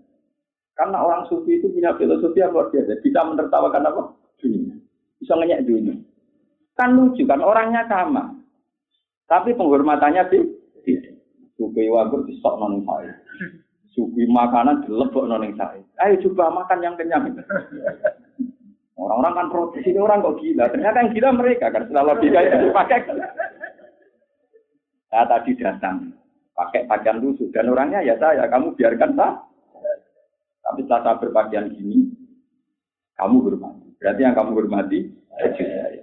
Karena 0.73 1.05
orang 1.05 1.29
sufi 1.29 1.61
itu 1.61 1.69
punya 1.69 1.93
filosofi 2.01 2.41
yang 2.41 2.57
luar 2.57 2.73
biasa. 2.73 2.97
Bisa 3.05 3.21
menertawakan 3.29 3.89
apa? 3.93 4.03
Dunia. 4.41 4.73
Bisa 5.21 5.37
ngeyak 5.37 5.69
dunia. 5.69 6.01
Kan 6.81 6.97
lucu 6.97 7.29
kan, 7.29 7.45
orangnya 7.45 7.85
sama. 7.93 8.41
Tapi 9.29 9.53
penghormatannya 9.53 10.33
sih. 10.33 10.49
Sufi 11.61 11.93
wagur 11.93 12.25
sok 12.41 12.57
noning 12.57 12.89
saya. 12.89 13.13
Sufi 13.93 14.25
makanan 14.25 14.89
dilebok 14.89 15.29
noning 15.29 15.53
saya. 15.61 15.85
Ayo 16.01 16.25
coba 16.25 16.65
makan 16.65 16.81
yang 16.81 16.97
kenyang. 16.97 17.29
Orang-orang 18.99 19.35
kan 19.39 19.47
protes 19.55 19.87
ini 19.87 20.03
orang 20.03 20.27
kok 20.27 20.43
gila. 20.43 20.67
Ternyata 20.75 20.97
yang 21.07 21.11
gila 21.15 21.31
mereka 21.39 21.71
kan 21.71 21.87
setelah 21.87 22.19
logika 22.19 22.39
itu 22.43 22.57
dipakai. 22.67 22.99
Saya 25.09 25.25
tadi 25.31 25.55
datang 25.55 25.97
pakai 26.59 26.91
pakaian 26.91 27.23
lusuh 27.23 27.47
dan 27.55 27.71
orangnya 27.71 28.03
ya 28.03 28.19
saya. 28.19 28.51
Kamu 28.51 28.75
biarkan 28.75 29.15
sah. 29.15 29.39
Tapi 30.67 30.83
setelah 30.85 31.01
saya 31.07 31.21
berpakaian 31.23 31.71
gini, 31.79 32.11
kamu 33.15 33.39
hormati. 33.39 33.89
Berarti 34.03 34.21
yang 34.21 34.35
kamu 34.35 34.51
hormati. 34.59 35.01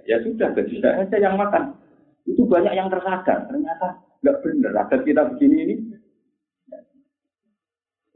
Ya 0.08 0.16
sudah 0.24 0.56
baju 0.56 0.74
saya 0.80 1.04
yang 1.20 1.36
makan. 1.36 1.76
Itu 2.24 2.48
banyak 2.48 2.72
yang 2.72 2.88
tersadar. 2.88 3.44
Ternyata 3.44 4.00
nggak 4.24 4.36
benar. 4.40 4.72
Adat 4.88 5.04
kita 5.04 5.28
begini 5.36 5.56
ini 5.68 5.74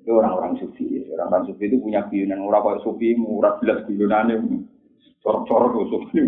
itu 0.00 0.10
orang-orang 0.16 0.56
sufi. 0.56 1.04
Orang-orang 1.12 1.52
sufi 1.52 1.68
itu 1.68 1.76
punya 1.84 2.08
guyonan. 2.08 2.40
Orang 2.40 2.64
kayak 2.64 2.80
sufi 2.80 3.12
murah 3.12 3.60
jelas 3.60 3.84
guyonannya. 3.84 4.69
Corok-corok 5.20 5.70
tuh 5.76 5.86
sufi. 5.92 6.20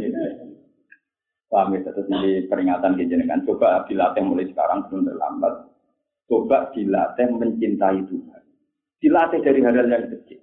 Paham 1.49 1.77
ya? 1.77 1.81
Terus 1.85 2.09
ini 2.09 2.49
peringatan 2.49 2.97
ke 2.97 3.09
jenengan. 3.09 3.45
Coba 3.45 3.85
dilatih 3.89 4.25
mulai 4.25 4.49
sekarang 4.49 4.89
belum 4.89 5.09
terlambat. 5.09 5.55
Coba 6.29 6.73
dilatih 6.73 7.29
mencintai 7.37 8.01
Tuhan. 8.09 8.43
Dilatih 9.03 9.41
dari 9.45 9.61
hal-hal 9.61 9.89
yang 9.89 10.05
kecil. 10.09 10.41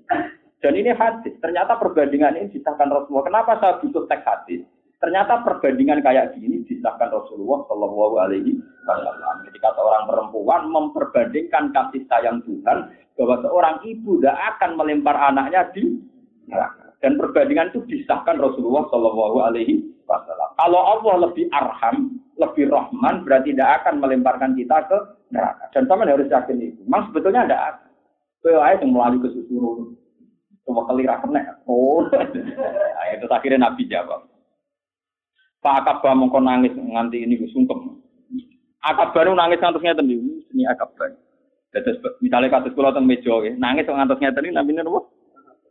Dan 0.59 0.73
ini 0.75 0.91
hadis. 0.91 1.33
Ternyata 1.39 1.79
perbandingan 1.79 2.35
ini 2.35 2.51
disahkan 2.51 2.91
Rasulullah. 2.91 3.25
Kenapa 3.25 3.51
saya 3.57 3.79
butuh 3.79 4.05
teks 4.05 4.27
hadis? 4.27 4.61
Ternyata 4.99 5.47
perbandingan 5.47 6.03
kayak 6.03 6.35
gini 6.35 6.67
disahkan 6.67 7.07
Rasulullah 7.07 7.63
Shallallahu 7.71 8.15
Alaihi 8.19 8.59
Wasallam. 8.83 9.47
Ketika 9.47 9.71
seorang 9.79 10.03
perempuan 10.11 10.61
memperbandingkan 10.67 11.71
kasih 11.71 12.03
sayang 12.11 12.43
Tuhan 12.43 12.91
bahwa 13.15 13.35
seorang 13.39 13.75
ibu 13.87 14.19
tidak 14.19 14.35
akan 14.55 14.75
melempar 14.75 15.15
anaknya 15.15 15.71
di 15.71 16.03
neraka. 16.51 16.78
Dan 16.99 17.15
perbandingan 17.15 17.71
itu 17.71 17.79
disahkan 17.87 18.35
Rasulullah 18.39 18.83
Shallallahu 18.91 19.37
Alaihi 19.39 19.87
Wasallam. 20.03 20.51
Kalau 20.59 20.81
Allah 20.83 21.15
lebih 21.29 21.47
arham, 21.55 22.19
lebih 22.35 22.67
rahman, 22.67 23.23
berarti 23.23 23.55
tidak 23.55 23.83
akan 23.83 24.03
melemparkan 24.03 24.51
kita 24.59 24.83
ke 24.91 24.97
neraka. 25.31 25.71
Dan 25.71 25.87
sama 25.87 26.03
harus 26.03 26.27
yakin 26.27 26.59
itu. 26.59 26.81
Memang 26.83 27.07
sebetulnya 27.11 27.47
tidak 27.47 27.61
akan. 27.71 27.87
Ayat 28.59 28.79
yang 28.83 28.91
melalui 28.95 29.23
kesusuran. 29.23 29.95
Coba 30.67 30.81
kelirah 30.91 31.17
kena. 31.23 31.59
Oh, 31.65 32.03
nah, 32.11 33.05
itu 33.15 33.25
akhirnya 33.31 33.67
Nabi 33.67 33.87
jawab. 33.87 34.27
Pak 35.59 35.83
Akabah 35.83 36.15
mongko 36.15 36.39
nangis 36.39 36.71
nganti 36.71 37.19
ini 37.19 37.35
sungkem. 37.51 37.99
Akabah 38.79 39.27
nangis 39.27 39.59
ngantos 39.59 39.83
ngeten 39.83 40.07
ini 40.07 40.63
Akabah. 40.67 41.11
Dados 41.69 41.99
misalnya 42.23 42.49
kasus 42.49 42.73
kula 42.73 42.95
teng 42.95 43.05
meja 43.05 43.33
nangis 43.59 43.85
ngantos 43.85 44.19
ngeten 44.23 44.45
iki 44.47 44.55
namine 44.55 44.81
napa? 44.81 45.03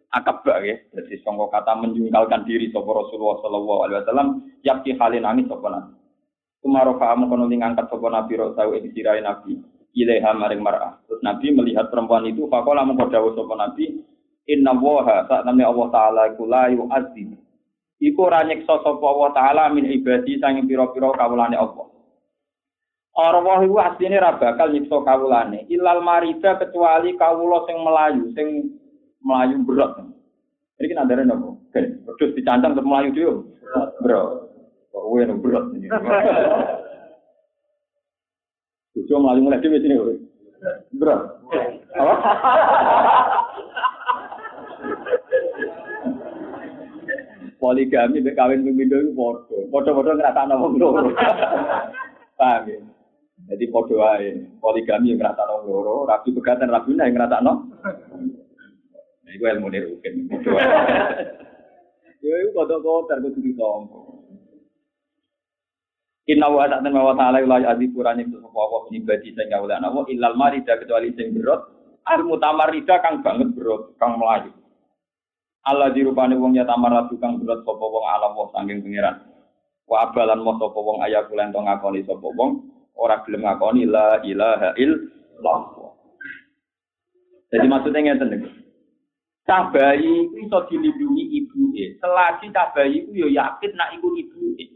Akabah 0.08 0.64
nggih. 0.64 0.78
Dadi 0.96 1.16
sangka 1.20 1.52
kata 1.52 1.72
menjungkalkan 1.84 2.48
diri 2.48 2.72
sapa 2.72 2.88
Rasulullah 2.88 3.44
sallallahu 3.44 3.80
alaihi 3.84 3.98
wasallam 4.04 4.28
yakti 4.64 4.90
halin 4.96 5.24
nangis 5.24 5.48
sapa 5.48 5.68
nabi. 5.68 5.92
Kumaro 6.64 6.96
fa 6.96 7.12
kono 7.12 7.44
ngangkat 7.44 7.86
sapa 7.92 8.06
nabi 8.08 8.32
rosau 8.40 8.72
ing 8.72 8.88
nabi. 9.20 9.52
Ilaiha 9.98 10.30
maring 10.36 10.62
mar'ah. 10.62 11.00
Terus 11.08 11.24
Nabi 11.24 11.50
melihat 11.50 11.88
perempuan 11.90 12.28
itu, 12.28 12.46
fakola 12.46 12.84
mengko 12.84 13.08
dawuh 13.10 13.34
Nabi, 13.34 14.04
Inna 14.48 14.72
waha 14.76 15.28
saat 15.28 15.44
namanya 15.44 15.68
Allah 15.68 15.88
Ta'ala 15.92 16.22
iku 16.32 16.44
la. 16.48 16.72
Iku 17.98 18.20
ora 18.22 18.46
nyiksa 18.46 18.78
sapa 18.80 19.04
Allah 19.04 19.30
Ta'ala 19.34 19.64
min 19.74 19.90
ibadi 19.90 20.38
sanging 20.38 20.70
pira-pira 20.70 21.12
kawulane 21.18 21.58
Allah. 21.58 21.84
Arwah 23.18 23.60
iku 23.66 23.76
asline 23.82 24.16
ra 24.22 24.38
bakal 24.38 24.70
nyiksa 24.70 25.02
kawulane. 25.02 25.66
Ilal 25.66 26.00
marida 26.00 26.56
kecuali 26.56 27.18
kawula 27.18 27.66
sing 27.66 27.76
melayu, 27.82 28.24
sing 28.32 28.48
melayu 29.22 29.62
berat. 29.66 29.92
Iki 30.78 30.94
nandare 30.94 31.26
nopo? 31.26 31.58
Terus 31.74 32.34
dicancang 32.38 32.74
terus 32.74 32.86
melayu 32.86 33.10
dhewe. 33.14 33.34
Bro. 34.02 34.20
Kok 34.94 35.02
kowe 35.04 35.22
berat 35.42 35.64
ini. 35.74 35.88
Bojo 38.94 39.14
melayu 39.18 39.40
mulai 39.42 39.62
dhewe 39.62 39.78
sini. 39.82 39.96
Berat. 40.94 41.20
Apa? 41.98 42.14
Poligami 47.58 48.22
mek 48.22 48.38
kawin 48.38 48.62
pemindo 48.62 49.02
iku 49.02 49.12
padha. 49.18 49.58
Padha-padha 49.66 50.12
ngrasakno 50.14 50.54
wong 50.62 50.72
loro. 50.78 51.10
Paham 52.38 52.70
ya? 52.70 52.78
Jadi 53.50 53.64
podo 53.66 53.98
wae. 53.98 54.30
Poligami 54.62 55.10
yang 55.10 55.18
ngerasa 55.18 55.42
nong 55.42 55.66
loro, 55.66 56.06
rabi 56.06 56.30
pegatan 56.38 56.70
rabi 56.70 56.94
yang 56.94 57.18
ngerasa 57.18 57.42
nong. 57.42 57.58
Nah, 59.28 59.36
itu 59.36 59.44
ilmu 59.44 59.68
nih 59.68 59.80
rugen. 59.84 60.14
Ya 62.18 62.34
itu 62.42 62.50
kodok 62.50 62.82
kotor 62.82 63.22
kudu 63.22 63.38
ditompo. 63.40 64.26
Inna 66.26 66.50
wa 66.50 66.66
ta'ala 66.66 66.90
wa 66.90 67.14
ta'ala 67.14 67.38
ila 67.46 67.62
ya'zi 67.62 67.94
kurani 67.94 68.26
itu 68.26 68.42
sapa 68.42 68.58
apa 68.58 68.76
penyibadi 68.90 69.32
sing 69.38 69.46
kawula 69.46 69.78
nawa 69.78 70.02
illal 70.10 70.34
marida 70.34 70.76
kecuali 70.76 71.14
sing 71.14 71.30
berot 71.30 71.62
al 72.04 72.26
mutamarrida 72.26 72.98
kang 73.00 73.22
banget 73.22 73.54
berot 73.54 73.94
kang 74.02 74.18
melayu. 74.18 74.50
Allah 75.62 75.94
dirupane 75.94 76.34
wong 76.34 76.58
ya 76.58 76.66
tamarradu 76.66 77.16
kang 77.22 77.38
berot 77.38 77.62
sapa 77.62 77.84
wong 77.86 78.04
alam 78.10 78.34
wong 78.34 78.50
sanging 78.50 78.82
pangeran. 78.82 79.22
Wa 79.86 80.10
abalan 80.10 80.42
mau 80.42 80.58
sapa 80.58 80.74
wong 80.74 80.98
ayat 81.06 81.30
kula 81.30 81.54
ento 81.54 81.62
ngakoni 81.62 82.02
sapa 82.02 82.28
wong 82.34 82.66
ora 82.98 83.22
gelem 83.22 83.46
ngakoni 83.46 83.86
la 83.86 84.20
ilaha 84.26 84.74
illallah. 84.74 85.60
Jadi 87.54 87.66
maksudnya 87.70 88.04
ngeten 88.04 88.28
niku. 88.34 88.57
Cah 89.48 89.72
bayi 89.72 90.28
itu 90.28 90.44
iso 90.44 90.60
dilindungi 90.68 91.24
ibuke. 91.40 91.96
Selagi 92.04 92.52
cah 92.52 92.68
bayi 92.76 93.00
itu 93.00 93.24
ya 93.24 93.28
yakin 93.32 93.72
nak 93.80 93.96
iku 93.96 94.12
ibuke. 94.12 94.68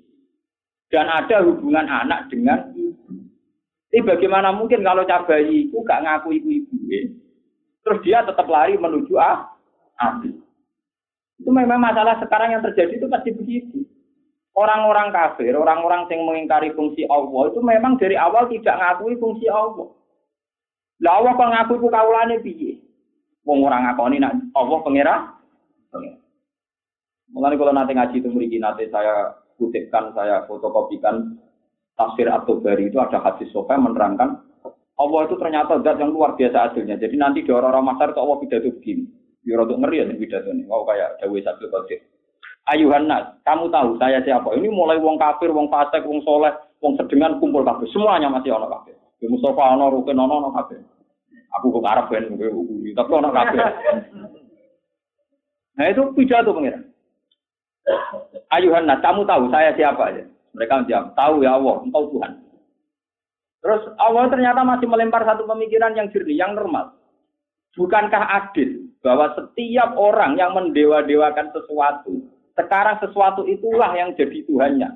Dan 0.88 1.12
ada 1.12 1.44
hubungan 1.44 1.84
anak 1.84 2.32
dengan 2.32 2.72
ibu. 2.72 3.12
Tapi 3.92 4.00
bagaimana 4.00 4.48
mungkin 4.56 4.80
kalau 4.80 5.04
cah 5.04 5.28
bayi 5.28 5.68
itu 5.68 5.76
gak 5.84 6.00
ngaku 6.00 6.40
ibu 6.40 6.48
ibuke, 6.48 7.00
terus 7.84 8.00
dia 8.00 8.24
tetap 8.24 8.48
lari 8.48 8.80
menuju 8.80 9.12
ah, 9.20 9.52
api. 10.00 10.32
Itu 11.36 11.52
memang 11.52 11.76
masalah 11.76 12.16
sekarang 12.24 12.56
yang 12.56 12.64
terjadi 12.64 12.96
itu 12.96 13.06
pasti 13.12 13.28
begitu. 13.36 13.84
Orang-orang 14.56 15.12
kafir, 15.12 15.52
orang-orang 15.52 16.08
yang 16.08 16.24
mengingkari 16.24 16.72
fungsi 16.72 17.04
Allah 17.12 17.52
itu 17.52 17.60
memang 17.60 18.00
dari 18.00 18.16
awal 18.16 18.48
tidak 18.48 18.80
ngakui 18.80 19.20
fungsi 19.20 19.48
Allah. 19.52 19.92
Lah 21.04 21.12
Allah 21.20 21.32
kok 21.36 21.50
ngaku 21.52 21.72
iku 21.76 21.88
piye? 22.40 22.91
Wong 23.42 23.58
ora 23.66 23.78
ngakoni 23.82 24.22
nak 24.22 24.38
Allah 24.54 24.78
pengira. 24.86 25.14
Mulane 27.32 27.56
kalau 27.56 27.72
nanti 27.72 27.92
ngaji 27.96 28.16
itu 28.20 28.28
mriki 28.28 28.58
nanti 28.60 28.86
saya 28.92 29.32
kutipkan, 29.56 30.12
saya 30.12 30.44
fotokopikan 30.44 31.40
tafsir 31.96 32.28
At-Tabari 32.28 32.92
itu 32.92 33.00
ada 33.00 33.24
hadis 33.24 33.48
sofa 33.50 33.80
menerangkan 33.80 34.36
Allah 35.00 35.20
itu 35.26 35.34
ternyata 35.40 35.80
zat 35.80 35.96
yang 35.98 36.12
luar 36.12 36.36
biasa 36.36 36.70
adilnya. 36.70 37.00
Jadi 37.00 37.16
nanti 37.16 37.40
di 37.42 37.50
orang-orang 37.50 37.96
masar 37.96 38.12
itu 38.12 38.20
Allah 38.20 38.38
pidato 38.38 38.68
begini. 38.68 39.04
Ya 39.42 39.58
untuk 39.58 39.80
ngeri 39.82 40.04
ya 40.04 40.14
pidato 40.14 40.52
ini. 40.52 40.68
Wow 40.68 40.86
kayak 40.86 41.18
Dawe 41.18 41.38
Sabtu 41.42 41.66
Qadir. 41.72 42.00
Ayuhan 42.70 43.10
nas, 43.10 43.26
kamu 43.42 43.74
tahu 43.74 43.98
saya 43.98 44.22
siapa? 44.22 44.54
Ini 44.54 44.70
mulai 44.70 45.02
wong 45.02 45.18
kafir, 45.18 45.50
wong 45.50 45.66
fasik, 45.66 46.06
wong 46.06 46.22
soleh, 46.22 46.54
wong 46.78 46.94
sedengan 46.94 47.42
kumpul 47.42 47.66
kafir. 47.66 47.90
Semuanya 47.90 48.30
masih 48.30 48.54
ono 48.54 48.70
kafir. 48.70 48.94
Di 49.18 49.26
Mustafa 49.26 49.74
ono, 49.74 49.90
Rukin 49.90 50.14
ono, 50.14 50.38
ono 50.38 50.50
kafir. 50.54 50.78
Aku 51.60 51.68
kok 51.68 51.84
Arab 51.84 52.08
kan, 52.08 52.24
tapi 52.96 53.10
ono 53.12 53.28
kafir. 53.28 53.60
Nah 55.76 55.86
itu 55.88 56.02
pidato 56.16 56.52
pengiran. 56.56 56.84
Ayuhan 58.52 58.88
nas, 58.88 59.00
kamu 59.00 59.24
tahu 59.24 59.48
saya 59.48 59.72
siapa 59.76 60.12
aja? 60.12 60.24
Mereka 60.52 60.84
menjawab, 60.84 61.06
tahu 61.16 61.34
ya 61.44 61.56
Allah, 61.56 61.76
engkau 61.80 62.04
Tuhan. 62.12 62.32
Terus 63.62 63.82
Allah 63.96 64.24
ternyata 64.28 64.60
masih 64.66 64.86
melempar 64.90 65.24
satu 65.24 65.48
pemikiran 65.48 65.96
yang 65.96 66.12
jernih, 66.12 66.36
yang 66.36 66.52
normal. 66.52 66.92
Bukankah 67.72 68.20
adil 68.20 68.92
bahwa 69.00 69.32
setiap 69.32 69.96
orang 69.96 70.36
yang 70.36 70.52
mendewa-dewakan 70.52 71.48
sesuatu, 71.56 72.20
sekarang 72.52 73.00
sesuatu 73.00 73.48
itulah 73.48 73.96
yang 73.96 74.12
jadi 74.12 74.44
Tuhannya. 74.44 74.90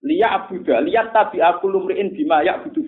Lihat 0.00 0.30
abuda, 0.32 0.80
lihat 0.84 1.12
tabi 1.12 1.40
aku 1.44 1.68
lumriin 1.68 2.12
bima 2.12 2.44
ya 2.44 2.60
butuh. 2.60 2.84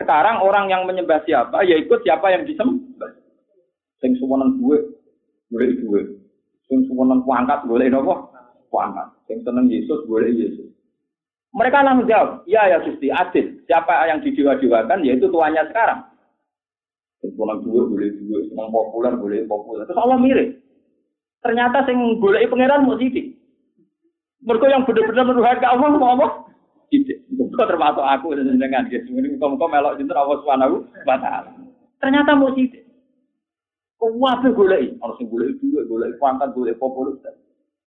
Sekarang 0.00 0.40
orang 0.40 0.72
yang 0.72 0.88
menyembah 0.88 1.20
siapa, 1.28 1.60
ya 1.68 1.76
ikut 1.76 2.00
siapa 2.00 2.32
yang 2.32 2.48
disembah. 2.48 3.12
Sing 4.00 4.16
suwonan 4.16 4.56
gue, 4.56 4.96
boleh 5.52 5.70
gue. 5.76 6.02
Sing 6.72 6.88
suwonan 6.88 7.20
kuangkat, 7.20 7.68
boleh 7.68 7.92
nopo? 7.92 8.32
Kuangkat. 8.72 9.12
Sing 9.28 9.44
seneng 9.44 9.68
Yesus, 9.68 10.08
boleh 10.08 10.32
Yesus. 10.32 10.72
Mereka 11.52 11.84
langsung 11.84 12.08
jawab, 12.08 12.48
ya 12.48 12.64
ya 12.64 12.80
Gusti, 12.80 13.12
adil. 13.12 13.60
Siapa 13.68 14.08
yang 14.08 14.24
didewa-dewakan, 14.24 15.04
yaitu 15.04 15.28
tuannya 15.28 15.68
sekarang. 15.68 16.00
Sing 17.20 17.36
suwonan 17.36 17.60
gue, 17.60 17.82
boleh 17.84 18.08
gue. 18.08 18.38
Seneng 18.48 18.72
populer, 18.72 19.12
boleh 19.20 19.44
populer. 19.44 19.84
Terus 19.84 20.00
Allah 20.00 20.16
mirip. 20.16 20.64
Ternyata 21.44 21.84
sing 21.84 21.96
golek 22.24 22.48
pangeran 22.48 22.88
mau 22.88 22.96
sidik. 22.96 23.36
Mereka 24.40 24.72
yang 24.72 24.88
benar-benar 24.88 25.28
menuhan 25.28 25.60
Allah 25.60 25.88
mau 26.00 26.16
apa? 26.16 26.49
Itu 27.60 27.68
termasuk 27.68 28.00
aku 28.00 28.32
dengan 28.40 28.88
gitu. 28.88 29.12
Ini 29.12 29.36
muka-muka 29.36 29.68
melok 29.68 30.00
jinten 30.00 30.16
Allah 30.16 30.40
subhanahu 30.40 30.80
wa 31.04 31.16
ta'ala. 31.20 31.52
Ternyata 32.00 32.32
mau 32.32 32.56
sidik. 32.56 32.88
Waduh 34.00 34.56
golek, 34.56 34.96
harus 34.96 35.20
golek 35.28 35.60
juga, 35.60 35.84
golek 35.84 36.16
pangkat, 36.16 36.56
golek 36.56 36.80
populer. 36.80 37.20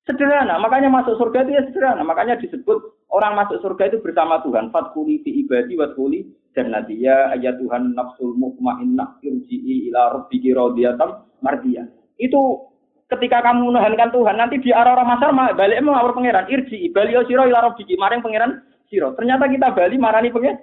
Sederhana, 0.04 0.60
makanya 0.60 0.92
masuk 0.92 1.16
surga 1.16 1.48
itu 1.48 1.56
ya 1.56 1.64
sederhana. 1.64 2.04
Makanya 2.04 2.36
disebut 2.36 3.00
orang 3.08 3.32
masuk 3.32 3.64
surga 3.64 3.88
itu 3.88 4.04
bersama 4.04 4.44
Tuhan. 4.44 4.68
Fatkuli 4.68 5.24
fi 5.24 5.40
ibadi 5.40 5.72
watkuli 5.80 6.28
dan 6.52 6.76
nanti 6.76 7.00
ya 7.00 7.32
ayat 7.32 7.56
Tuhan 7.56 7.96
nafsul 7.96 8.36
mutmainnah 8.36 9.24
irji'i 9.24 9.88
ila 9.88 10.20
rabbiki 10.20 10.52
radiyatan 10.52 11.40
mardiyah. 11.40 11.88
Itu 12.20 12.68
ketika 13.08 13.40
kamu 13.40 13.72
menuhankan 13.72 14.12
Tuhan, 14.12 14.36
nanti 14.36 14.60
di 14.60 14.68
arah 14.68 15.00
orang 15.00 15.16
masar 15.16 15.32
balik 15.56 15.80
mau 15.80 15.96
pangeran. 15.96 16.44
Irji, 16.52 16.92
bali 16.92 17.16
siro 17.24 17.48
ila 17.48 17.72
rabbiki, 17.72 17.96
maring 17.96 18.20
pangeran 18.20 18.60
siro. 18.92 19.16
Ternyata 19.16 19.48
kita 19.48 19.72
bali 19.72 19.96
marani 19.96 20.28
pangeran. 20.28 20.60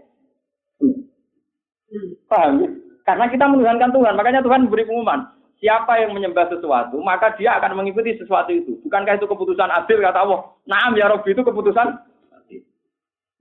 Paham 2.30 2.54
ya? 2.62 2.70
Karena 3.10 3.26
kita 3.26 3.50
menuhankan 3.50 3.90
Tuhan, 3.90 4.14
makanya 4.14 4.46
Tuhan 4.46 4.70
memberi 4.70 4.86
pengumuman. 4.86 5.34
Siapa 5.58 5.98
yang 5.98 6.14
menyembah 6.14 6.46
sesuatu, 6.48 7.02
maka 7.02 7.34
dia 7.36 7.58
akan 7.58 7.82
mengikuti 7.82 8.16
sesuatu 8.16 8.54
itu. 8.54 8.78
Bukankah 8.86 9.18
itu 9.18 9.26
keputusan 9.26 9.68
adil 9.68 10.00
kata 10.00 10.22
Allah? 10.24 10.56
Naam 10.70 10.94
ya 10.94 11.10
Rabbi 11.10 11.34
itu 11.34 11.42
keputusan 11.42 11.88
adil. 12.32 12.62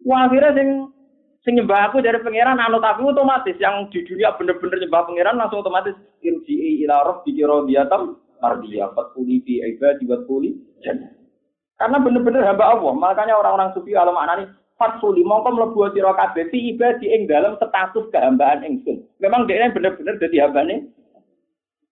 Wah, 0.02 0.26
akhirnya 0.26 0.56
sing 0.56 0.68
sing 1.46 1.60
nyembah 1.60 1.92
aku 1.92 2.02
dari 2.02 2.18
pangeran 2.18 2.58
anut 2.58 2.82
aku 2.82 3.12
otomatis 3.12 3.54
yang 3.62 3.86
di 3.92 4.02
dunia 4.02 4.34
bener-bener 4.34 4.82
nyembah 4.82 5.06
pangeran 5.06 5.38
langsung 5.38 5.62
otomatis 5.62 5.94
irji 6.24 6.82
ila 6.82 7.06
rabbiki 7.06 7.46
radiyatan 7.46 8.18
mardiyah 8.42 8.90
fatkuli 8.98 9.38
fi 9.46 9.62
ibadi 9.62 10.08
wa 10.08 10.18
jannah. 10.82 11.12
Karena 11.78 12.02
benar-benar 12.02 12.42
hamba 12.50 12.64
Allah. 12.74 12.92
Makanya 12.98 13.38
orang-orang 13.38 13.70
sufi 13.78 13.94
kalau 13.94 14.10
maknani 14.10 14.50
fatkuli 14.78 15.26
mongko 15.26 15.50
mlebu 15.52 15.90
sira 15.92 16.14
kabeh 16.14 16.48
fi 16.54 16.72
ibadi 16.72 17.10
ing 17.10 17.26
dalam 17.26 17.58
status 17.58 18.06
kehambaan 18.14 18.62
ingsun. 18.62 19.02
Memang 19.18 19.50
dia 19.50 19.68
benar-benar 19.68 20.16
dadi 20.22 20.38
hambane. 20.38 20.86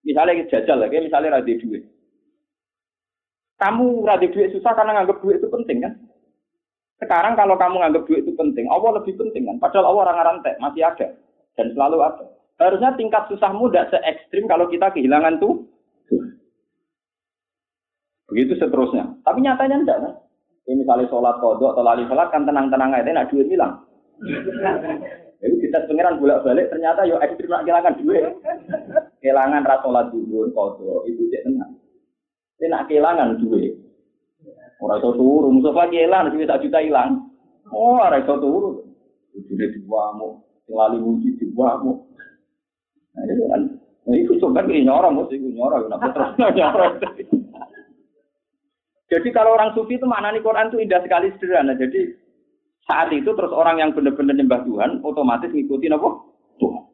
Misalnya 0.07 0.47
jajal 0.47 0.79
lagi, 0.79 1.03
misalnya 1.03 1.43
radhi 1.43 1.59
duit. 1.59 1.83
Kamu 3.59 4.07
radhi 4.07 4.31
duit 4.31 4.55
susah 4.55 4.79
karena 4.79 5.03
nganggap 5.03 5.19
duit 5.19 5.43
itu 5.43 5.51
penting 5.51 5.83
kan? 5.83 5.99
Sekarang 7.03 7.35
kalau 7.35 7.59
kamu 7.59 7.83
nganggap 7.83 8.07
duit 8.07 8.23
itu 8.23 8.33
penting, 8.39 8.71
Allah 8.71 9.03
lebih 9.03 9.19
penting 9.19 9.51
kan? 9.51 9.59
Padahal 9.59 9.91
Allah 9.91 10.03
orang 10.07 10.19
rantai 10.23 10.55
masih 10.63 10.87
ada 10.87 11.11
dan 11.59 11.67
selalu 11.75 11.99
ada. 12.07 12.25
Harusnya 12.57 12.95
tingkat 12.95 13.27
susahmu 13.29 13.69
tidak 13.69 13.91
se 13.93 13.99
ekstrim 14.07 14.47
kalau 14.47 14.71
kita 14.71 14.95
kehilangan 14.95 15.43
tuh 15.43 15.67
Begitu 18.27 18.59
seterusnya. 18.59 19.23
Tapi 19.23 19.39
nyatanya 19.39 19.77
enggak 19.87 19.99
kan? 20.03 20.15
Ini 20.67 20.83
misalnya 20.83 21.07
sholat 21.07 21.39
kodok 21.39 21.79
atau 21.79 21.87
lali 21.87 22.03
sholat 22.11 22.27
kan 22.35 22.43
tenang-tenang 22.43 22.91
aja, 22.91 23.11
nak 23.15 23.31
duit 23.31 23.47
hilang. 23.47 23.87
Jadi 25.39 25.55
kita 25.63 25.87
pengiran 25.87 26.19
bolak 26.19 26.43
balik 26.43 26.75
ternyata 26.75 27.07
yo 27.07 27.23
ekstrim 27.23 27.55
nak 27.55 27.63
kehilangan 27.63 27.95
duit. 28.03 28.27
Kehilangan 29.23 29.63
ras 29.63 29.81
sholat 29.87 30.11
dulu 30.11 30.51
kodok 30.51 31.07
itu 31.07 31.23
cek 31.31 31.47
tenang. 31.47 31.73
Ini 32.59 32.67
nak 32.67 32.85
kehilangan 32.91 33.39
duit. 33.39 33.79
Orang 34.77 35.01
itu 35.01 35.11
turun, 35.17 35.57
musuh 35.57 35.73
kehilangan, 35.73 36.35
duit 36.35 36.51
tak 36.51 36.61
juta 36.61 36.85
hilang. 36.85 37.31
Oh, 37.71 37.97
orang 37.97 38.27
itu 38.27 38.35
turun. 38.43 38.75
Duit 39.33 39.71
dibuamu, 39.73 40.43
lali 40.69 40.99
muji 40.99 41.39
dibuamu. 41.39 42.11
Nah, 43.17 43.23
itu 43.25 43.45
kan. 43.49 43.63
Nah, 44.07 44.17
itu 44.17 44.33
coba 44.39 44.63
ini 44.69 44.87
nyorong, 44.87 45.19
mesti 45.19 45.41
nyorong, 45.41 45.89
kenapa 45.89 46.09
terus 46.13 46.31
nyorong. 46.59 46.93
Jadi 49.07 49.29
kalau 49.31 49.55
orang 49.55 49.71
sufi 49.79 49.99
itu 49.99 50.07
maknanya 50.07 50.43
Quran 50.43 50.69
itu 50.71 50.79
indah 50.83 51.01
sekali 51.07 51.31
sederhana. 51.37 51.79
Jadi 51.79 52.11
saat 52.87 53.15
itu 53.15 53.31
terus 53.35 53.55
orang 53.55 53.79
yang 53.79 53.91
benar-benar 53.95 54.35
nyembah 54.35 54.67
Tuhan 54.67 54.91
otomatis 55.07 55.51
ngikutin 55.51 55.95
apa? 55.95 56.09
Tuhan. 56.59 56.85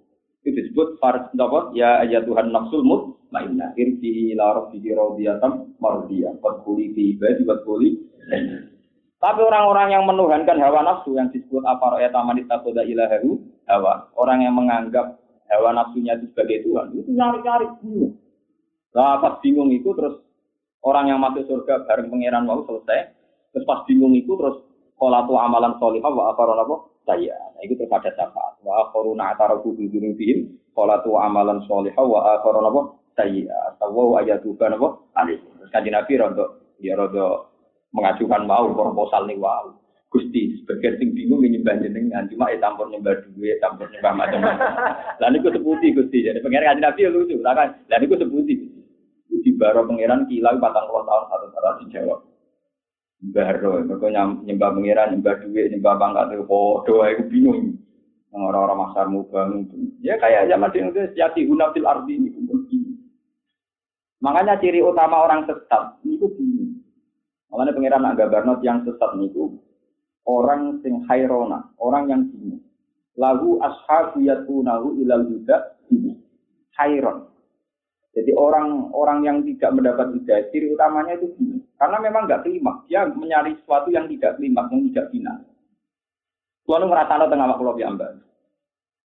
Itu 0.45 0.49
disebut 0.53 1.01
fars 1.01 1.33
apa? 1.33 1.73
Ya 1.73 2.05
ayat 2.05 2.29
Tuhan 2.29 2.53
nafsul 2.53 2.85
mutmainnah. 2.85 3.73
Irji 3.81 4.37
ila 4.37 4.61
rabbiki 4.61 4.93
radiyatan 4.93 5.81
mardiyah. 5.81 6.37
Fadkhuli 6.45 6.93
fi 6.93 7.17
ibadi 7.17 7.49
wadkhuli 7.49 7.91
tapi 9.23 9.39
orang-orang 9.39 9.95
yang 9.95 10.03
menuhankan 10.03 10.59
hawa 10.59 10.83
nafsu 10.83 11.15
yang 11.15 11.31
disebut 11.31 11.63
apa 11.63 11.95
roya 11.95 12.11
taman 12.11 12.43
takoda 12.51 12.83
ilahahu 12.83 13.39
hawa. 13.71 14.11
Orang 14.19 14.43
yang 14.43 14.59
menganggap 14.59 15.15
hawa 15.47 15.71
nafsunya 15.79 16.19
itu 16.19 16.27
sebagai 16.35 16.67
Tuhan 16.67 16.87
itu 16.99 17.11
nyari-nyari. 17.15 17.71
Lah 18.99 19.23
pas 19.23 19.39
bingung 19.39 19.71
itu 19.71 19.95
terus 19.95 20.22
Orang 20.83 21.07
yang 21.07 21.23
masuk 21.23 21.47
surga 21.47 21.87
bareng 21.87 22.11
pangeran 22.11 22.43
mau 22.43 22.67
selesai. 22.67 23.15
Terus 23.55 23.65
pas 23.69 23.87
bingung 23.87 24.19
itu 24.19 24.35
terus 24.35 24.67
kolatu 24.99 25.39
amalan 25.39 25.79
solihah 25.79 26.11
wa 26.11 26.35
akharon 26.35 26.59
apa? 26.59 26.77
Saya. 27.07 27.35
Nah, 27.55 27.63
itu 27.63 27.79
terus 27.79 27.91
ada 27.95 28.11
syafaat. 28.19 28.59
Wa 28.67 28.91
akharuna 28.91 29.31
ataraku 29.35 29.79
bi 29.79 29.87
dzunubihim 29.87 30.51
kolatu 30.75 31.15
amalan 31.15 31.63
solihah 31.71 32.03
wa 32.03 32.35
akharon 32.35 32.67
apa? 32.67 32.81
Saya. 33.15 33.79
Tawu 33.79 34.19
ayatu 34.19 34.59
kan 34.59 34.75
apa? 34.75 34.99
Ali. 35.15 35.39
Terus 35.39 35.71
kanjeng 35.71 35.95
Nabi 35.95 36.19
rondo 36.19 36.47
ya 36.83 36.99
rondo 36.99 37.55
mengajukan 37.95 38.43
mau 38.43 38.67
proposal 38.75 39.31
nih 39.31 39.39
wow. 39.39 39.71
Gusti, 40.13 40.61
sebagian 40.61 41.01
sing 41.01 41.17
bingung 41.17 41.41
nyembah 41.41 41.81
jenengan, 41.81 42.29
cuma 42.29 42.53
ya 42.53 42.61
campur 42.61 42.85
nyembah 42.93 43.17
duit, 43.33 43.57
nyembah 43.65 44.13
macam-macam. 44.13 44.69
Lalu 45.25 45.41
itu 45.41 45.49
sebuti 45.57 45.87
Gusti, 45.97 46.19
jadi 46.21 46.37
pengen 46.45 46.69
kanjeng 46.69 46.85
Nabi 46.85 47.01
ya 47.01 47.11
lucu, 47.17 47.41
kan? 47.41 47.73
Lalu 47.89 48.05
itu 48.13 48.17
sebuti 48.21 48.55
baro 49.63 49.87
pangeran 49.87 50.27
kilau 50.27 50.59
patang 50.59 50.91
puluh 50.91 51.07
tahun 51.07 51.25
satu 51.31 51.47
cara 51.55 51.71
dijawab. 51.79 52.21
Mbah 53.23 53.51
Ro, 53.63 53.87
mereka 53.87 54.07
nyembah 54.43 54.71
pengiran, 54.75 55.15
nyembah 55.15 55.35
duit, 55.47 55.71
nyembah 55.71 55.95
pangkat 55.95 56.35
itu 56.35 56.43
podo, 56.43 57.07
aku 57.07 57.23
bingung. 57.31 57.79
Orang-orang 58.35 58.79
masar 58.89 59.07
mubang 59.13 59.69
Ya 60.01 60.19
kayak 60.19 60.49
zaman 60.51 60.73
di 60.73 60.79
Indonesia, 60.83 61.15
jati 61.15 61.47
unatil 61.47 61.87
ardi 61.87 62.17
ini 62.17 62.33
Makanya 64.25 64.59
ciri 64.59 64.83
utama 64.83 65.23
orang 65.23 65.47
sesat, 65.47 66.03
itu 66.03 66.27
bingung. 66.35 66.83
Makanya 67.55 67.73
pengiran 67.79 68.09
agak 68.11 68.31
barnot 68.35 68.59
yang 68.67 68.83
sesat 68.83 69.15
itu 69.23 69.61
orang 70.27 70.83
sing 70.83 71.07
hairona, 71.07 71.71
orang 71.79 72.11
yang 72.11 72.23
bingung. 72.27 72.63
Lagu 73.15 73.61
ashabu 73.61 74.25
yatunahu 74.25 74.99
ilal 74.99 75.29
huda 75.29 75.79
hairon. 76.81 77.32
Jadi 78.13 78.31
orang-orang 78.37 79.19
yang 79.25 79.39
tidak 79.41 79.73
mendapat 79.73 80.13
hidayah, 80.13 80.45
ciri 80.53 80.69
utamanya 80.77 81.17
itu 81.17 81.33
gini. 81.41 81.57
Karena 81.81 81.97
memang 81.97 82.29
nggak 82.29 82.45
klimaks. 82.45 82.85
Dia 82.85 83.09
mencari 83.09 83.57
sesuatu 83.57 83.89
yang 83.89 84.05
tidak 84.05 84.37
klimaks, 84.37 84.69
yang 84.69 84.83
tidak 84.93 85.09
final. 85.09 85.39
Kulo 86.63 86.77
nu 86.79 86.87
ngrasakno 86.93 87.27
tengah 87.27 87.57
kulo 87.59 87.73
piyambak. 87.75 88.11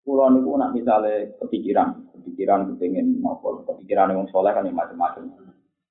Kulo 0.04 0.30
niku 0.30 0.60
nak 0.60 0.76
misalnya 0.76 1.26
kepikiran, 1.40 1.90
kepikiran 2.14 2.70
kepengin 2.76 3.18
nopo, 3.24 3.64
kepikiran 3.66 4.14
wong 4.14 4.30
soleh 4.30 4.52
kan 4.54 4.68
yang 4.68 4.78
macam-macam. 4.78 5.26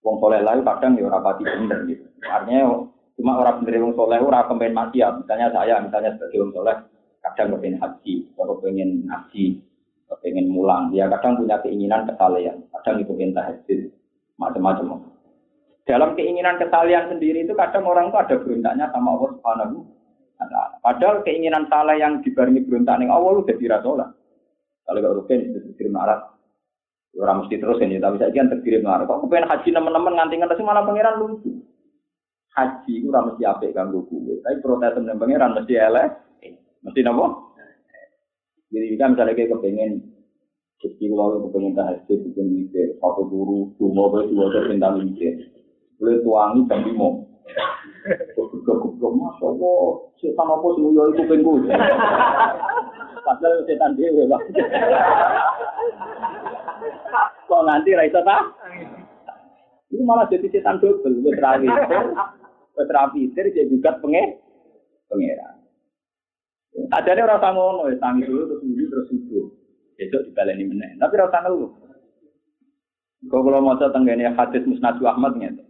Wong 0.04 0.16
soleh 0.22 0.40
lain 0.44 0.62
kadang 0.62 0.94
ya 0.94 1.10
ora 1.10 1.18
pati 1.24 1.42
bener 1.42 1.88
gitu. 1.90 2.06
Artinya 2.22 2.86
cuma 3.18 3.32
orang 3.40 3.64
bener 3.66 3.82
wong 3.82 3.96
soleh 3.98 4.20
ora 4.22 4.46
kepen 4.46 4.76
maksiat. 4.76 5.24
Misalnya 5.24 5.50
saya, 5.50 5.74
misalnya 5.82 6.14
sebagai 6.14 6.38
wong 6.46 6.52
soleh, 6.54 6.76
kadang 7.24 7.48
kepengen 7.56 7.80
haji, 7.82 8.14
atau 8.38 8.54
kepengen 8.60 8.90
ngaji, 9.10 9.44
kepengen 10.06 10.50
mulang. 10.50 10.94
Dia 10.94 11.10
kadang 11.10 11.38
punya 11.38 11.58
keinginan 11.62 12.06
kesalehan, 12.06 12.62
kadang 12.80 13.02
itu 13.02 13.12
minta 13.14 13.42
tahajud, 13.42 13.90
macam-macam. 14.38 15.02
Dalam 15.86 16.18
keinginan 16.18 16.58
kesalehan 16.58 17.10
sendiri 17.10 17.46
itu 17.46 17.54
kadang 17.54 17.86
orang 17.86 18.10
itu 18.10 18.18
ada 18.18 18.34
berontaknya 18.42 18.86
sama 18.90 19.14
Allah 19.14 19.30
Subhanahu 19.38 19.78
Padahal 20.84 21.24
keinginan 21.24 21.64
salah 21.72 21.96
yang 21.96 22.20
dibarengi 22.20 22.62
berontak 22.68 23.00
ning 23.00 23.08
Allah 23.08 23.40
udah 23.40 23.56
dirasolah. 23.56 24.08
Kalau 24.86 25.02
gak 25.02 25.16
rutin 25.18 25.50
itu 25.50 25.58
terkirim 25.72 25.96
marah. 25.96 26.30
Orang 27.16 27.48
mesti 27.48 27.56
terus 27.56 27.80
ini, 27.80 27.96
tapi 27.96 28.20
saya 28.20 28.28
kan 28.28 28.52
terkirim 28.52 28.84
marah. 28.84 29.08
Kok 29.08 29.24
kepengen 29.24 29.48
haji 29.48 29.68
teman-teman 29.72 30.12
nganti 30.20 30.34
nganti 30.36 30.62
malah 30.62 30.84
pangeran 30.84 31.16
lucu. 31.16 31.48
Haji 32.52 32.92
itu 33.00 33.08
mesti 33.08 33.42
apik 33.44 33.72
kanggo 33.72 34.04
gue, 34.04 34.40
tapi 34.44 34.60
protes 34.60 34.92
temen 34.92 35.16
pangeran 35.16 35.56
mesti 35.56 35.74
elek. 35.80 36.08
Mesti 36.84 37.00
napa? 37.02 37.26
Jadi 38.76 38.92
kita 38.92 39.04
misalnya 39.08 39.32
kayak 39.32 39.50
kepengen 39.56 39.92
Jadi 40.84 41.08
kalau 41.08 41.48
kepengen 41.48 41.72
tahajud, 41.72 42.18
kepengen 42.28 42.46
mikir, 42.52 42.92
satu 43.00 43.24
guru, 43.24 43.72
dua 43.80 44.12
belas, 44.12 44.28
dua 44.28 44.68
tentang 44.68 45.00
mikir. 45.00 45.48
Boleh 45.96 46.20
tuangi 46.20 46.68
jam 46.68 46.84
lima. 46.84 47.08
Goblok, 48.68 49.12
masya 49.16 49.46
Allah, 49.48 49.80
setan 50.20 50.52
apa 50.52 50.66
sih 50.76 50.82
mulia 50.84 51.02
itu 51.08 51.22
pengu. 51.24 51.54
Padahal 53.24 53.64
setan 53.64 53.96
Pak. 53.96 54.42
Kok 57.48 57.62
nanti 57.64 57.96
raisa 57.96 58.20
tak? 58.20 58.42
Itu 59.88 60.04
malah 60.04 60.28
jadi 60.28 60.52
setan 60.52 60.84
double, 60.84 61.24
wes 61.24 61.40
rapi, 61.40 61.70
wes 62.76 62.90
rapi, 62.92 63.32
jadi 63.32 63.72
juga 63.72 63.96
pengen, 64.04 64.36
pengeran. 65.08 65.55
Adane 66.92 67.20
ora 67.24 67.40
usah 67.40 67.52
ngono, 67.56 67.88
ya 67.88 67.96
tangi 67.98 68.28
dulu 68.28 68.42
terus 68.52 68.62
wudhu 68.62 68.84
terus 68.92 69.06
subuh. 69.08 69.46
Besok 69.96 70.22
dibaleni 70.28 70.64
meneh. 70.68 70.90
Tapi 71.00 71.16
ora 71.16 71.28
usah 71.32 71.40
ngeluh. 71.44 71.70
Kau 73.26 73.42
kalau 73.42 73.64
mau 73.64 73.74
tenggene 73.80 74.28
hadis 74.36 74.62
Musnad 74.68 75.00
Ahmad 75.02 75.40
ngene. 75.40 75.64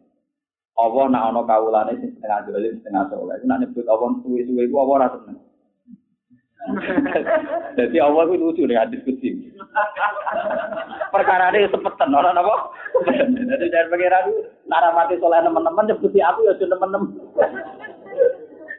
Allah 0.76 1.04
nak 1.08 1.24
ana 1.32 1.40
kawulane 1.48 1.96
sing 1.96 2.12
setengah 2.20 2.52
dolim 2.52 2.76
setengah 2.84 3.08
soleh. 3.08 3.40
Nak 3.48 3.64
nyebut 3.64 3.88
Allah 3.88 4.12
suwe-suwe 4.20 4.68
ku 4.68 4.76
apa 4.76 4.92
ora 4.92 5.08
seneng. 5.08 5.38
Jadi 7.78 7.96
Allah 8.02 8.22
itu 8.28 8.36
lucu 8.36 8.62
nih 8.68 8.76
hadis 8.76 9.00
kutsi. 9.08 9.56
Perkara 11.08 11.48
ini 11.54 11.70
sepetan 11.72 12.12
orang 12.12 12.36
apa? 12.36 12.54
Jadi 13.56 13.66
dari 13.72 13.88
pengiran 13.88 14.26
naramati 14.68 15.16
soleh 15.16 15.40
teman-teman 15.40 15.88
nyebut 15.88 16.12
aku 16.12 16.40
ya 16.44 16.52
teman-teman. 16.60 17.08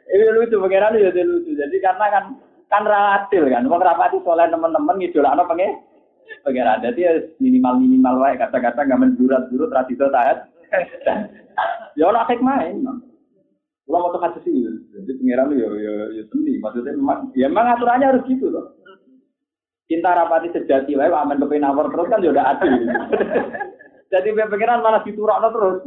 Ini 0.08 0.32
lucu, 0.32 0.56
pengiran 0.56 0.96
ya 0.96 1.12
lucu. 1.12 1.52
Jadi 1.52 1.76
karena 1.84 2.06
kan 2.08 2.24
kan 2.72 2.82
relatif 2.84 3.42
kan. 3.48 3.64
Wong 3.68 3.80
rapati 3.80 4.16
soleh 4.24 4.48
teman-teman 4.48 4.96
ngidolakno 4.96 5.44
pengen 5.44 5.84
pengiran. 6.44 6.80
Jadi 6.80 7.00
ya 7.04 7.12
minimal 7.40 7.80
minimal 7.80 8.14
wae 8.24 8.40
kata-kata 8.40 8.88
nggak 8.88 9.00
menjurat-jurut 9.00 9.68
tradisi 9.72 10.00
taat. 10.00 10.48
Ya 11.98 12.06
ora 12.06 12.22
hikmah 12.30 12.62
Kalau 12.62 13.98
mau 14.04 14.14
kasus 14.14 14.44
sih, 14.46 14.54
jadi 14.94 15.10
pengiran 15.18 15.50
ya 15.58 15.66
ya 15.74 15.92
ya 16.14 16.22
seni. 16.30 16.60
Maksudnya 16.62 16.94
memang 16.94 17.34
ya 17.34 17.50
memang 17.50 17.74
aturannya 17.74 18.14
harus 18.14 18.28
gitu 18.30 18.52
loh. 18.52 18.78
Cinta 19.90 20.14
rapati 20.14 20.54
sejati 20.54 20.94
wae 20.94 21.10
aman 21.10 21.40
kepen 21.42 21.66
awar 21.66 21.90
terus 21.90 22.06
kan 22.06 22.22
ya 22.22 22.30
udah 22.30 22.46
adil. 22.54 22.70
Jadi 24.12 24.28
pengiran 24.36 24.84
malah 24.84 25.02
diturakno 25.02 25.48
terus. 25.50 25.78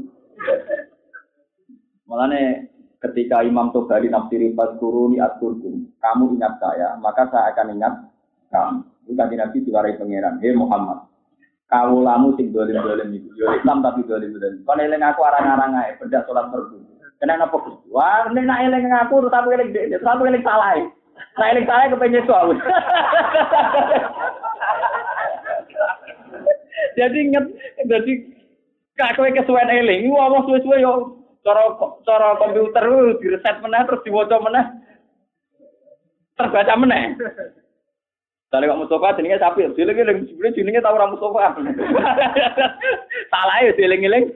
Malah 2.09 2.27
nih 2.33 2.67
ketika 3.01 3.41
Imam 3.41 3.73
Tobari 3.73 4.07
nafsiri 4.07 4.53
Fadkuruni 4.53 5.17
Aturkum, 5.17 5.89
kamu 5.97 6.37
ingat 6.37 6.61
saya, 6.61 6.93
maka 7.01 7.25
saya 7.33 7.49
akan 7.51 7.73
ingat 7.73 7.93
kamu. 8.53 8.85
Itu 9.09 9.17
tadi 9.17 9.33
Nabi 9.35 9.65
diwarai 9.65 9.97
pangeran, 9.97 10.37
hei 10.45 10.53
Muhammad, 10.53 11.09
kamu 11.65 12.05
lamu 12.05 12.37
sing 12.37 12.53
dolim 12.53 12.77
dolim 12.77 13.09
itu, 13.17 13.33
yo 13.33 13.49
Islam 13.57 13.81
tapi 13.81 14.05
dolim 14.05 14.37
dolim. 14.37 14.61
Kau 14.61 14.77
eling 14.77 15.01
aku 15.01 15.25
arang-arang 15.25 15.73
aja, 15.73 15.97
beda 15.97 16.21
sholat 16.29 16.53
fardu. 16.53 16.77
Kena 17.21 17.37
apa 17.37 17.53
Wah, 17.93 18.25
ini 18.33 18.49
nak 18.49 18.65
eling 18.65 18.89
aku, 18.89 19.29
tapi 19.29 19.53
eling 19.53 19.69
tapi 19.93 20.25
eling 20.25 20.41
salah. 20.45 20.73
Nah 21.37 21.47
eling 21.53 21.65
salah 21.69 21.85
kepengen 21.89 22.25
soal. 22.25 22.53
Jadi 26.91 27.17
inget, 27.23 27.45
jadi 27.87 28.13
kakek 28.99 29.31
kesuwen 29.31 29.71
eling, 29.71 30.11
ngomong 30.11 30.43
suwe-suwe 30.43 30.83
yo 30.83 31.20
cara 31.41 31.73
cara 32.05 32.37
komputer 32.37 32.83
itu 32.85 32.99
direset 33.21 33.57
meneh 33.65 33.81
terus 33.89 34.03
diwaca 34.05 34.37
meneh 34.41 34.65
terbaca 36.41 36.73
meneh. 36.77 37.03
Tadi 38.51 38.67
kok 38.67 38.79
Mustafa 38.83 39.15
jenenge 39.15 39.39
sapi, 39.39 39.63
dieling-eling 39.79 40.27
sebenarnya 40.27 40.57
jenenge 40.59 40.79
tau 40.83 40.95
ora 40.97 41.07
Mustafa. 41.07 41.55
Salah 43.31 43.57
ya 43.63 43.71
dieling-eling. 43.79 44.35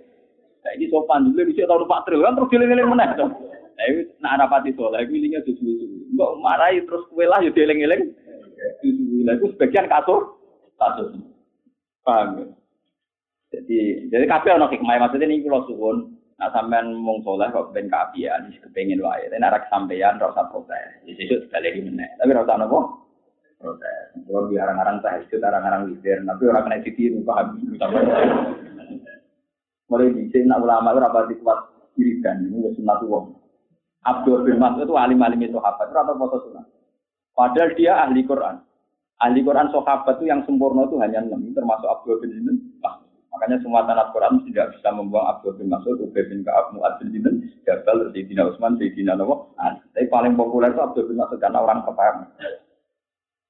Saiki 0.64 0.88
sopan 0.90 1.30
dulu 1.30 1.52
bisa 1.52 1.68
tau 1.68 1.84
numpak 1.84 2.08
tril 2.08 2.24
kan 2.24 2.40
terus 2.40 2.50
dieling-eling 2.54 2.88
meneh 2.88 3.10
to. 3.20 3.28
Lah 3.76 3.86
iki 3.92 4.02
nak 4.24 4.40
rapati 4.40 4.72
soleh 4.80 5.04
iki 5.04 5.20
linge 5.20 5.44
susu-susu. 5.44 6.16
Kok 6.16 6.40
marahi 6.40 6.80
terus 6.88 7.04
kowe 7.12 7.28
lah 7.28 7.44
ya 7.44 7.52
dieling-eling. 7.52 8.16
Susu. 8.80 9.04
Lah 9.28 9.36
itu 9.36 9.52
sebagian 9.52 9.92
kasus 9.92 10.24
kasus. 10.80 11.10
Paham 12.08 12.28
ya? 12.40 12.46
Jadi, 13.56 14.12
jadi 14.12 14.26
kabeh 14.28 14.52
ana 14.52 14.68
hikmah 14.68 15.00
maksudnya 15.00 15.32
ini 15.32 15.44
kula 15.44 15.64
suwun 15.64 16.15
Nah 16.36 16.52
sampean 16.52 16.92
mung 16.92 17.24
soleh 17.24 17.48
kok 17.48 17.72
ben 17.72 17.88
kaapian, 17.88 18.52
kepengin 18.60 19.00
wae. 19.00 19.24
Nek 19.32 19.72
sampean 19.72 20.20
ora 20.20 20.36
usah 20.36 20.52
protes. 20.52 21.00
Di 21.08 21.16
situ 21.16 21.40
sekali 21.48 21.72
lagi 21.72 21.82
meneh. 21.88 22.10
Tapi 22.20 22.36
ora 22.36 22.44
usah 22.44 22.58
nopo? 22.60 22.80
Protes. 23.56 24.12
Kalau 24.28 24.52
di 24.52 24.60
arang-arang 24.60 25.00
tahajud, 25.00 25.40
arang-arang 25.40 25.88
witir, 25.88 26.20
tapi 26.28 26.44
ora 26.44 26.60
kena 26.68 26.84
ditiru 26.84 27.24
paham. 27.24 27.56
Mulai 29.86 30.18
di 30.18 30.28
sini 30.34 30.50
nak 30.50 30.66
ulama 30.66 30.98
ora 30.98 31.14
pati 31.14 31.38
kuat 31.40 31.60
wiridan, 31.96 32.50
ini 32.50 32.68
wis 32.68 32.76
sunat 32.76 33.06
wong. 33.06 33.38
Abdul 34.06 34.46
bin 34.46 34.58
Mas'ud 34.58 34.86
itu 34.86 34.98
alim-alim 34.98 35.46
itu 35.46 35.58
sahabat, 35.58 35.94
ora 35.94 36.10
tau 36.10 36.18
foto 36.20 36.38
sunat. 36.50 36.66
Padahal 37.38 37.78
dia 37.78 38.02
ahli 38.02 38.26
Quran. 38.26 38.60
Ahli 39.22 39.40
Quran 39.46 39.70
sahabat 39.72 40.20
itu 40.20 40.26
yang 40.28 40.42
sempurna 40.44 40.90
itu 40.90 40.98
hanya 41.00 41.22
enam, 41.22 41.54
termasuk 41.54 41.86
Abdul 41.86 42.18
bin 42.18 42.34
Mas'ud. 42.82 43.05
Makanya 43.36 43.60
semua 43.60 43.84
tanah 43.84 44.16
Quran 44.16 44.48
tidak 44.48 44.80
bisa 44.80 44.96
membuang 44.96 45.28
Abdul 45.28 45.60
bin 45.60 45.68
Mas'ud, 45.68 46.00
Ubay 46.00 46.24
bin 46.32 46.48
Ka'ab, 46.48 46.72
Mu'ad 46.72 47.04
bin 47.04 47.12
Dinten, 47.12 47.44
Jabal, 47.68 48.08
Sayyidina 48.16 48.48
Utsman, 48.48 48.80
Sayyidina 48.80 49.20
Nawaw. 49.20 49.52
Tapi 49.92 50.08
paling 50.08 50.40
populer 50.40 50.72
itu 50.72 50.80
Abdul 50.80 51.12
bin 51.12 51.20
Mas'ud 51.20 51.36
karena 51.44 51.60
orang 51.60 51.84
kepaham. 51.84 52.32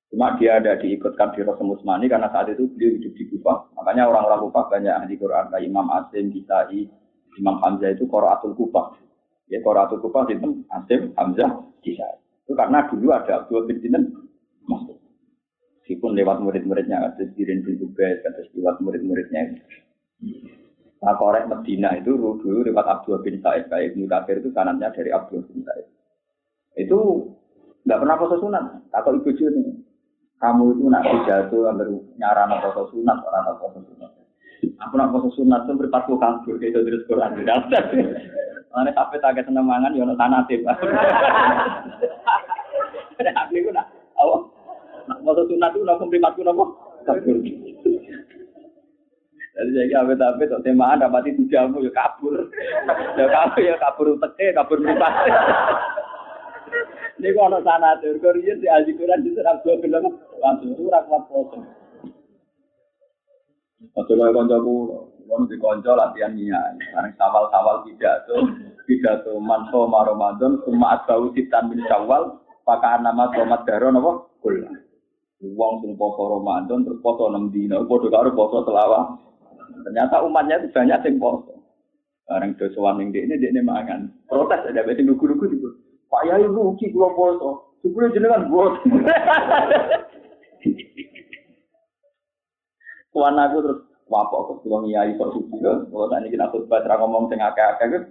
Cuma 0.10 0.34
dia 0.42 0.58
ada 0.58 0.80
diikutkan 0.82 1.38
di 1.38 1.46
Rasul 1.46 1.78
Utsmani 1.78 2.10
karena 2.10 2.32
saat 2.34 2.50
itu 2.50 2.66
beliau 2.72 2.98
hidup 2.98 3.14
di 3.14 3.24
Kufah. 3.30 3.78
Makanya 3.78 4.10
orang-orang 4.10 4.48
Kufah 4.50 4.64
banyak 4.74 4.94
ahli 4.96 5.16
Quran 5.22 5.54
kayak 5.54 5.66
Imam 5.68 5.88
Asim, 5.94 6.34
Kisai, 6.34 6.90
Imam 7.38 7.62
Hamzah 7.62 7.94
itu 7.94 8.10
Quraatul 8.10 8.58
Kufah. 8.58 8.96
Ya 9.52 9.62
Quraatul 9.62 10.02
Kufah 10.02 10.26
itu 10.34 10.66
Asim, 10.72 11.14
Hamzah, 11.14 11.62
Kisai. 11.86 12.16
Itu 12.48 12.58
karena 12.58 12.88
dulu 12.90 13.12
ada 13.14 13.44
Abdul 13.44 13.70
bin 13.70 13.92
Mas'ud. 14.66 14.95
Meskipun 15.86 16.18
lewat 16.18 16.42
murid-muridnya, 16.42 16.98
ada 16.98 17.24
Sirin 17.38 17.62
bin 17.62 17.78
Ubed, 17.78 18.26
ada 18.26 18.42
lewat 18.58 18.82
murid-muridnya. 18.82 19.54
Nah, 20.98 21.14
korek 21.22 21.46
Medina 21.46 21.94
itu 21.94 22.18
dulu 22.18 22.66
lewat 22.66 22.90
Abdul 22.90 23.22
bin 23.22 23.38
Said, 23.38 23.70
kayak 23.70 23.94
Ibnu 23.94 24.10
Kafir 24.10 24.42
itu 24.42 24.50
kanannya 24.50 24.90
dari 24.90 25.14
Abdul 25.14 25.46
bin 25.46 25.62
Said. 25.62 25.86
Itu 26.74 27.30
nggak 27.86 28.02
pernah 28.02 28.18
poso 28.18 28.42
sunat. 28.42 28.90
Takut 28.90 29.22
ibu 29.22 29.30
nih, 29.30 29.78
kamu 30.42 30.74
itu 30.74 30.90
nak 30.90 31.06
jatuh 31.30 31.70
ambil 31.70 32.02
nyaran 32.18 32.58
poso 32.66 32.90
sunat, 32.90 33.22
orang 33.22 33.54
poso 33.62 33.86
sunat. 33.86 34.10
Aku 34.90 34.94
nak 34.98 35.14
poso 35.14 35.30
sunat 35.38 35.70
itu 35.70 35.86
berpatu 35.86 36.18
kabur, 36.18 36.58
itu 36.66 36.82
terus 36.82 37.06
Quran. 37.06 37.46
Mana 38.74 38.90
sampai 38.90 39.22
tak 39.22 39.38
seneng 39.38 39.70
mangan 39.70 39.94
yo 39.94 40.02
ono 40.02 40.18
sanate. 40.18 40.66
Aku 40.66 40.84
iku 43.14 43.22
nak 43.22 43.38
apa? 43.38 43.70
Nak 43.70 43.85
mau 45.26 45.34
sunat 45.34 45.74
itu 45.74 45.82
nak 45.82 46.06
primatku? 46.06 46.46
Kabur. 47.06 47.38
Jadi 49.56 49.72
saya 49.72 50.04
apa 50.04 50.14
tapi 50.20 50.52
tok 50.52 50.68
temaan 50.68 51.00
dapat 51.00 51.32
itu 51.32 51.48
jamu 51.48 51.80
ya 51.80 51.88
kabur. 51.96 52.52
Ya 53.16 53.26
kabur 53.32 53.62
ya 53.64 53.76
kabur 53.80 54.08
teke, 54.20 54.52
kabur 54.52 54.78
mripat. 54.84 55.14
Ini 57.16 57.32
kok 57.32 57.48
ono 57.48 57.64
sanate, 57.64 58.20
kok 58.20 58.36
riyen 58.36 58.60
di 58.60 58.68
Al-Qur'an 58.68 59.24
diserap 59.24 59.64
dua 59.64 59.80
film 59.80 60.12
langsung 60.44 60.76
ora 60.76 61.00
kuat 61.08 61.24
foto. 61.32 61.58
Ojo 63.96 64.12
kaya 64.12 64.36
kancaku, 64.36 64.76
wong 65.24 65.48
di 65.48 65.56
kanca 65.56 65.96
latihan 65.96 66.36
niat. 66.36 66.76
Bareng 66.92 67.16
sawal-sawal 67.16 67.88
pidato, 67.88 68.36
pidato 68.84 69.40
manso 69.40 69.88
ma 69.88 70.04
Ramadan, 70.04 70.60
cuma 70.68 71.00
asbau 71.00 71.32
sitan 71.32 71.72
min 71.72 71.80
Syawal, 71.88 72.44
pakai 72.68 73.00
nama 73.00 73.32
tomat 73.32 73.64
daro 73.64 73.88
napa? 73.88 74.12
Kul. 74.44 74.68
Wong 75.44 75.84
sing 75.84 76.00
poso 76.00 76.32
Ramadan 76.32 76.88
terus 76.88 77.04
poso 77.04 77.28
6 77.28 77.52
dina, 77.52 77.84
padha 77.84 78.08
karo 78.08 78.32
poso 78.32 78.64
selawah. 78.64 79.20
Ternyata 79.84 80.24
umatnya 80.24 80.64
itu 80.64 80.72
banyak 80.72 81.04
yang 81.04 81.20
poso. 81.20 81.60
Bareng 82.26 82.58
do 82.58 82.66
sowan 82.74 82.98
ning 82.98 83.14
dekne 83.14 83.38
dekne 83.38 83.62
mangan. 83.62 84.10
Protes 84.26 84.66
ada 84.66 84.82
beti 84.82 85.06
lugu-lugu 85.06 85.46
itu. 85.52 85.70
Pak 86.10 86.26
Yai 86.26 86.48
rugi 86.48 86.90
kula 86.90 87.14
poso. 87.14 87.78
Sebelum 87.84 88.16
jenengan 88.18 88.50
buat. 88.50 88.82
Tuan 93.14 93.38
aku 93.38 93.58
terus 93.62 93.80
wapok 94.10 94.42
ke 94.50 94.54
pulau 94.66 94.82
ngiyai 94.82 95.14
kok 95.20 95.38
suci 95.38 95.56
kan. 95.62 95.86
Kalau 95.86 96.10
tadi 96.10 96.34
kita 96.34 96.50
khutbah 96.50 96.82
terang 96.82 97.06
ngomong 97.06 97.30
sing 97.30 97.38
akeh-akeh 97.44 97.88
kan. 97.94 98.04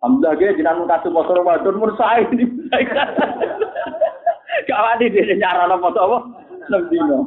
Alhamdulillah 0.00 0.38
ge 0.40 0.56
jenengan 0.56 0.88
kasih 0.88 1.12
poso 1.12 1.36
Ramadan 1.36 1.76
mun 1.76 1.92
sae 1.98 2.24
ini. 2.32 2.48
Dhewe 4.98 5.34
nyarana 5.36 5.76
foto 5.76 6.00
apa? 6.00 6.18
Nem 6.68 6.82
dino. 6.92 7.18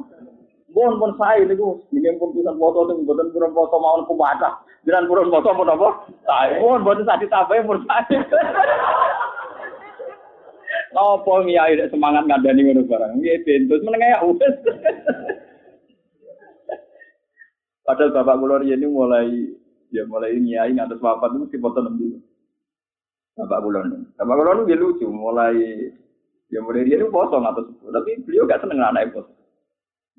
Bon 0.72 0.96
pun 0.96 1.12
sae 1.20 1.44
niku 1.44 1.84
nggih 1.92 2.16
pun 2.16 2.32
pisan 2.32 2.56
foto 2.56 2.88
sing 2.88 3.04
mboten 3.04 3.34
purun 3.36 3.52
foto 3.52 3.76
mawon 3.76 4.08
kuwata. 4.08 4.64
Jenengan 4.88 5.10
purun 5.10 5.32
foto 5.34 5.50
pun 5.52 5.68
apa? 5.68 5.90
Sae. 6.24 6.62
Bon 6.64 6.80
mboten 6.80 7.04
sadi 7.04 7.28
tambahe 7.28 7.60
mun 7.66 7.84
sae. 7.84 8.16
Apa 10.92 11.34
ngiyai 11.44 11.80
semangat 11.92 12.24
ngandani 12.28 12.62
ngono 12.64 12.88
barang. 12.88 13.20
Nggih 13.20 13.44
bentus 13.44 13.84
meneng 13.84 14.02
ya 14.06 14.20
wis. 14.24 14.56
Padahal 17.82 18.14
bapak 18.16 18.40
kula 18.40 18.64
ini 18.64 18.88
mulai 18.88 19.28
ya 19.92 20.08
mulai 20.08 20.40
nyai 20.40 20.72
ngantos 20.72 21.04
wafat 21.04 21.36
itu 21.36 21.60
foto 21.60 21.84
nembi. 21.84 22.16
Bapak 23.36 23.60
kula. 23.60 23.84
Bapak 24.16 24.36
kula 24.40 24.52
ini 24.64 24.80
lucu, 24.80 25.08
mulai 25.12 25.56
ya 26.52 26.60
mulai 26.62 26.86
dia 26.86 27.00
itu 27.00 27.08
poso 27.08 27.40
ngantos 27.40 27.72
tapi 27.80 28.20
beliau 28.28 28.46
gak 28.46 28.62
seneng 28.62 28.84
anak 28.84 29.16
poso. 29.16 29.32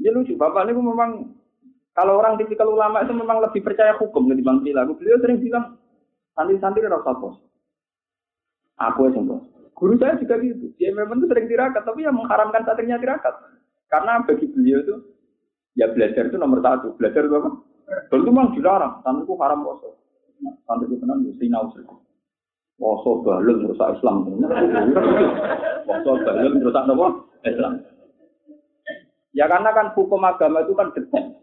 Dia 0.00 0.10
lucu, 0.10 0.34
bapak 0.34 0.66
ini 0.66 0.72
memang 0.74 1.36
kalau 1.92 2.18
orang 2.18 2.40
tipikal 2.40 2.72
ulama 2.72 3.04
itu 3.04 3.12
memang 3.12 3.44
lebih 3.44 3.60
percaya 3.60 3.92
hukum 4.00 4.26
ketimbang 4.32 4.64
perilaku. 4.64 4.96
Beliau 4.96 5.20
sering 5.20 5.38
bilang 5.38 5.76
santri-santri 6.32 6.88
rasa 6.88 7.12
poso. 7.20 7.44
Aku 8.80 9.12
yang 9.12 9.28
poso. 9.28 9.46
Guru 9.76 9.94
saya 10.00 10.16
juga 10.16 10.40
gitu. 10.40 10.72
Dia 10.80 10.90
memang 10.96 11.20
itu 11.20 11.28
sering 11.28 11.46
tirakat, 11.46 11.84
tapi 11.84 12.08
yang 12.08 12.16
mengharamkan 12.16 12.64
santrinya 12.64 12.96
tirakat. 12.96 13.34
Karena 13.92 14.24
bagi 14.24 14.48
beliau 14.48 14.80
itu 14.80 14.94
Ya 15.72 15.88
belajar 15.88 16.28
itu 16.28 16.36
nomor 16.36 16.60
satu. 16.60 16.92
Belajar 17.00 17.24
itu 17.24 17.34
apa? 17.36 17.50
Dan 18.12 18.18
itu 18.20 18.30
memang 18.32 18.52
dilarang. 18.52 19.00
Santriku 19.00 19.40
haram 19.40 19.64
poso. 19.64 19.96
Nah, 20.44 20.54
santriku 20.68 21.00
tenang 21.00 21.24
ya 21.24 21.32
sinau 21.40 21.72
sih. 21.72 21.84
Poso 22.82 23.22
baleng 23.22 23.62
merusak 23.62 23.94
Islam. 23.94 24.26
Poso 25.86 26.12
baleng 26.26 26.58
merusak 26.58 26.82
apa? 26.82 27.06
Islam. 27.46 27.72
Ya 29.30 29.46
karena 29.46 29.70
kan 29.70 29.94
hukum 29.94 30.26
agama 30.26 30.66
itu 30.66 30.74
kan 30.74 30.90
detail. 30.90 31.38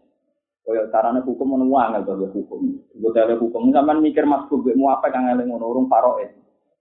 Kaya 0.68 0.86
caranya 0.92 1.24
hukum 1.24 1.56
menuang 1.56 1.96
atau 1.96 2.20
ya 2.20 2.28
hukum. 2.28 2.60
Gue 2.92 3.34
hukum. 3.40 3.72
Zaman 3.72 4.04
mikir 4.04 4.28
mas 4.28 4.44
gue 4.52 4.76
mau 4.76 4.92
apa 4.92 5.08
kang 5.08 5.32
eling 5.32 5.48
ngono 5.48 5.88
paroe. 5.88 6.28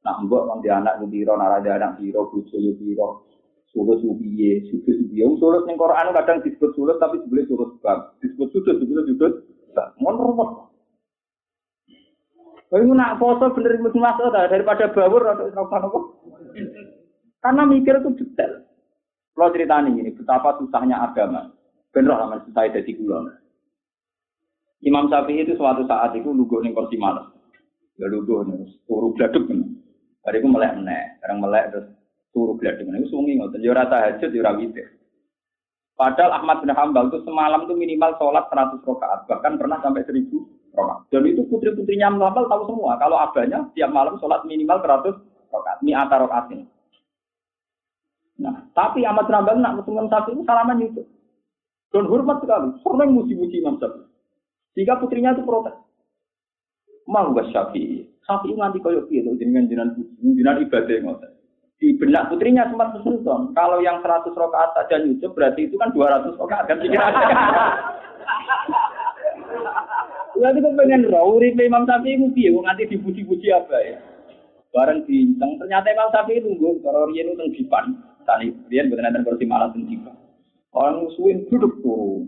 Nah 0.03 0.19
mbok 0.27 0.47
wong 0.47 0.59
di 0.59 0.69
anak 0.71 0.99
biro, 1.07 1.39
narada 1.39 1.79
anak 1.79 1.99
biro, 1.99 2.27
bojo 2.27 2.55
yo 2.59 2.75
biro. 2.75 3.25
Sulut 3.71 4.01
subiye, 4.01 4.65
sudut 4.67 4.91
subiye. 4.91 5.23
Yang 5.23 5.39
sulut 5.39 5.63
yang 5.69 5.77
Quran 5.77 6.09
kadang 6.11 6.41
disebut 6.41 6.71
sulut 6.73 6.97
tapi 6.99 7.21
sebenarnya 7.21 7.47
sulut 7.47 7.69
bab. 7.79 8.17
Disebut 8.19 8.47
sudut, 8.51 8.75
disebut 8.81 9.05
sudut. 9.13 9.33
Mon 10.01 10.17
rumus. 10.17 10.68
Kalau 12.69 12.93
nak 12.93 13.17
foto 13.17 13.49
bener 13.57 13.81
itu 13.81 13.97
masuk 13.97 14.29
daripada 14.29 14.93
bawur 14.93 15.25
atau 15.25 15.49
apa. 15.49 15.99
Karena 17.41 17.63
mikir 17.65 17.97
itu 17.97 18.13
detail. 18.21 18.61
Kalau 19.33 19.49
cerita 19.49 19.81
ini, 19.81 20.13
betapa 20.13 20.61
susahnya 20.61 21.01
agama. 21.01 21.49
Bener 21.89 22.13
lah 22.13 22.37
susah 22.45 22.69
jadi 22.69 22.91
gula. 22.93 23.33
Imam 24.85 25.09
Syafi'i 25.09 25.43
itu 25.43 25.57
suatu 25.57 25.83
saat 25.89 26.13
itu 26.13 26.29
lugu 26.29 26.61
ning 26.61 26.77
kursi 26.77 26.95
malas. 27.01 27.25
Ya 27.97 28.05
lugu 28.05 28.45
nih, 28.45 28.69
turu 28.85 29.17
bladuk. 29.17 29.49
Hari 30.23 30.37
itu 30.39 30.47
melek 30.47 30.77
meneh, 30.77 31.17
sekarang 31.19 31.39
melek 31.41 31.65
terus 31.73 31.87
turu 32.35 32.53
gladeng 32.59 32.93
itu 32.93 33.09
sungi 33.09 33.39
ngoten 33.39 33.65
yo 33.65 33.73
ora 33.73 33.89
tahajud 33.89 34.29
yo 34.29 34.43
witir. 34.59 34.87
Padahal 35.99 36.31
Ahmad 36.39 36.63
bin 36.63 36.71
Hambal 36.71 37.11
itu 37.11 37.19
semalam 37.27 37.67
itu 37.67 37.75
minimal 37.75 38.15
sholat 38.15 38.47
100 38.47 38.79
rakaat, 38.87 39.27
bahkan 39.27 39.59
pernah 39.59 39.83
sampai 39.83 40.07
1000 40.07 40.31
Dan 41.09 41.25
itu 41.25 41.41
putri-putrinya 41.49 42.13
Hambal 42.13 42.45
tahu 42.45 42.63
semua, 42.69 42.95
kalau 43.01 43.17
abahnya 43.17 43.67
tiap 43.73 43.89
malam 43.89 44.15
sholat 44.21 44.45
minimal 44.45 44.79
100 44.79 45.17
rakaat, 45.49 45.77
mi 45.81 45.91
antara 45.91 46.29
rakaat 46.29 46.53
ini. 46.53 46.65
Nah, 48.39 48.69
tapi 48.71 49.03
Ahmad 49.03 49.27
bin 49.27 49.35
Hambal 49.35 49.57
nak 49.59 49.81
ketemu 49.81 50.07
Syafi'i 50.07 50.33
itu 50.37 50.43
salaman 50.45 50.79
itu. 50.85 51.01
Dan 51.89 52.05
hormat 52.05 52.37
sekali, 52.39 52.69
sering 52.85 53.11
muji-muji 53.17 53.59
Imam 53.59 53.81
Syafi'i. 53.81 54.05
Jika 54.77 55.01
putrinya 55.01 55.33
itu 55.35 55.43
protes. 55.43 55.75
Mau 57.09 57.33
gak 57.33 57.49
Syafi'i? 57.49 58.05
Syafi'i 58.23 58.53
nganti 58.53 58.79
koyo 58.79 59.03
piye 59.09 59.25
to 59.25 59.33
jenengan 59.41 59.65
jenengan 59.67 59.97
jenengan 60.21 60.61
ibadah 60.61 61.27
di 61.79 61.95
benak 61.95 62.27
putrinya 62.27 62.67
sempat 62.67 62.91
kesulitan. 62.99 63.55
Kalau 63.55 63.79
yang 63.79 64.03
100 64.03 64.35
rakaat 64.35 64.75
saja 64.75 64.99
nyucup 64.99 65.31
berarti 65.31 65.71
itu 65.71 65.79
kan 65.79 65.95
200 65.95 66.35
rakaat 66.35 66.67
kan 66.67 66.77
pikir 66.83 66.99
Berarti 70.39 70.63
kok 70.63 70.75
pengen 70.79 71.11
rauri 71.11 71.51
Imam 71.51 71.83
Syafi'i 71.83 72.15
itu 72.15 72.31
piye 72.31 72.55
kok 72.55 72.63
nanti 72.63 72.87
dipuji-puji 72.87 73.51
apa 73.51 73.75
ya. 73.83 73.99
Bareng 74.71 75.03
bincang 75.03 75.59
ternyata 75.59 75.91
Imam 75.91 76.07
Syafi'i 76.15 76.39
nunggu 76.39 76.79
kalau 76.79 77.11
riyen 77.11 77.35
itu 77.35 77.59
dipan. 77.59 77.99
Tadi 78.23 78.47
riyen 78.71 78.87
betul 78.87 79.03
nanti 79.03 79.19
kursi 79.27 79.43
malah 79.43 79.75
tentang 79.75 80.15
Orang 80.71 81.11
suwin 81.19 81.43
duduk 81.51 81.83
tuh. 81.83 82.23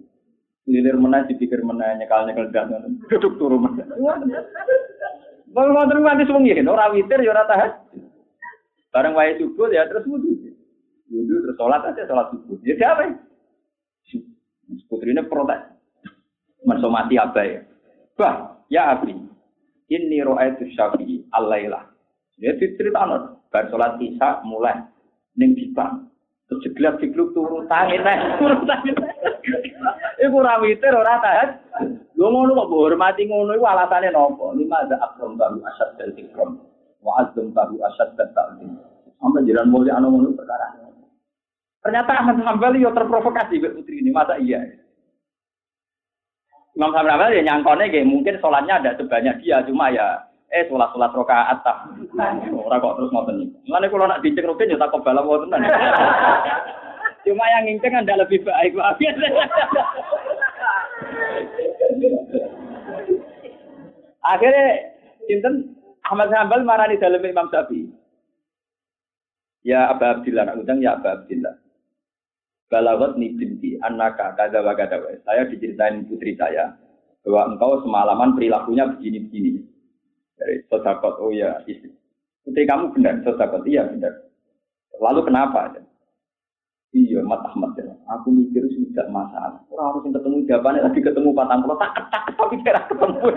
Lilir 0.68 1.00
mana 1.00 1.24
dipikir 1.24 1.64
mana 1.64 1.96
nyekal 1.96 2.28
nyekal 2.28 2.52
dan 2.52 3.00
duduk 3.08 3.40
mana. 3.40 3.80
Kalau 5.52 5.72
mau 5.72 5.88
terus 5.88 6.04
nanti 6.04 6.28
suwengi 6.28 6.52
kan 6.52 6.68
orang 6.68 6.92
witir 6.92 7.24
ya 7.24 7.32
ora 7.32 7.48
tahan. 7.48 7.72
Bareng 8.92 9.16
wae 9.16 9.40
subuh 9.40 9.72
ya 9.72 9.88
terus 9.88 10.04
wudhu. 10.04 10.36
Wudhu 11.08 11.36
terus 11.48 11.56
sholat 11.56 11.80
aja 11.88 12.04
sholat 12.12 12.28
subuh. 12.36 12.60
Ya 12.68 12.76
siapa 12.76 13.08
ya? 13.08 13.16
Putrinya 14.92 15.24
protes. 15.28 15.64
Masuk 16.68 16.92
mati 16.92 17.16
apa 17.16 17.40
ya? 17.48 17.71
Bah, 18.22 18.62
ya 18.70 18.94
Abi. 18.94 19.18
Ini 19.90 20.22
ro'aitu 20.22 20.70
syafi'i 20.78 21.26
alailah. 21.34 21.90
Ya 22.38 22.54
cerita 22.54 23.02
no. 23.10 23.42
Bar 23.50 23.66
sholat 23.74 23.98
isya 23.98 24.46
mulai. 24.46 24.78
Ning 25.36 25.58
bipang. 25.58 26.06
Terus 26.46 26.62
jeglak 26.70 27.02
jegluk 27.02 27.34
turu 27.34 27.66
tangi 27.66 27.98
teh. 27.98 28.18
Turu 28.38 28.62
tangi 28.70 28.94
teh. 28.94 29.14
Iku 30.22 30.38
ora 30.38 30.62
witir 30.62 30.94
ora 30.94 31.18
tahan. 31.18 31.50
Lho 32.14 32.28
ngono 32.30 32.54
kok 32.54 32.70
hormati 32.70 33.26
ngono 33.26 33.58
iku 33.58 33.66
alasane 33.66 34.14
napa? 34.14 34.54
Lima 34.54 34.86
ada 34.86 35.02
akram 35.02 35.36
baru 35.36 35.58
asad 35.66 35.98
dari 35.98 36.22
ikram 36.22 36.62
wa 37.02 37.26
azam 37.26 37.50
tahu 37.52 37.82
asad 37.82 38.14
dan 38.14 38.30
ta'lim. 38.38 38.78
Sampai 39.18 39.50
jalan 39.50 39.74
mulia 39.74 39.98
anu 39.98 40.14
ngono 40.14 40.38
perkara. 40.38 40.78
Ternyata 41.82 42.14
Ahmad 42.14 42.38
Hambali 42.46 42.86
yo 42.86 42.94
terprovokasi 42.94 43.58
Mbak 43.58 43.74
Putri 43.82 44.06
ini, 44.06 44.14
masa 44.14 44.38
iya? 44.38 44.62
Imam 46.72 46.96
Hambali 46.96 47.40
ya 47.40 47.44
nyangkone 47.44 47.92
kayak 47.92 48.08
mungkin 48.08 48.40
sholatnya 48.40 48.80
ada 48.80 48.96
sebanyak 48.96 49.44
dia, 49.44 49.60
cuma 49.68 49.92
ya 49.92 50.24
eh 50.52 50.68
sholat 50.68 50.92
sholat 50.96 51.12
rokaat 51.12 51.60
tak 51.64 51.78
orang 52.52 52.80
kok 52.80 52.96
terus 53.00 53.12
ngoten 53.12 53.36
nih. 53.44 53.50
Mana 53.68 53.92
kalau 53.92 54.08
nak 54.08 54.24
dicek 54.24 54.48
rukin 54.48 54.72
ya 54.72 54.80
tak 54.80 54.92
kebal 54.92 55.20
mau 55.20 55.40
tenan. 55.48 55.68
Cuma 57.22 57.46
yang 57.46 57.64
nginceng 57.70 57.94
anda 57.96 58.18
lebih 58.18 58.42
baik 58.42 58.74
pak. 58.74 58.98
Akhirnya, 64.22 64.94
Sinten 65.26 65.74
Ahmad 66.06 66.30
Hambal 66.30 66.62
marani 66.62 67.02
dalam 67.02 67.26
Imam 67.26 67.50
Syafi'i. 67.50 67.90
Ya 69.66 69.90
Aba 69.90 70.18
Abdillah, 70.18 70.46
nak 70.50 70.62
ya 70.82 70.98
Aba 70.98 71.22
Abdillah. 71.22 71.54
Balawat 72.72 73.20
ni 73.20 73.36
binti, 73.36 73.76
anaka, 73.84 74.32
kada 74.40 74.64
kada. 74.64 74.96
Saya 75.28 75.44
diceritain 75.52 76.08
putri 76.08 76.40
saya, 76.40 76.72
bahwa 77.28 77.52
engkau 77.52 77.84
semalaman 77.84 78.32
perilakunya 78.32 78.88
begini-begini. 78.96 79.60
Dari 80.40 80.64
sodakot, 80.72 81.20
oh 81.20 81.36
ya 81.36 81.60
istri. 81.68 81.92
Ketika 82.48 82.80
kamu 82.80 82.96
benar, 82.96 83.16
sodakot 83.28 83.68
iya 83.68 83.84
benar. 83.86 84.24
Lalu 85.04 85.20
kenapa? 85.28 85.84
Iya, 86.92 87.24
Mat 87.24 87.40
Ahmad 87.48 87.72
ya. 87.80 87.88
Aku 88.20 88.36
mikir 88.36 88.68
sudah 88.76 89.08
masalah. 89.08 89.64
Orang 89.72 89.96
harus 89.96 90.12
ketemu 90.12 90.44
jawabannya 90.44 90.84
lagi 90.84 91.00
ketemu 91.00 91.32
patang 91.32 91.64
pulau 91.64 91.80
tak 91.80 91.96
ketak 91.96 92.24
tapi 92.36 92.56
kira 92.60 92.84
ketemu. 92.92 93.20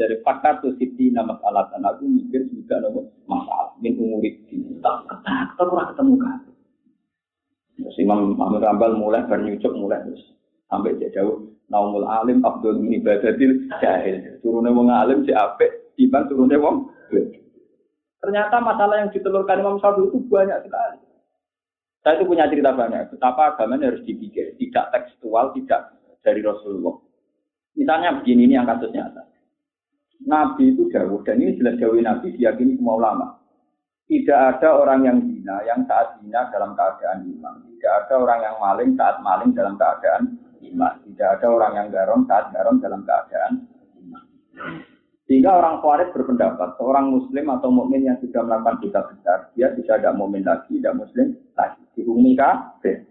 Dari 0.00 0.16
fakta 0.24 0.64
tuh 0.64 0.72
siti 0.80 1.12
nama 1.12 1.36
alat 1.44 1.68
dan 1.76 1.84
aku 1.84 2.08
mikir 2.08 2.48
juga 2.48 2.80
nopo 2.80 3.04
masalah. 3.28 3.76
Min 3.84 4.00
umurit 4.00 4.40
tak 4.80 5.04
tak 5.20 5.52
kurang 5.60 5.92
ketemu 5.92 6.14
kan. 6.24 6.40
Terus 7.82 7.98
Imam 7.98 8.38
Ahmad 8.38 8.62
Rambal 8.62 8.94
mulai 8.94 9.26
bernyucuk 9.26 9.74
mulai 9.74 10.00
terus 10.06 10.22
sampai 10.70 10.96
jauh 11.12 11.52
naumul 11.68 12.08
alim 12.08 12.44
abdul 12.44 12.78
min 12.78 13.00
ibadatil 13.00 13.68
jahil. 13.80 14.40
Turunnya 14.44 14.70
wong 14.70 14.88
alim 14.92 15.24
si 15.26 15.32
apik, 15.32 15.96
timbang 15.96 16.28
turunnya 16.28 16.60
wong. 16.60 16.88
Ternyata 18.22 18.56
masalah 18.62 19.02
yang 19.02 19.10
ditelurkan 19.10 19.60
Imam 19.60 19.82
Syafi'i 19.82 20.14
itu 20.14 20.18
banyak 20.30 20.58
sekali. 20.62 20.98
Saya 22.06 22.18
itu 22.18 22.24
punya 22.26 22.46
cerita 22.46 22.70
banyak. 22.70 23.14
Betapa 23.14 23.54
agama 23.54 23.78
ini 23.78 23.90
harus 23.90 24.02
dipikir. 24.06 24.54
Tidak 24.58 24.90
tekstual, 24.94 25.54
tidak 25.58 25.98
dari 26.22 26.38
Rasulullah. 26.42 26.98
Misalnya 27.74 28.14
begini, 28.22 28.46
ini 28.46 28.54
yang 28.58 28.66
kasus 28.66 28.94
nyata. 28.94 29.26
Nabi 30.22 30.70
itu 30.70 30.86
jauh, 30.90 31.18
dan 31.26 31.42
ini 31.42 31.58
jelas 31.58 31.78
jauh 31.82 31.98
Nabi 31.98 32.34
diyakini 32.38 32.78
semua 32.78 32.94
ulama. 32.94 33.26
Tidak 34.06 34.38
ada 34.38 34.70
orang 34.70 35.02
yang 35.02 35.18
zina 35.26 35.62
yang 35.66 35.82
saat 35.86 36.22
zina 36.22 36.46
dalam 36.54 36.78
keadaan 36.78 37.26
iman. 37.26 37.71
Tidak 37.82 38.06
ada 38.06 38.14
orang 38.14 38.40
yang 38.46 38.56
maling 38.62 38.90
saat 38.94 39.18
maling 39.26 39.50
dalam 39.58 39.74
keadaan 39.74 40.38
iman. 40.70 40.94
Tidak 41.02 41.28
ada 41.34 41.46
orang 41.50 41.72
yang 41.74 41.88
garong 41.90 42.22
saat 42.30 42.54
garong 42.54 42.78
dalam 42.78 43.02
keadaan 43.02 43.66
iman. 44.06 44.22
Sehingga 45.26 45.50
orang 45.58 45.82
Khawarij 45.82 46.14
berpendapat, 46.14 46.78
seorang 46.78 47.10
Muslim 47.10 47.50
atau 47.50 47.74
mukmin 47.74 48.06
yang 48.06 48.22
sudah 48.22 48.46
melakukan 48.46 48.86
dosa 48.86 49.02
besar, 49.10 49.38
dia 49.58 49.74
sudah 49.74 49.98
tidak 49.98 50.14
mukmin 50.14 50.46
lagi, 50.46 50.78
tidak 50.78 50.94
Muslim 50.94 51.34
lagi 51.58 51.82
dihukumi 51.98 52.38
kafir. 52.38 53.02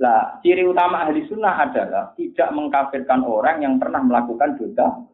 Nah, 0.00 0.40
ciri 0.40 0.64
utama 0.64 1.04
ahli 1.04 1.28
sunnah 1.28 1.52
adalah 1.60 2.16
tidak 2.16 2.48
mengkafirkan 2.48 3.28
orang 3.28 3.60
yang 3.60 3.76
pernah 3.76 4.00
melakukan 4.00 4.56
dosa 4.56 5.04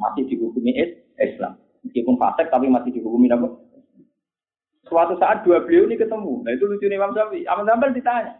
masih 0.00 0.24
dihukumi 0.24 0.72
Islam. 1.20 1.60
Meskipun 1.84 2.16
fasik 2.16 2.48
tapi 2.48 2.72
masih 2.72 2.96
dihukumi 2.96 3.28
apa? 3.28 3.60
Suatu 4.86 5.18
saat 5.18 5.42
dua 5.42 5.62
beliau 5.66 5.90
ini 5.90 5.98
ketemu. 5.98 6.46
Nah 6.46 6.50
itu 6.54 6.64
lucu 6.66 6.86
nih 6.86 6.98
Imam 6.98 7.10
Syafi'i. 7.10 7.46
Ahmad 7.50 7.66
Hambal 7.74 7.90
ditanya. 7.90 8.38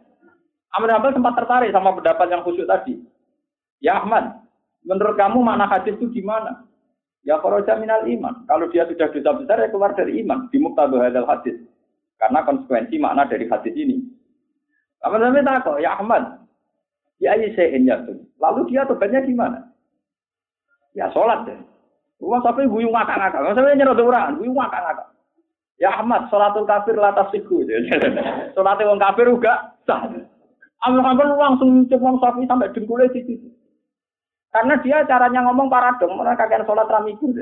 Ahmad 0.70 0.90
Hambal 0.94 1.12
sempat 1.14 1.34
tertarik 1.34 1.74
sama 1.74 1.90
pendapat 1.98 2.26
yang 2.30 2.42
khusyuk 2.46 2.70
tadi. 2.70 3.02
Ya 3.82 3.98
Ahmad, 3.98 4.46
menurut 4.86 5.18
kamu 5.18 5.42
mana 5.42 5.66
hadis 5.66 5.98
itu 5.98 6.06
gimana? 6.14 6.62
Ya 7.26 7.42
kharaja 7.42 7.74
minal 7.82 8.06
iman. 8.06 8.46
Kalau 8.46 8.70
dia 8.70 8.86
sudah 8.86 9.10
dosa 9.10 9.30
besar 9.34 9.58
ya 9.58 9.68
keluar 9.74 9.90
dari 9.98 10.22
iman. 10.22 10.46
Di 10.54 10.62
muktadu 10.62 11.02
hadal 11.02 11.26
hadis. 11.26 11.58
Karena 12.16 12.46
konsekuensi 12.46 12.96
makna 13.02 13.26
dari 13.26 13.50
hadis 13.50 13.74
ini. 13.74 14.06
Ahmad 15.02 15.34
tak 15.42 15.66
kok, 15.66 15.78
ya 15.82 15.98
Ahmad, 15.98 16.46
ya 17.18 17.34
saya 17.54 17.78
ya 17.78 18.00
tuh. 18.06 18.22
Lalu 18.38 18.70
dia 18.70 18.86
tobatnya 18.86 19.22
gimana? 19.22 19.70
Ya 20.96 21.10
sholat 21.12 21.44
deh. 21.44 21.58
Rumah 22.16 22.40
sampai 22.40 22.70
guyung 22.70 22.96
ngakak-ngakak. 22.96 23.52
Sampai 23.52 23.76
nyerot 23.76 24.00
orang, 24.00 24.40
guyung 24.40 24.56
ngakak-ngakak. 24.56 25.15
Ya 25.76 25.92
Ahmad, 25.92 26.32
sholatul 26.32 26.64
kafir 26.64 26.96
latas 26.96 27.28
siku. 27.28 27.60
Sholatnya 28.56 28.88
orang 28.88 29.04
kafir 29.04 29.28
juga 29.28 29.76
sah. 29.84 30.08
Ahmad 30.80 31.04
Hanbal 31.04 31.36
langsung 31.36 31.84
Imam 31.84 32.16
Syafi'i 32.16 32.48
sampai 32.48 32.72
dengkulnya 32.72 33.12
di 33.12 33.20
situ. 33.28 33.48
Karena 34.48 34.80
dia 34.80 35.04
caranya 35.04 35.44
ngomong 35.44 35.68
paradong, 35.68 36.16
mereka 36.16 36.48
kakek 36.48 36.64
sholat 36.64 36.88
ramiku. 36.88 37.28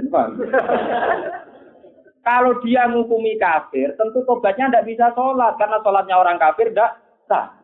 Kalau 2.26 2.58
dia 2.64 2.90
menghukumi 2.90 3.38
kafir, 3.38 3.94
tentu 3.94 4.26
tobatnya 4.26 4.72
tidak 4.72 4.86
bisa 4.88 5.06
sholat 5.14 5.54
karena 5.60 5.78
sholatnya 5.84 6.16
orang 6.18 6.40
kafir 6.42 6.74
tidak 6.74 6.98
sah. 7.30 7.54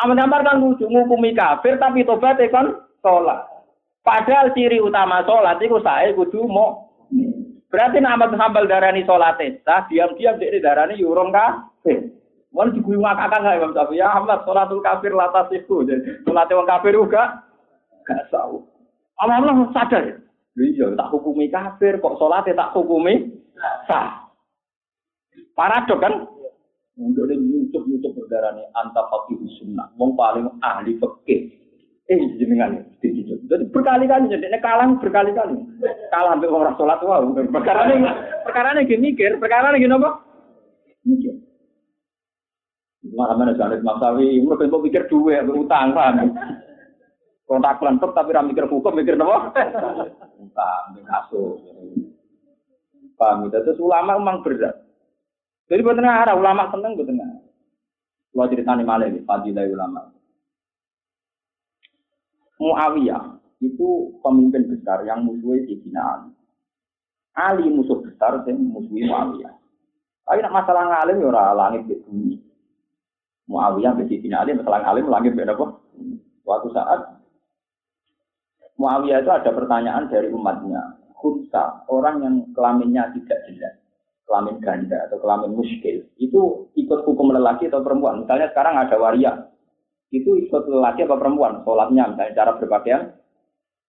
Amal 0.00 0.18
Amar 0.18 0.42
kan 0.42 0.58
lucu 0.58 0.90
menghukumi 0.90 1.36
kafir 1.36 1.78
tapi 1.78 2.02
tobat 2.02 2.40
kan 2.50 2.82
sholat. 3.04 3.46
Padahal 4.00 4.50
ciri 4.56 4.80
utama 4.82 5.22
sholat 5.22 5.60
itu 5.62 5.78
saya 5.84 6.10
kudu 6.16 6.48
mau. 6.50 6.89
Berarti 7.70 8.02
Ahmad 8.02 8.34
Hambal 8.34 8.66
darani 8.66 9.06
sholat 9.06 9.38
sah, 9.62 9.86
diam-diam 9.86 10.42
dia 10.42 10.58
darani 10.58 10.98
yurung 10.98 11.30
kafir. 11.30 12.10
Mau 12.50 12.66
diguyung 12.66 13.06
akak 13.06 13.30
nggak 13.30 13.56
Imam 13.62 13.70
Syafi'i? 13.70 14.02
Ya 14.02 14.10
Ahmad 14.10 14.42
sholatul 14.42 14.82
kafir 14.82 15.14
latas 15.14 15.46
itu. 15.54 15.86
Sholatnya 16.26 16.58
orang 16.58 16.70
kafir 16.74 16.98
juga 16.98 17.46
gak 18.02 18.26
tahu. 18.34 18.66
Allah 19.22 19.54
sadar 19.70 20.02
ya. 20.02 20.16
Iya, 20.58 20.98
tak 20.98 21.14
hukumi 21.14 21.46
kafir, 21.46 22.02
kok 22.02 22.18
sholatnya 22.18 22.58
tak 22.58 22.74
hukumi 22.74 23.38
sah. 23.86 24.26
Paradok 25.54 26.02
kan? 26.02 26.14
Untuk 26.98 27.30
dia 27.30 27.38
nyucuk 27.38 27.86
nyucuk 27.86 28.12
berdarah 28.12 28.52
nih 28.58 28.66
anta 28.76 29.06
fakih 29.08 29.40
sunnah, 29.56 29.88
wong 29.96 30.18
paling 30.18 30.50
ahli 30.60 30.98
fikih. 30.98 31.59
Eh 32.10 32.18
jenengan 32.42 32.74
Jadi 32.98 33.64
berkali-kali 33.70 34.26
jadi 34.26 34.58
kalah 34.58 34.98
berkali-kali. 34.98 35.54
Kalah 36.10 36.34
sampai 36.34 36.50
orang 36.50 36.74
sholat 36.74 36.98
wow. 37.06 37.22
Perkara 37.54 37.86
ini 37.86 38.02
perkara 38.42 38.74
ini 38.74 38.90
gini 38.90 39.14
mikir, 39.14 39.38
perkara 39.38 39.70
ini 39.70 39.86
gini 39.86 39.94
apa? 39.94 40.10
Mikir. 41.06 41.34
Mana 43.14 43.38
mana 43.38 43.54
jangan 43.54 43.78
masawi, 43.80 44.42
umur 44.42 44.58
kan 44.58 44.74
pikir 44.74 45.06
dua 45.06 45.46
berutang 45.46 45.94
kan. 45.94 46.34
Kontak 47.46 47.78
kelentuk 47.78 48.10
tapi 48.10 48.34
ram 48.34 48.50
mikir 48.50 48.66
hukum 48.66 48.90
mikir 48.90 49.14
apa? 49.14 49.54
Mikir 50.90 51.04
kasus. 51.06 51.62
Paham 53.14 53.46
itu? 53.46 53.58
Terus 53.60 53.78
ulama 53.78 54.18
memang 54.18 54.42
berat. 54.42 54.82
Jadi 55.70 55.80
betul 55.86 56.08
arah 56.08 56.34
ulama 56.34 56.72
seneng 56.74 56.98
betul 56.98 57.14
Kalau 58.30 58.46
ceritanya 58.46 58.82
malah 58.86 59.10
ini, 59.10 59.26
fadilah 59.26 59.66
ulama. 59.66 60.19
Muawiyah 62.60 63.40
itu 63.64 63.88
pemimpin 64.20 64.68
besar 64.68 65.00
yang 65.08 65.24
musuhi 65.24 65.64
Sayyidina 65.64 66.00
Ali. 66.00 66.30
Ali 67.32 67.66
musuh 67.72 68.04
besar 68.04 68.44
yang 68.44 68.60
musuhi 68.60 69.08
Muawiyah. 69.08 69.52
Tapi 70.28 70.38
nak 70.44 70.54
masalah 70.62 70.84
ngalim 70.86 71.24
ya 71.24 71.26
ora 71.32 71.56
langit 71.56 71.88
di 71.88 71.96
bumi. 72.04 72.36
Muawiyah 73.48 73.96
be 73.96 74.04
Sayyidina 74.04 74.44
Ali 74.44 74.52
masalah 74.52 74.84
ngalim 74.84 75.08
langit 75.08 75.32
beda 75.32 75.56
kok. 75.56 75.80
Suatu 76.44 76.68
saat 76.76 77.00
Muawiyah 78.80 79.20
itu 79.20 79.32
ada 79.32 79.50
pertanyaan 79.52 80.08
dari 80.08 80.28
umatnya. 80.32 81.00
Khunsa, 81.20 81.84
orang 81.92 82.24
yang 82.24 82.34
kelaminnya 82.56 83.12
tidak 83.12 83.44
jelas, 83.44 83.76
kelamin 84.24 84.56
ganda 84.64 85.04
atau 85.04 85.20
kelamin 85.20 85.52
muskil, 85.52 86.00
itu 86.16 86.40
ikut 86.72 87.04
hukum 87.04 87.28
lelaki 87.36 87.68
atau 87.68 87.84
perempuan. 87.84 88.24
Misalnya 88.24 88.48
sekarang 88.56 88.80
ada 88.80 88.96
waria, 88.96 89.52
itu 90.10 90.30
ikut 90.46 90.66
lelaki 90.66 91.06
atau 91.06 91.18
perempuan, 91.18 91.62
sholatnya, 91.62 92.10
misalnya 92.10 92.34
cara 92.34 92.52
berpakaian, 92.58 93.00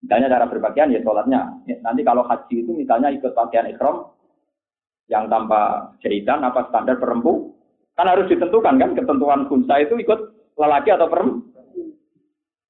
misalnya 0.06 0.28
cara 0.30 0.46
berpakaian 0.46 0.94
ya 0.94 1.02
sholatnya. 1.02 1.42
Nanti 1.82 2.02
kalau 2.06 2.22
haji 2.30 2.56
itu 2.62 2.72
misalnya 2.78 3.10
ikut 3.10 3.34
pakaian 3.34 3.70
ikhram, 3.74 4.06
yang 5.10 5.28
tanpa 5.28 5.92
jahitan 6.06 6.46
apa 6.46 6.70
standar 6.70 7.02
perempuan, 7.02 7.50
kan 7.98 8.08
harus 8.08 8.30
ditentukan 8.30 8.78
kan, 8.78 8.94
ketentuan 8.94 9.50
khunsa 9.50 9.82
itu 9.82 9.98
ikut 9.98 10.20
lelaki 10.62 10.94
atau 10.94 11.10
perempuan. 11.10 11.42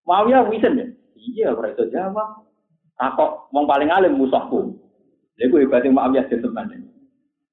Muawiyah 0.01 0.49
wisen 0.49 0.79
ya, 0.81 0.87
Iya, 1.21 1.53
iso 1.53 1.85
jawab. 1.93 2.49
Takok 2.97 3.49
wong 3.53 3.65
paling 3.69 3.89
alim 3.93 4.17
musuhku. 4.17 4.73
Lha 5.37 5.45
kuwi 5.49 5.69
berarti 5.69 5.89
Muawiyah 5.89 6.25
den 6.29 6.41
teman. 6.41 6.69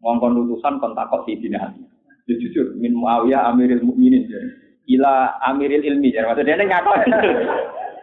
Ngongkon 0.01 0.49
utusan 0.49 0.81
kon 0.81 0.97
takok 0.97 1.25
si 1.29 1.37
dina 1.41 1.69
Ali. 1.69 1.85
Ya 2.29 2.35
jujur 2.37 2.77
min 2.77 2.97
Muawiyah 2.97 3.49
Amiril 3.53 3.85
Mukminin. 3.85 4.29
Ila 4.89 5.37
Amiril 5.53 5.85
Ilmi. 5.85 6.17
Ya 6.17 6.25
maksudnya 6.25 6.57
dia 6.57 6.65
ngakon. 6.65 7.01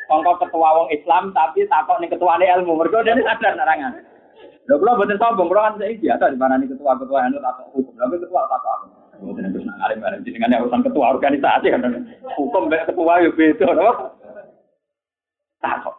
Kongko 0.05 0.33
ketua 0.45 0.69
wong 0.77 0.88
Islam 0.93 1.33
tapi 1.33 1.65
takok 1.65 1.97
ning 1.97 2.13
ketuane 2.13 2.45
ilmu. 2.45 2.77
Mergo 2.77 3.01
dene 3.01 3.25
sadar 3.25 3.57
narangan. 3.57 3.97
Lha 4.65 4.73
kula 4.81 4.97
boten 4.97 5.17
sombong, 5.21 5.49
kula 5.49 5.73
kan 5.73 5.77
saya 5.77 5.93
biasa 5.97 6.33
di 6.33 6.38
mana 6.41 6.57
nih 6.57 6.69
ketua-ketua 6.73 7.19
anu 7.25 7.41
takok 7.41 7.65
hukum. 7.73 7.93
Lha 7.97 8.05
ketua 8.13 8.41
takok 8.49 8.71
aku. 8.77 8.88
Boten 9.25 9.49
terus 9.49 9.65
jenengan 10.25 10.61
urusan 10.61 10.86
ketua 10.86 11.05
organisasi 11.17 11.67
kan. 11.73 12.05
Hukum 12.38 12.69
ketua 12.69 13.25
yo 13.25 13.29
beda, 13.33 13.65
takut. 15.61 15.95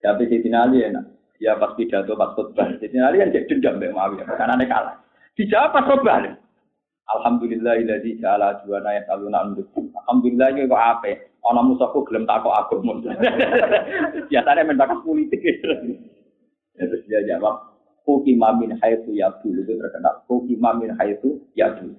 Tapi 0.00 0.24
si 0.32 0.40
enak. 0.48 1.04
Ya 1.40 1.56
pas 1.56 1.72
pidato, 1.72 2.12
pas 2.20 2.36
khutbah. 2.36 2.68
Si 2.76 2.92
Ali 3.00 3.24
kan 3.24 3.32
jadi 3.32 3.48
dendam 3.48 3.80
Mbak 3.80 3.92
Muawiyah. 3.96 4.26
Karena 4.28 4.60
aneh 4.60 4.68
kalah. 4.68 5.00
Dijawab 5.40 5.72
pas 5.72 5.88
khutbah. 5.88 6.36
Alhamdulillah 7.18 7.74
illadzi 7.82 8.22
ja'ala 8.22 8.62
juwana 8.62 8.94
ya 8.94 9.02
saluna 9.10 9.42
unduk. 9.50 9.70
Alhamdulillah 9.74 10.46
iki 10.54 10.70
kok 10.70 10.84
ape. 10.94 11.12
Ana 11.40 11.64
musuhku 11.64 12.04
gelem 12.06 12.28
takok 12.28 12.52
agama. 12.52 13.00
Biasanya 14.30 14.62
main 14.62 14.76
bakat 14.78 15.00
politik. 15.02 15.40
Ya, 16.76 16.84
terus 16.86 17.02
dia 17.08 17.24
jawab, 17.26 17.70
Kukima 18.04 18.56
min 18.56 18.76
haitsu 18.80 19.12
yabdu 19.12 19.52
itu 19.52 19.72
terkenal. 19.76 20.24
Kukima 20.24 20.76
min 20.76 20.92
haitsu 20.96 21.40
yabdu. 21.56 21.92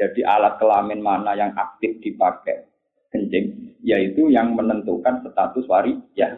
Jadi 0.00 0.20
alat 0.26 0.58
kelamin 0.58 1.00
mana 1.04 1.36
yang 1.38 1.52
aktif 1.54 2.00
dipakai 2.02 2.66
kencing, 3.12 3.76
yaitu 3.84 4.32
yang 4.32 4.56
menentukan 4.56 5.22
status 5.22 5.68
wari 5.68 6.00
ya. 6.16 6.32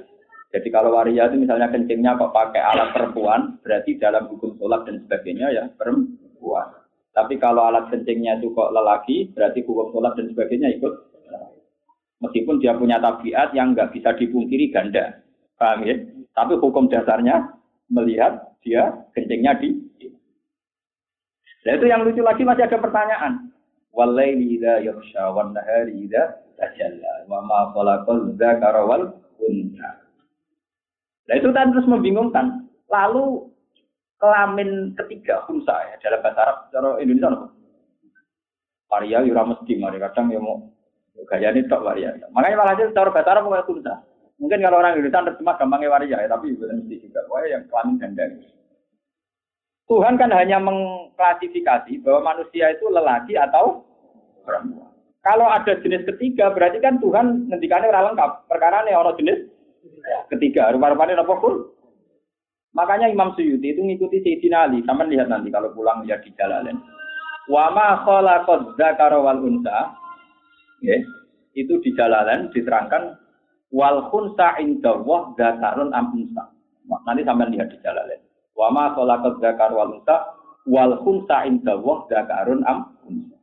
Jadi 0.55 0.71
kalau 0.71 0.95
waria 0.95 1.27
itu 1.27 1.39
misalnya 1.43 1.71
kencingnya 1.71 2.15
kok 2.15 2.31
pakai 2.31 2.63
alat 2.63 2.95
perempuan, 2.95 3.59
berarti 3.63 3.99
dalam 3.99 4.31
hukum 4.31 4.55
sholat 4.59 4.87
dan 4.87 5.03
sebagainya 5.03 5.51
ya 5.51 5.65
perempuan. 5.75 6.84
Tapi 7.15 7.39
kalau 7.39 7.71
alat 7.71 7.95
kencingnya 7.95 8.43
itu 8.43 8.51
kok 8.51 8.75
lelaki, 8.75 9.31
berarti 9.31 9.63
hukum 9.63 9.95
sholat 9.95 10.19
dan 10.19 10.27
sebagainya 10.35 10.75
ikut. 10.75 11.15
Meskipun 12.27 12.59
dia 12.59 12.75
punya 12.75 12.99
tabiat 12.99 13.55
yang 13.55 13.71
nggak 13.71 13.95
bisa 13.95 14.11
dipungkiri 14.19 14.75
ganda. 14.75 15.23
Paham 15.55 15.87
ya? 15.87 15.95
Tapi 16.35 16.59
hukum 16.59 16.91
dasarnya 16.91 17.55
melihat 17.87 18.59
dia 18.67 19.07
kencingnya 19.15 19.55
di. 19.63 19.79
Nah 21.65 21.73
itu 21.79 21.87
yang 21.87 22.03
lucu 22.03 22.21
lagi 22.21 22.43
masih 22.43 22.67
ada 22.67 22.77
pertanyaan. 22.83 23.55
Walaili 23.95 24.59
idza 24.59 24.83
yakhsha 24.83 25.31
nahari 25.55 26.11
tajalla 26.59 27.15
wa 27.31 27.41
ma. 27.47 27.61
Nah 31.25 31.35
itu 31.39 31.49
kan 31.55 31.71
terus 31.71 31.87
membingungkan. 31.87 32.67
Lalu 32.91 33.54
kelamin 34.19 34.95
ketiga 34.99 35.45
khunsa 35.45 35.75
ya 35.75 35.95
dalam 36.03 36.21
bahasa 36.23 36.41
Arab 36.43 36.59
cara 36.71 36.91
Indonesia 37.03 37.29
apa? 37.31 37.47
Waria 38.91 39.19
yura 39.27 39.43
mesti 39.43 39.73
mari 39.81 39.99
kadang 39.99 40.31
ya 40.31 40.39
mau 40.39 40.71
gaya 41.27 41.51
ini 41.55 41.67
tak 41.67 41.83
waria. 41.83 42.15
Makanya 42.31 42.59
malah 42.59 42.75
aja 42.79 42.91
cara 42.95 43.11
bahasa 43.11 43.31
Arab 43.35 43.47
bukan 43.51 43.67
khunsa. 43.67 43.95
Mungkin 44.39 44.63
kalau 44.63 44.83
orang 44.83 44.99
Indonesia 44.99 45.31
terjemah 45.31 45.57
gampangnya 45.57 45.93
waria 45.93 46.19
ya, 46.19 46.29
tapi 46.31 46.55
bukan 46.59 46.83
mesti 46.83 47.03
juga. 47.07 47.21
Wah 47.31 47.47
yang 47.47 47.65
kelamin 47.71 47.97
ganda. 48.03 48.25
Tuhan 49.85 50.17
kan 50.17 50.33
hanya 50.33 50.59
mengklasifikasi 50.65 52.01
bahwa 52.01 52.35
manusia 52.35 52.73
itu 52.73 52.89
lelaki 52.89 53.37
atau 53.37 53.85
perempuan. 54.43 54.91
Kalau 55.25 55.49
ada 55.49 55.73
jenis 55.81 56.05
ketiga, 56.05 56.53
berarti 56.53 56.81
kan 56.85 57.01
Tuhan 57.01 57.49
ngendikannya 57.49 57.89
orang 57.89 58.13
lengkap. 58.13 58.31
Perkara 58.49 58.85
ini 58.85 58.93
orang 58.93 59.17
jenis 59.17 59.49
ketiga. 60.29 60.69
Rupa-rupanya 60.73 61.21
apa 61.21 61.35
pun. 61.41 61.73
Makanya 62.75 63.07
Imam 63.07 63.31
Suyuti 63.39 63.71
itu 63.71 63.81
ngikuti 63.81 64.19
Sayyidina 64.21 64.67
Ali. 64.67 64.83
Sama 64.83 65.07
lihat 65.07 65.31
nanti 65.31 65.49
kalau 65.55 65.71
pulang 65.71 66.03
lihat 66.03 66.27
di 66.27 66.35
jalanan. 66.35 66.83
Wa 67.47 67.71
ma 67.71 68.03
khalaqad 68.03 68.75
wal 69.15 69.41
unsa. 69.47 69.95
Ya, 70.83 70.99
itu 71.55 71.79
di 71.81 71.95
jalanan 71.95 72.51
diterangkan 72.51 73.15
wal 73.71 74.11
khunsa 74.11 74.59
inda 74.59 75.01
wa 75.01 75.33
dzakarun 75.39 75.95
am 75.95 76.13
unsa. 76.19 76.51
Nanti 77.07 77.23
sampai 77.23 77.55
lihat 77.55 77.71
di 77.71 77.79
jalanan. 77.79 78.21
Wa 78.59 78.75
ma 78.75 78.91
khalaqad 78.93 79.39
dzakara 79.39 79.73
wal 79.73 79.95
unsa 80.03 80.35
wal 80.67 80.99
khunsa 81.07 81.47
inda 81.47 81.79
wa 81.79 82.03
dzakarun 82.11 82.67
am 82.67 82.91
unsa. 83.07 83.39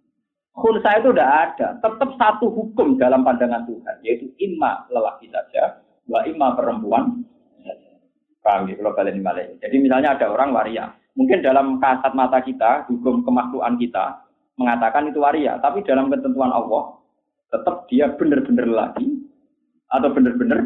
Khunsa 0.51 0.99
itu 0.99 1.15
tidak 1.15 1.31
ada, 1.31 1.79
tetap 1.79 2.11
satu 2.19 2.51
hukum 2.51 2.99
dalam 2.99 3.23
pandangan 3.23 3.63
Tuhan, 3.63 3.95
yaitu 4.03 4.27
imma 4.35 4.83
lelaki 4.91 5.31
saja, 5.31 5.79
wa 6.11 6.27
imma 6.27 6.59
perempuan. 6.59 7.23
Paham 8.41 8.69
ya, 8.69 8.75
kalau 8.81 8.93
kalian 8.97 9.21
balik. 9.21 9.61
Jadi 9.61 9.75
misalnya 9.77 10.17
ada 10.17 10.33
orang 10.33 10.49
waria, 10.49 10.89
mungkin 11.13 11.45
dalam 11.45 11.77
kasat 11.77 12.17
mata 12.17 12.41
kita, 12.41 12.89
hukum 12.89 13.21
kemakluan 13.21 13.77
kita, 13.77 14.25
mengatakan 14.57 15.13
itu 15.13 15.21
waria, 15.21 15.61
tapi 15.61 15.85
dalam 15.85 16.09
ketentuan 16.09 16.49
Allah, 16.49 16.97
tetap 17.53 17.85
dia 17.85 18.09
benar-benar 18.17 18.65
lelaki, 18.65 19.21
atau 19.91 20.09
benar-benar 20.09 20.59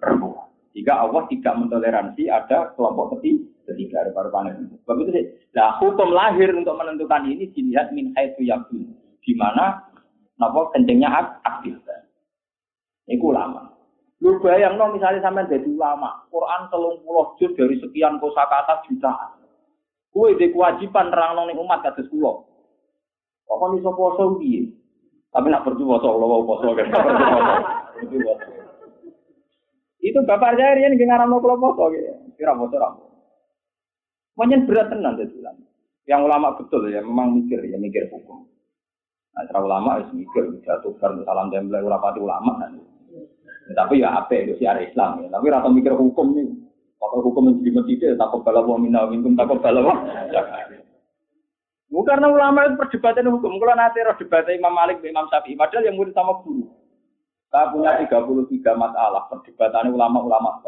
perempuan. 0.00 0.48
Jika 0.72 0.92
Allah 0.94 1.22
tidak 1.28 1.54
mentoleransi 1.58 2.22
ada 2.30 2.72
kelompok 2.74 3.20
ketiga, 3.20 4.08
paru 4.14 4.30
panen. 4.32 4.72
Sebab 4.86 4.96
itu 5.04 5.10
sih. 5.10 5.24
Nah, 5.52 5.76
hukum 5.82 6.14
lahir 6.14 6.54
untuk 6.54 6.78
menentukan 6.78 7.28
ini 7.28 7.50
dilihat 7.52 7.92
min 7.92 8.14
haitsu 8.16 8.46
yakun. 8.46 8.94
Di 9.20 9.32
mana 9.36 9.84
napa 10.38 10.70
kencingnya 10.72 11.10
aktif. 11.44 11.76
Ini 13.08 13.20
ulama. 13.20 13.77
Lu 14.18 14.42
bayang 14.42 14.74
no, 14.74 14.90
misalnya 14.90 15.22
sampai 15.22 15.46
jadi 15.46 15.68
ulama, 15.70 16.26
Quran 16.26 16.66
telung 16.74 16.98
puluh 17.06 17.38
juz 17.38 17.54
dari 17.54 17.78
sekian 17.78 18.18
kosakata 18.18 18.82
jutaan. 18.90 19.38
Kue 20.10 20.34
di 20.34 20.50
kewajiban 20.50 21.14
terang 21.14 21.38
nong 21.38 21.54
umat 21.54 21.86
kata 21.86 22.02
sekolah. 22.02 22.36
Kok 23.46 23.66
nih 23.72 23.80
so 23.80 23.90
poso 23.94 24.24
Tapi 25.28 25.46
nak 25.52 25.64
percuma 25.64 26.02
so 26.02 26.18
Allah 26.18 26.28
poso 26.42 26.68
kan. 26.74 26.88
Itu 30.02 30.18
bapak 30.26 30.56
saya 30.58 30.78
yang 30.82 30.98
ngarang 30.98 31.30
no 31.30 31.38
kalau 31.38 31.60
poso 31.62 31.94
gitu. 31.94 32.10
Kira 32.34 32.58
poso 32.58 32.74
ramu. 32.74 33.06
Mungkin 34.38 34.66
berat 34.66 34.90
tenan 34.90 35.18
jadi 35.18 35.34
ulama. 35.34 35.64
Yang 36.08 36.20
ulama 36.24 36.48
betul 36.56 36.88
ya, 36.88 37.02
memang 37.04 37.36
mikir 37.36 37.60
ya 37.68 37.76
mikir 37.76 38.08
hukum. 38.08 38.48
Nah, 39.34 39.60
ulama 39.60 39.98
harus 39.98 40.10
mikir, 40.14 40.62
jatuh 40.64 40.94
kan 40.98 41.20
salam 41.26 41.52
template 41.52 41.84
ulapati 41.84 42.18
ulama. 42.18 42.58
Kan. 42.64 42.80
Ya, 43.68 43.72
tapi 43.76 44.00
ya 44.00 44.08
apa 44.16 44.32
itu 44.32 44.56
sih 44.56 44.64
Islam 44.64 45.20
ya. 45.20 45.28
Tapi 45.28 45.46
rasa 45.52 45.68
mikir 45.68 45.92
hukum 45.92 46.32
nih. 46.32 46.48
Kalau 46.98 47.22
hukum 47.22 47.52
yang 47.52 47.62
jadi 47.62 47.94
tidak, 47.94 48.18
takut 48.18 48.42
balawa 48.42 48.74
minta 48.74 49.06
minum 49.06 49.38
takut 49.38 49.62
balawa. 49.62 49.94
Bukan 51.88 52.04
karena 52.04 52.28
ulama 52.28 52.68
itu 52.68 52.76
perdebatan 52.76 53.32
hukum. 53.32 53.56
Kalau 53.56 53.76
nanti 53.76 54.04
roh 54.04 54.16
debat 54.20 54.44
Imam 54.52 54.76
Malik, 54.76 55.00
Imam 55.00 55.24
Syafi'i, 55.32 55.56
padahal 55.56 55.88
yang 55.88 55.96
murid 55.96 56.12
sama 56.12 56.36
guru. 56.44 56.68
Kita 57.48 57.72
punya 57.72 57.96
33 58.04 58.76
masalah 58.76 59.24
perdebatan 59.32 59.96
ulama-ulama. 59.96 60.60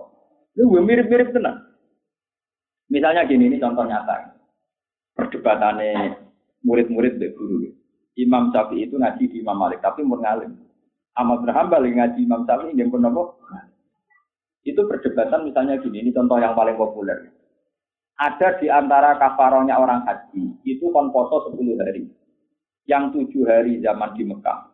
Itu 0.57 0.65
mirip-mirip 0.65 1.37
tenang. 1.37 1.61
Misalnya 2.89 3.29
gini, 3.29 3.53
ini 3.53 3.61
contoh 3.61 3.85
nyata. 3.85 4.33
Perdebatannya 5.13 6.17
murid-murid 6.65 7.21
dari 7.21 7.37
guru. 7.37 7.69
Imam 8.17 8.49
Syafi'i 8.49 8.89
itu 8.89 8.97
ngaji 8.97 9.25
di 9.29 9.37
Imam 9.45 9.61
Malik, 9.61 9.85
tapi 9.85 10.01
umur 10.01 10.25
ngalim. 10.25 10.57
Ahmad 11.19 11.43
berhambal 11.43 11.83
ngaji 11.83 12.21
Imam 12.23 12.47
Syafi'i, 12.47 12.79
yang 12.79 12.91
pun 12.91 13.03
apa? 13.03 13.35
Itu 14.63 14.85
perdebatan 14.87 15.49
misalnya 15.49 15.81
gini, 15.81 16.05
ini 16.05 16.11
contoh 16.13 16.37
yang 16.37 16.53
paling 16.55 16.77
populer. 16.77 17.33
Ada 18.21 18.61
di 18.61 18.69
antara 18.69 19.17
kafaronya 19.17 19.81
orang 19.81 20.05
haji, 20.05 20.61
itu 20.69 20.93
kon 20.93 21.09
poso 21.09 21.51
10 21.57 21.81
hari. 21.81 22.05
Yang 22.85 23.17
tujuh 23.17 23.49
hari 23.49 23.81
zaman 23.81 24.13
di 24.13 24.29
Mekah. 24.29 24.69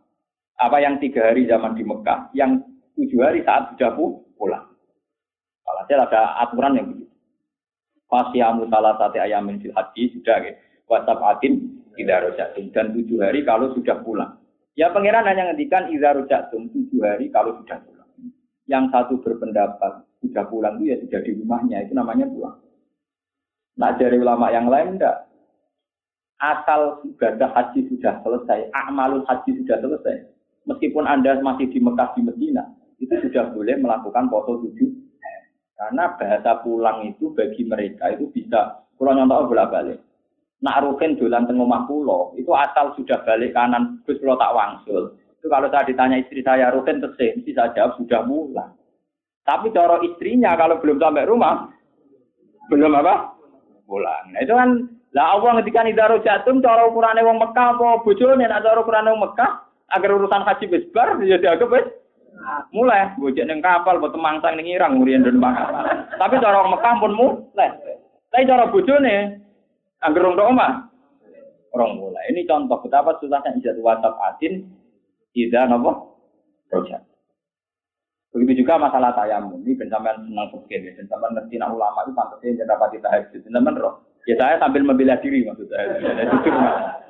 Apa 0.58 0.82
yang 0.82 0.98
tiga 0.98 1.30
hari 1.30 1.46
zaman 1.46 1.78
di 1.78 1.84
Mekah, 1.86 2.32
yang 2.34 2.58
tujuh 2.98 3.22
hari 3.22 3.46
saat 3.46 3.70
sudah 3.76 3.94
pulang. 4.34 4.66
Kalau 5.66 5.82
ada 5.82 6.46
aturan 6.46 6.78
yang 6.78 6.86
begitu. 6.90 7.12
Fasyamu 8.06 8.70
salah 8.70 8.94
satu 9.02 9.18
ayamin 9.18 9.58
fil 9.58 9.74
haji 9.74 10.02
sudah 10.14 10.38
ya. 10.46 10.54
WhatsApp 10.86 11.18
atin 11.36 11.82
tidak 11.98 12.30
rojatum 12.30 12.70
dan 12.70 12.94
tujuh 12.94 13.18
hari 13.18 13.42
kalau 13.42 13.74
sudah 13.74 13.98
pulang. 14.06 14.38
Ya 14.76 14.92
pangeran 14.92 15.24
hanya 15.24 15.50
ngendikan 15.50 15.88
idza 15.88 16.12
rojatum 16.12 16.68
tujuh 16.68 17.00
hari 17.00 17.32
kalau 17.32 17.56
sudah 17.64 17.80
pulang. 17.80 18.10
Yang 18.68 18.84
satu 18.92 19.14
berpendapat 19.24 20.04
sudah 20.20 20.44
pulang 20.52 20.76
itu 20.78 20.92
ya 20.92 20.96
sudah 21.00 21.20
di 21.24 21.32
rumahnya 21.40 21.88
itu 21.88 21.92
namanya 21.96 22.28
pulang. 22.28 22.60
Nah 23.80 23.96
dari 23.96 24.20
ulama 24.20 24.52
yang 24.52 24.68
lain 24.68 25.00
enggak. 25.00 25.24
Asal 26.36 27.00
ibadah 27.08 27.48
haji 27.56 27.88
sudah 27.88 28.20
selesai, 28.20 28.68
amalul 28.76 29.24
haji 29.24 29.56
sudah 29.64 29.80
selesai. 29.80 30.28
Meskipun 30.68 31.08
Anda 31.08 31.40
masih 31.40 31.72
di 31.72 31.80
Mekah 31.80 32.12
di 32.12 32.28
Medina, 32.28 32.60
itu 33.00 33.16
sudah 33.24 33.56
boleh 33.56 33.80
melakukan 33.80 34.28
foto 34.28 34.60
tujuh 34.68 35.06
karena 35.76 36.16
bahasa 36.16 36.64
pulang 36.64 37.04
itu 37.04 37.36
bagi 37.36 37.62
mereka 37.68 38.08
itu 38.16 38.32
bisa 38.32 38.80
pulau 38.96 39.12
nyontok 39.12 39.52
bolak 39.52 39.68
balik. 39.68 39.98
Nak 40.64 40.88
rukin 40.88 41.20
dolan 41.20 41.44
teng 41.44 41.60
omah 41.60 41.84
pulau 41.84 42.32
itu 42.32 42.48
asal 42.56 42.96
sudah 42.96 43.20
balik 43.28 43.52
kanan 43.52 44.00
terus 44.08 44.16
pulau 44.24 44.40
tak 44.40 44.56
wangsul. 44.56 45.12
Itu 45.36 45.52
kalau 45.52 45.68
saya 45.68 45.84
ditanya 45.84 46.16
istri 46.16 46.40
saya 46.40 46.72
rukin 46.72 47.04
tesih, 47.04 47.36
mesti 47.36 47.52
saya 47.52 47.76
jawab 47.76 48.00
sudah 48.00 48.24
pulang. 48.24 48.72
Tapi 49.44 49.70
cara 49.70 50.00
istrinya 50.02 50.56
kalau 50.56 50.80
belum 50.80 50.96
sampai 50.96 51.28
rumah 51.28 51.70
belum 52.72 52.98
apa? 52.98 53.36
Pulang. 53.86 54.34
Nah 54.34 54.40
itu 54.42 54.54
kan 54.56 54.70
lah 55.14 55.38
Allah 55.38 55.60
ngetika 55.60 55.86
idaro 55.86 56.18
jatum 56.20 56.58
cara 56.64 56.88
ukurane 56.88 57.22
wong 57.22 57.38
Mekah 57.38 57.78
apa 57.78 58.02
bojone 58.02 58.42
nek 58.42 58.64
cara 58.64 58.80
ukurane 58.82 59.12
wong 59.14 59.22
Mekah 59.22 59.50
agar 59.94 60.10
urusan 60.12 60.42
haji 60.42 60.64
wis 60.72 60.84
bar 60.90 61.14
ya 61.22 61.38
dianggap 61.38 61.70
wis 61.70 61.86
mulai 62.74 63.14
bojek 63.16 63.46
neng 63.46 63.62
kapal 63.62 64.02
buat 64.02 64.12
temangsang 64.12 64.58
neng 64.58 64.66
irang 64.66 64.98
dan 65.04 65.38
kapal. 65.38 65.84
Tapi 66.16 66.34
cara 66.42 66.56
orang 66.64 66.74
Mekah 66.74 66.94
pun 66.98 67.12
mulai. 67.14 67.70
Tapi 68.34 68.44
cara 68.50 68.68
bojone 68.68 69.45
angger 70.06 70.22
rong 70.22 70.38
omah 70.38 70.86
orang 71.76 72.00
mulai. 72.00 72.32
Ini 72.32 72.48
contoh 72.48 72.80
betapa 72.80 73.20
susahnya 73.20 73.52
ijazah 73.60 73.82
WhatsApp 73.84 74.16
adin 74.32 74.64
tidak 75.36 75.68
nopo 75.68 76.16
project. 76.72 77.04
Begitu 78.32 78.64
juga 78.64 78.76
masalah 78.80 79.16
tayamum. 79.16 79.64
Ini 79.64 79.80
bencaman 79.80 80.28
senang 80.28 80.48
fikir 80.52 80.84
ya. 80.84 80.92
Bencaman 80.96 81.36
ngerti 81.36 81.56
nak 81.56 81.72
ulama 81.72 82.04
itu 82.04 82.12
pantasnya 82.12 82.64
dapat 82.68 82.88
kita 82.96 83.08
tahajud. 83.08 83.40
Bencaman 83.48 83.74
roh. 83.80 83.94
Ya 84.28 84.34
saya 84.36 84.60
sambil 84.60 84.82
membela 84.84 85.16
diri 85.20 85.46
maksud 85.46 85.68
saya. 85.72 85.96
Jujur 86.28 86.52
mah. 86.52 87.00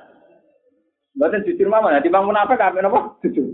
Bukan 1.17 1.43
jujur 1.49 1.67
mama. 1.67 1.95
Nanti 1.95 2.13
bangun 2.13 2.37
apa 2.37 2.55
kami 2.55 2.83
nopo 2.83 3.19
jujur. 3.27 3.47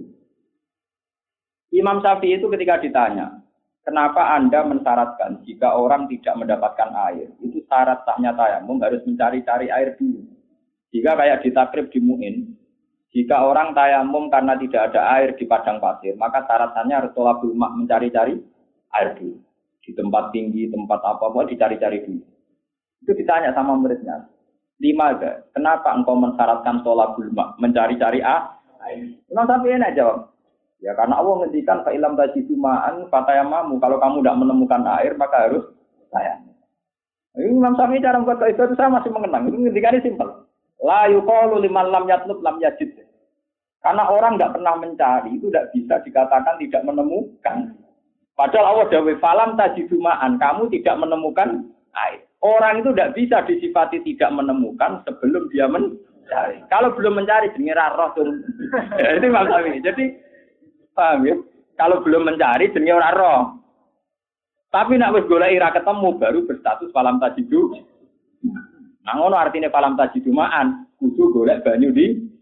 Imam 1.73 2.05
Syafi'i 2.05 2.37
itu 2.37 2.53
ketika 2.53 2.77
ditanya, 2.85 3.41
kenapa 3.81 4.37
Anda 4.37 4.61
mensyaratkan 4.69 5.41
jika 5.49 5.73
orang 5.73 6.05
tidak 6.13 6.37
mendapatkan 6.37 6.93
air? 7.09 7.33
Syarat 7.73 8.05
sahnya 8.05 8.37
tayamum 8.37 8.77
harus 8.85 9.01
mencari-cari 9.09 9.73
air 9.73 9.97
dulu. 9.97 10.21
Jika 10.93 11.17
kayak 11.17 11.41
di 11.41 11.51
takrib 11.57 11.89
di 11.89 12.05
Mu'in, 12.05 12.53
jika 13.17 13.49
orang 13.49 13.73
tayamum 13.73 14.29
karena 14.29 14.61
tidak 14.61 14.93
ada 14.93 15.01
air 15.17 15.33
di 15.33 15.49
padang 15.49 15.81
pasir, 15.81 16.13
maka 16.21 16.45
syaratnya 16.45 17.01
harus 17.01 17.17
tolak 17.17 17.41
rumah 17.41 17.73
mencari-cari 17.73 18.37
air 18.93 19.17
dulu. 19.17 19.41
di 19.83 19.91
tempat 19.99 20.31
tinggi, 20.31 20.71
tempat 20.71 21.03
apa, 21.03 21.27
mau 21.35 21.43
dicari-cari 21.43 22.07
dulu. 22.07 22.23
Itu 23.03 23.13
ditanya 23.19 23.51
sama 23.51 23.75
muridnya. 23.75 24.31
Lima 24.79 25.11
kenapa 25.51 25.91
engkau 25.91 26.15
mensyaratkan 26.15 26.87
sholat 26.87 27.19
bulma, 27.19 27.59
mencari-cari 27.59 28.23
A? 28.23 28.63
Imam 29.27 29.43
Syafi'i 29.43 29.75
enak 29.75 29.95
jawab. 29.99 30.31
Ya 30.83 30.95
karena 30.99 31.23
Allah 31.23 31.35
ngendikan 31.43 31.87
fa 31.87 31.95
ilam 31.95 32.19
tajidu 32.19 32.59
ma'an 32.59 33.07
fatayamamu. 33.07 33.79
Kalau 33.79 34.03
kamu 34.03 34.23
tidak 34.23 34.39
menemukan 34.43 34.83
air 34.99 35.15
maka 35.15 35.47
harus 35.47 35.65
saya. 36.11 36.43
Ini 37.33 37.49
Imam 37.49 37.73
Syafi'i 37.81 38.05
cara 38.05 38.21
membuat 38.21 38.45
kaidah 38.45 38.69
itu 38.69 38.77
saya 38.77 38.93
masih 38.93 39.09
mengenang. 39.09 39.49
Itu 39.49 39.57
ngendikannya 39.57 40.05
simpel. 40.05 40.29
La 40.85 41.09
yuqalu 41.09 41.65
liman 41.65 41.89
lam 41.89 42.05
yatlub 42.05 42.45
lam 42.45 42.61
yajid. 42.61 42.93
Karena 43.81 44.05
orang 44.07 44.37
tidak 44.37 44.53
pernah 44.55 44.75
mencari 44.79 45.31
itu 45.35 45.49
tidak 45.49 45.73
bisa 45.73 45.95
dikatakan 46.05 46.55
tidak 46.61 46.83
menemukan. 46.85 47.75
Padahal 48.37 48.67
Allah 48.77 48.87
dawe 48.93 49.13
falam 49.19 49.57
tajidu 49.57 49.97
ma'an. 49.99 50.37
Kamu 50.37 50.69
tidak 50.69 50.95
menemukan 51.01 51.73
air. 51.97 52.21
Orang 52.43 52.83
itu 52.83 52.91
tidak 52.93 53.15
bisa 53.17 53.37
disifati 53.49 54.03
tidak 54.03 54.31
menemukan 54.35 55.01
sebelum 55.09 55.49
dia 55.55 55.71
mencari. 55.71 56.59
Kalau 56.69 56.93
belum 56.93 57.23
mencari, 57.23 57.55
jenenge 57.55 57.79
roh. 57.79 58.11
Itu 58.99 59.27
maksudnya. 59.35 59.79
Jadi 59.79 60.05
paham 60.93 61.23
ya? 61.23 61.37
Kalau 61.79 62.03
belum 62.03 62.29
mencari, 62.29 62.69
ora 62.91 63.11
roh. 63.15 63.62
Tapi 64.73 64.97
nak 64.97 65.13
wis 65.13 65.29
golek 65.29 65.53
ira 65.53 65.69
ketemu 65.69 66.17
baru 66.17 66.49
berstatus 66.49 66.89
falam 66.97 67.21
tajidu. 67.21 67.77
Nah 69.05 69.15
ngono 69.21 69.37
artinya 69.37 69.69
falam 69.69 70.01
tajidu 70.01 70.33
ma'an, 70.33 70.89
kudu 70.97 71.29
golek 71.29 71.61
banyu 71.61 71.93
di 71.93 72.33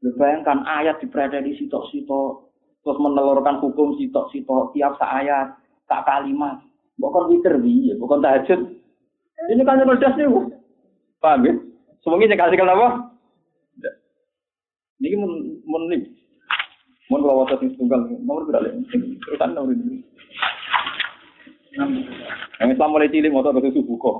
Bayangkan 0.00 0.64
ayat 0.64 0.96
di 1.04 1.52
sitok-sitok, 1.60 2.32
terus 2.80 2.98
menelurkan 3.04 3.60
hukum 3.60 4.00
sitok-sitok 4.00 4.72
tiap 4.72 4.96
ayat, 4.96 5.52
tak 5.84 6.08
kalimat. 6.08 6.56
Bukan 6.96 7.28
witir 7.28 7.60
dia, 7.60 7.92
bukan 8.00 8.24
tahajud. 8.24 8.80
Ini 9.52 9.60
kan 9.60 9.84
cerdas 9.84 10.16
nih, 10.16 10.28
paham 11.20 11.44
ya? 11.44 11.52
Semuanya 12.00 12.32
kasih 12.32 12.56
kenapa? 12.56 13.12
Ini 15.04 15.16
mun 15.20 15.60
mun 15.68 15.82
nih, 15.92 16.00
mun 17.12 17.20
kalau 17.20 17.44
waktu 17.44 17.60
sing 17.60 17.76
tunggal 17.76 18.04
nomor 18.08 18.48
berapa? 18.48 18.68
Terusan 18.68 19.52
nomor 19.52 19.76
ini. 19.76 20.00
Yang 22.60 22.70
Islam 22.76 22.90
mulai 22.92 23.12
cilik 23.12 23.32
motor 23.32 23.54
ke 23.56 23.72
subuh 23.72 23.96
kok. 23.96 24.16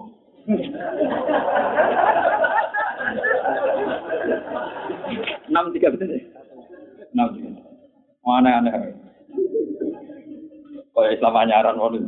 Enam 5.50 5.74
tiga 5.74 5.90
betul 5.90 6.14
Enam 7.10 7.26
tiga. 7.34 7.50
Mana 8.22 8.62
aneh. 8.62 8.72
Kaya 10.94 11.16
Islam 11.16 11.34
anyaran 11.38 11.80
waduh. 11.80 12.04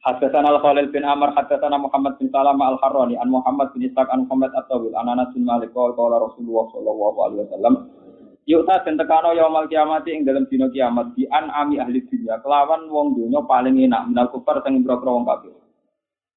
Hadasan 0.00 0.48
al 0.48 0.64
Khalil 0.64 0.88
bin 0.88 1.04
Amr, 1.04 1.36
hadasan 1.36 1.76
Muhammad 1.76 2.16
bin 2.16 2.32
Salama 2.32 2.72
al 2.72 2.80
Harrani, 2.80 3.20
an 3.20 3.28
Muhammad 3.28 3.68
bin 3.76 3.84
Ishaq, 3.84 4.08
an 4.08 4.24
Muhammad 4.24 4.48
at-Tawil, 4.56 4.96
an 4.96 5.12
Anas 5.12 5.28
bin 5.36 5.44
Malik, 5.44 5.76
kala 5.76 5.92
kala 5.92 6.24
Rasulullah 6.24 6.72
sallallahu 6.72 7.18
alaihi 7.20 7.44
wasallam. 7.44 7.74
Yuk 8.48 8.64
ta 8.64 8.80
den 8.80 8.96
tekano 8.96 9.36
yaumul 9.36 9.68
kiamat 9.68 10.08
ing 10.08 10.24
dalam 10.24 10.48
dina 10.48 10.72
kiamat 10.72 11.12
di 11.12 11.28
an 11.28 11.52
ami 11.52 11.76
ahli 11.76 12.00
dunya 12.08 12.40
kelawan 12.40 12.88
wong 12.88 13.12
donya 13.12 13.44
paling 13.44 13.76
enak 13.76 14.08
minal 14.08 14.32
kufar 14.32 14.64
sing 14.64 14.80
boro 14.80 15.20
wong 15.20 15.28
kafir. 15.28 15.52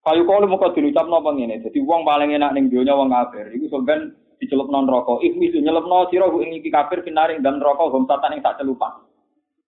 Kayu 0.03 0.27
kalau 0.27 0.51
muka 0.51 0.75
diucapno 0.75 1.23
apa 1.23 1.31
ngene, 1.31 1.63
dadi 1.63 1.79
wong 1.79 2.03
paling 2.03 2.35
enak 2.35 2.51
ning 2.51 2.67
donya 2.67 2.91
wong 2.91 3.07
kafir 3.07 3.47
iku 3.55 3.71
sampean 3.71 4.11
dicelupno 4.35 4.83
neraka. 4.83 5.23
Ihmi 5.23 5.47
nyelepno 5.63 6.11
sira 6.11 6.27
ing 6.27 6.59
iki 6.59 6.67
kafir 6.67 7.07
pinaring 7.07 7.39
dan 7.39 7.63
neraka 7.63 7.87
hum 7.87 8.03
satan 8.03 8.35
ing 8.35 8.43
sak 8.43 8.59
celupan. 8.59 8.99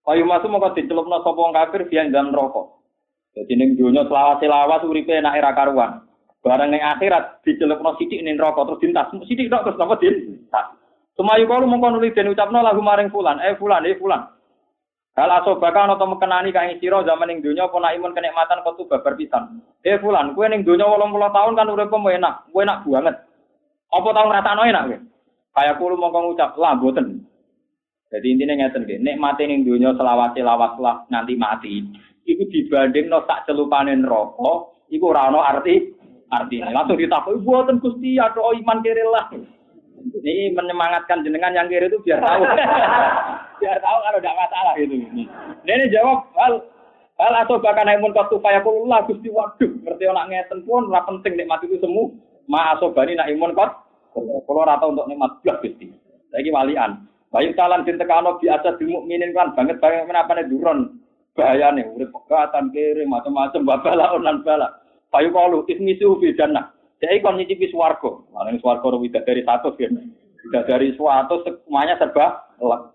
Kayu 0.04 0.28
masuk 0.28 0.52
mau 0.52 0.68
dicelupno 0.76 1.24
sapa 1.24 1.40
wong 1.40 1.56
kafir 1.56 1.88
biyen 1.88 2.12
dan 2.12 2.36
rokok. 2.36 2.84
Jadi 3.32 3.52
ning 3.56 3.80
dunya 3.80 4.04
selawas-selawas 4.04 4.84
uripe 4.84 5.16
enak 5.16 5.40
era 5.40 5.56
karuan. 5.56 6.04
Barang 6.44 6.68
ning 6.68 6.84
akhirat 6.84 7.40
dicelupno 7.42 7.96
sithik 7.96 8.20
ning 8.20 8.36
rokok 8.36 8.68
terus 8.68 8.82
dintas. 8.84 9.08
Sithik 9.24 9.48
tok 9.48 9.72
terus 9.72 9.80
napa 9.80 9.96
din? 9.98 10.46
Sumayu 11.16 11.48
kalu 11.48 11.64
mongko 11.64 11.96
nuli 11.96 12.12
den 12.12 12.28
ucapno 12.28 12.60
lagu 12.60 12.84
maring 12.84 13.08
fulan, 13.08 13.40
eh 13.40 13.56
fulan, 13.56 13.88
eh 13.88 13.96
fulan. 13.96 14.36
Hal 15.16 15.32
asobaka 15.32 15.88
ana 15.88 15.96
to 15.96 16.04
mekenani 16.04 16.52
kae 16.52 16.76
sira 16.76 17.00
zaman 17.00 17.32
ning 17.32 17.40
donya 17.40 17.64
apa 17.64 17.96
imun 17.96 18.12
kenikmatan 18.12 18.60
kok 18.60 18.76
babar 18.84 19.16
pisan. 19.16 19.64
Eh 19.80 19.96
fulan, 19.96 20.36
kowe 20.36 20.44
ning 20.44 20.60
donya 20.60 20.84
80 20.84 21.32
tahun 21.32 21.56
kan 21.56 21.72
urip 21.72 21.88
enak, 21.88 22.52
kowe 22.52 22.60
enak 22.60 22.84
banget. 22.84 23.16
Apa 23.96 24.08
tau 24.12 24.28
ngrasakno 24.28 24.62
enak 24.68 24.84
kowe? 24.92 24.98
Kaya 25.56 25.72
kulo 25.80 25.96
mongko 25.96 26.18
ngucap, 26.20 26.52
lah 26.60 26.76
boten. 26.76 27.24
Jadi 28.12 28.26
intinya 28.28 28.60
ngeten 28.60 28.84
nggih, 28.84 29.00
nek 29.00 29.16
mati 29.16 29.48
ning 29.48 29.64
donya 29.64 29.96
selawat-selawat 29.96 30.72
lah 30.84 31.08
nanti 31.08 31.32
mati. 31.32 31.80
Iku 32.28 32.44
dibanding 32.52 33.08
no 33.08 33.24
sak 33.24 33.48
celupane 33.48 33.96
neraka, 33.96 34.68
iku 34.92 35.16
ora 35.16 35.32
ana 35.32 35.40
arti 35.48 35.96
artinya. 36.28 36.76
Langsung 36.76 37.00
ditakoki, 37.00 37.40
"Mboten 37.40 37.80
Gusti, 37.80 38.20
atau 38.20 38.52
iman 38.52 38.84
kere 38.84 39.04
lah." 39.08 39.32
Ini 39.96 40.52
menyemangatkan 40.52 41.22
jenengan 41.22 41.54
yang 41.54 41.70
kiri 41.70 41.86
itu 41.88 41.98
biar 42.02 42.20
tahu. 42.20 42.42
biar 43.62 43.78
tahu 43.78 43.98
kalau 44.02 44.18
tidak 44.20 44.36
masalah 44.36 44.74
itu. 44.76 44.94
Ini 45.64 45.84
jawab 45.92 46.28
hal 46.36 46.52
hal 47.16 47.32
atau 47.46 47.56
bahkan 47.62 47.88
imun 47.88 48.12
kotu 48.12 48.36
kaya 48.44 48.60
kulullah 48.60 49.06
Gusti 49.08 49.32
waduh 49.32 49.70
ngerti 49.86 50.04
orang 50.04 50.28
ngeten 50.28 50.66
pun 50.68 50.92
ora 50.92 51.00
penting 51.08 51.38
nikmat 51.40 51.64
itu 51.64 51.80
semu. 51.80 52.12
Ma 52.46 52.76
asobani 52.76 53.16
nak 53.16 53.30
imun 53.32 53.56
kot. 53.56 53.72
Kalau 54.16 54.64
rata 54.64 54.84
untuk 54.88 55.08
nikmat 55.08 55.40
belas 55.40 55.60
Gusti. 55.64 55.88
Saiki 56.34 56.52
walian. 56.52 57.06
Bayu 57.32 57.52
talan 57.56 57.82
din 57.82 57.98
tekano 57.98 58.38
biasa 58.38 58.78
di 58.78 58.86
mukminin 58.86 59.34
kan 59.34 59.52
banget 59.56 59.82
banget 59.82 60.06
menapa 60.06 60.38
nih 60.38 60.46
duron 60.46 60.94
bahayane 61.36 61.84
urip 61.92 62.14
pegatan 62.14 62.72
kiri 62.72 63.04
macam-macam 63.04 63.62
babala 63.66 64.14
lan 64.16 64.40
bala. 64.44 64.68
Bayu 65.10 65.32
kalu 65.32 65.64
ismisu 65.68 66.20
fi 66.22 66.36
jannah. 66.36 66.75
Jadi 66.96 67.20
kon 67.20 67.36
nyicipi 67.36 67.68
swarga. 67.68 68.24
Malah 68.32 68.56
swarga 68.56 68.88
tidak 68.88 69.26
dari 69.28 69.42
satu 69.44 69.68
kan. 69.76 69.92
Tidak 70.46 70.64
dari 70.64 70.94
suatu 70.96 71.44
semuanya 71.44 71.98
serba 72.00 72.46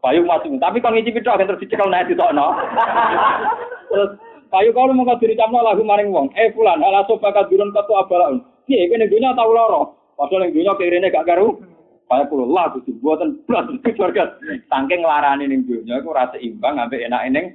payu 0.02 0.26
masuk. 0.26 0.58
Tapi 0.58 0.82
kon 0.82 0.98
nyicipi 0.98 1.22
tok 1.22 1.38
terus 1.46 1.62
dicekel 1.62 1.90
nek 1.90 2.10
ditokno. 2.10 2.48
Terus 3.92 4.16
payu 4.48 4.72
kalau 4.72 4.96
mau 4.96 5.20
diri 5.20 5.36
camno 5.36 5.60
lagu 5.60 5.84
maring 5.84 6.16
wong. 6.16 6.32
Eh 6.40 6.50
fulan 6.56 6.80
ala 6.80 7.04
bakat 7.04 7.52
durun 7.52 7.76
ketu 7.76 7.92
abalaun. 7.92 8.40
Piye 8.66 8.88
kene 8.88 9.12
dunya 9.12 9.36
tau 9.36 9.52
lara. 9.52 9.84
Padahal 10.16 10.48
ning 10.48 10.56
dunya 10.56 10.72
kirene 10.80 11.12
gak 11.12 11.28
karu. 11.28 11.60
Kaya 12.08 12.28
kulo 12.28 12.44
lah 12.48 12.72
Gusti 12.72 12.96
buatan 13.00 13.40
blas 13.48 13.68
surga. 13.84 14.40
Saking 14.72 15.04
nglarani 15.04 15.48
ning 15.48 15.68
dunya 15.68 16.00
iku 16.00 16.16
rasa 16.16 16.40
imbang 16.40 16.80
ambek 16.80 17.04
enak 17.04 17.28
ning 17.30 17.46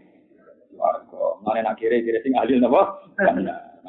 swarga. 0.76 1.40
Mane 1.40 1.64
nak 1.64 1.80
kire-kire 1.80 2.20
sing 2.20 2.36
ahli 2.36 2.60
napa? 2.60 3.00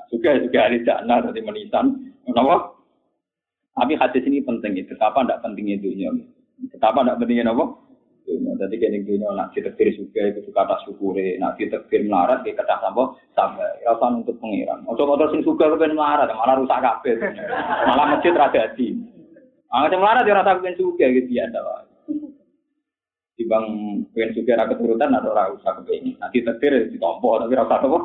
Juga 0.08 0.40
juga 0.40 0.60
ahli 0.68 0.84
jannah 0.88 1.20
dadi 1.24 1.42
menisan. 1.44 2.16
Napa? 2.28 2.76
Tapi 3.78 3.94
hadis 4.00 4.24
ini 4.26 4.42
penting 4.44 4.74
itu. 4.80 4.96
Betapa 4.96 5.24
ndak 5.24 5.44
pentingnya 5.44 5.78
dunia. 5.80 6.10
Betapa 6.74 7.04
ndak 7.04 7.20
pentingnya 7.22 7.52
napa? 7.52 7.78
Dunia. 8.24 8.56
Jadi 8.60 8.76
kene 8.80 9.04
dunia 9.04 9.30
nak 9.36 9.52
ditektir 9.54 9.94
juga 9.96 10.32
itu 10.32 10.44
suka 10.48 10.68
tak 10.68 10.82
syukure, 10.88 11.38
nak 11.40 11.56
ditektir 11.56 12.08
melarat 12.08 12.44
ke 12.44 12.56
kata 12.56 12.80
sampo 12.84 13.20
sampai 13.36 13.84
rasa 13.84 14.08
untuk 14.12 14.36
pengiran. 14.40 14.84
Ojo 14.88 15.04
motor 15.08 15.32
sing 15.32 15.44
suka 15.44 15.72
kepen 15.76 15.96
melarat 15.96 16.32
malah 16.34 16.60
rusak 16.60 16.80
kabeh. 16.80 17.16
Malah 17.88 18.06
masjid 18.18 18.34
ra 18.36 18.52
dadi. 18.52 18.88
Ah, 19.68 19.84
macam 19.84 20.00
lara 20.00 20.24
dia 20.24 20.32
rasa 20.32 20.64
pengen 20.64 20.80
suka 20.80 21.06
gitu 21.12 21.28
ya, 21.28 21.44
ada 21.52 21.84
Di 23.38 23.44
bang 23.46 23.66
pengen 24.16 24.32
suka 24.34 24.56
rakyat 24.56 24.72
keturutan 24.74 25.12
atau 25.12 25.36
rasa 25.36 25.70
kepengen. 25.84 26.16
Nanti 26.18 26.40
tetir 26.42 26.88
ditompo 26.88 27.36
tapi 27.40 27.54
rasa 27.54 27.84
apa? 27.84 28.00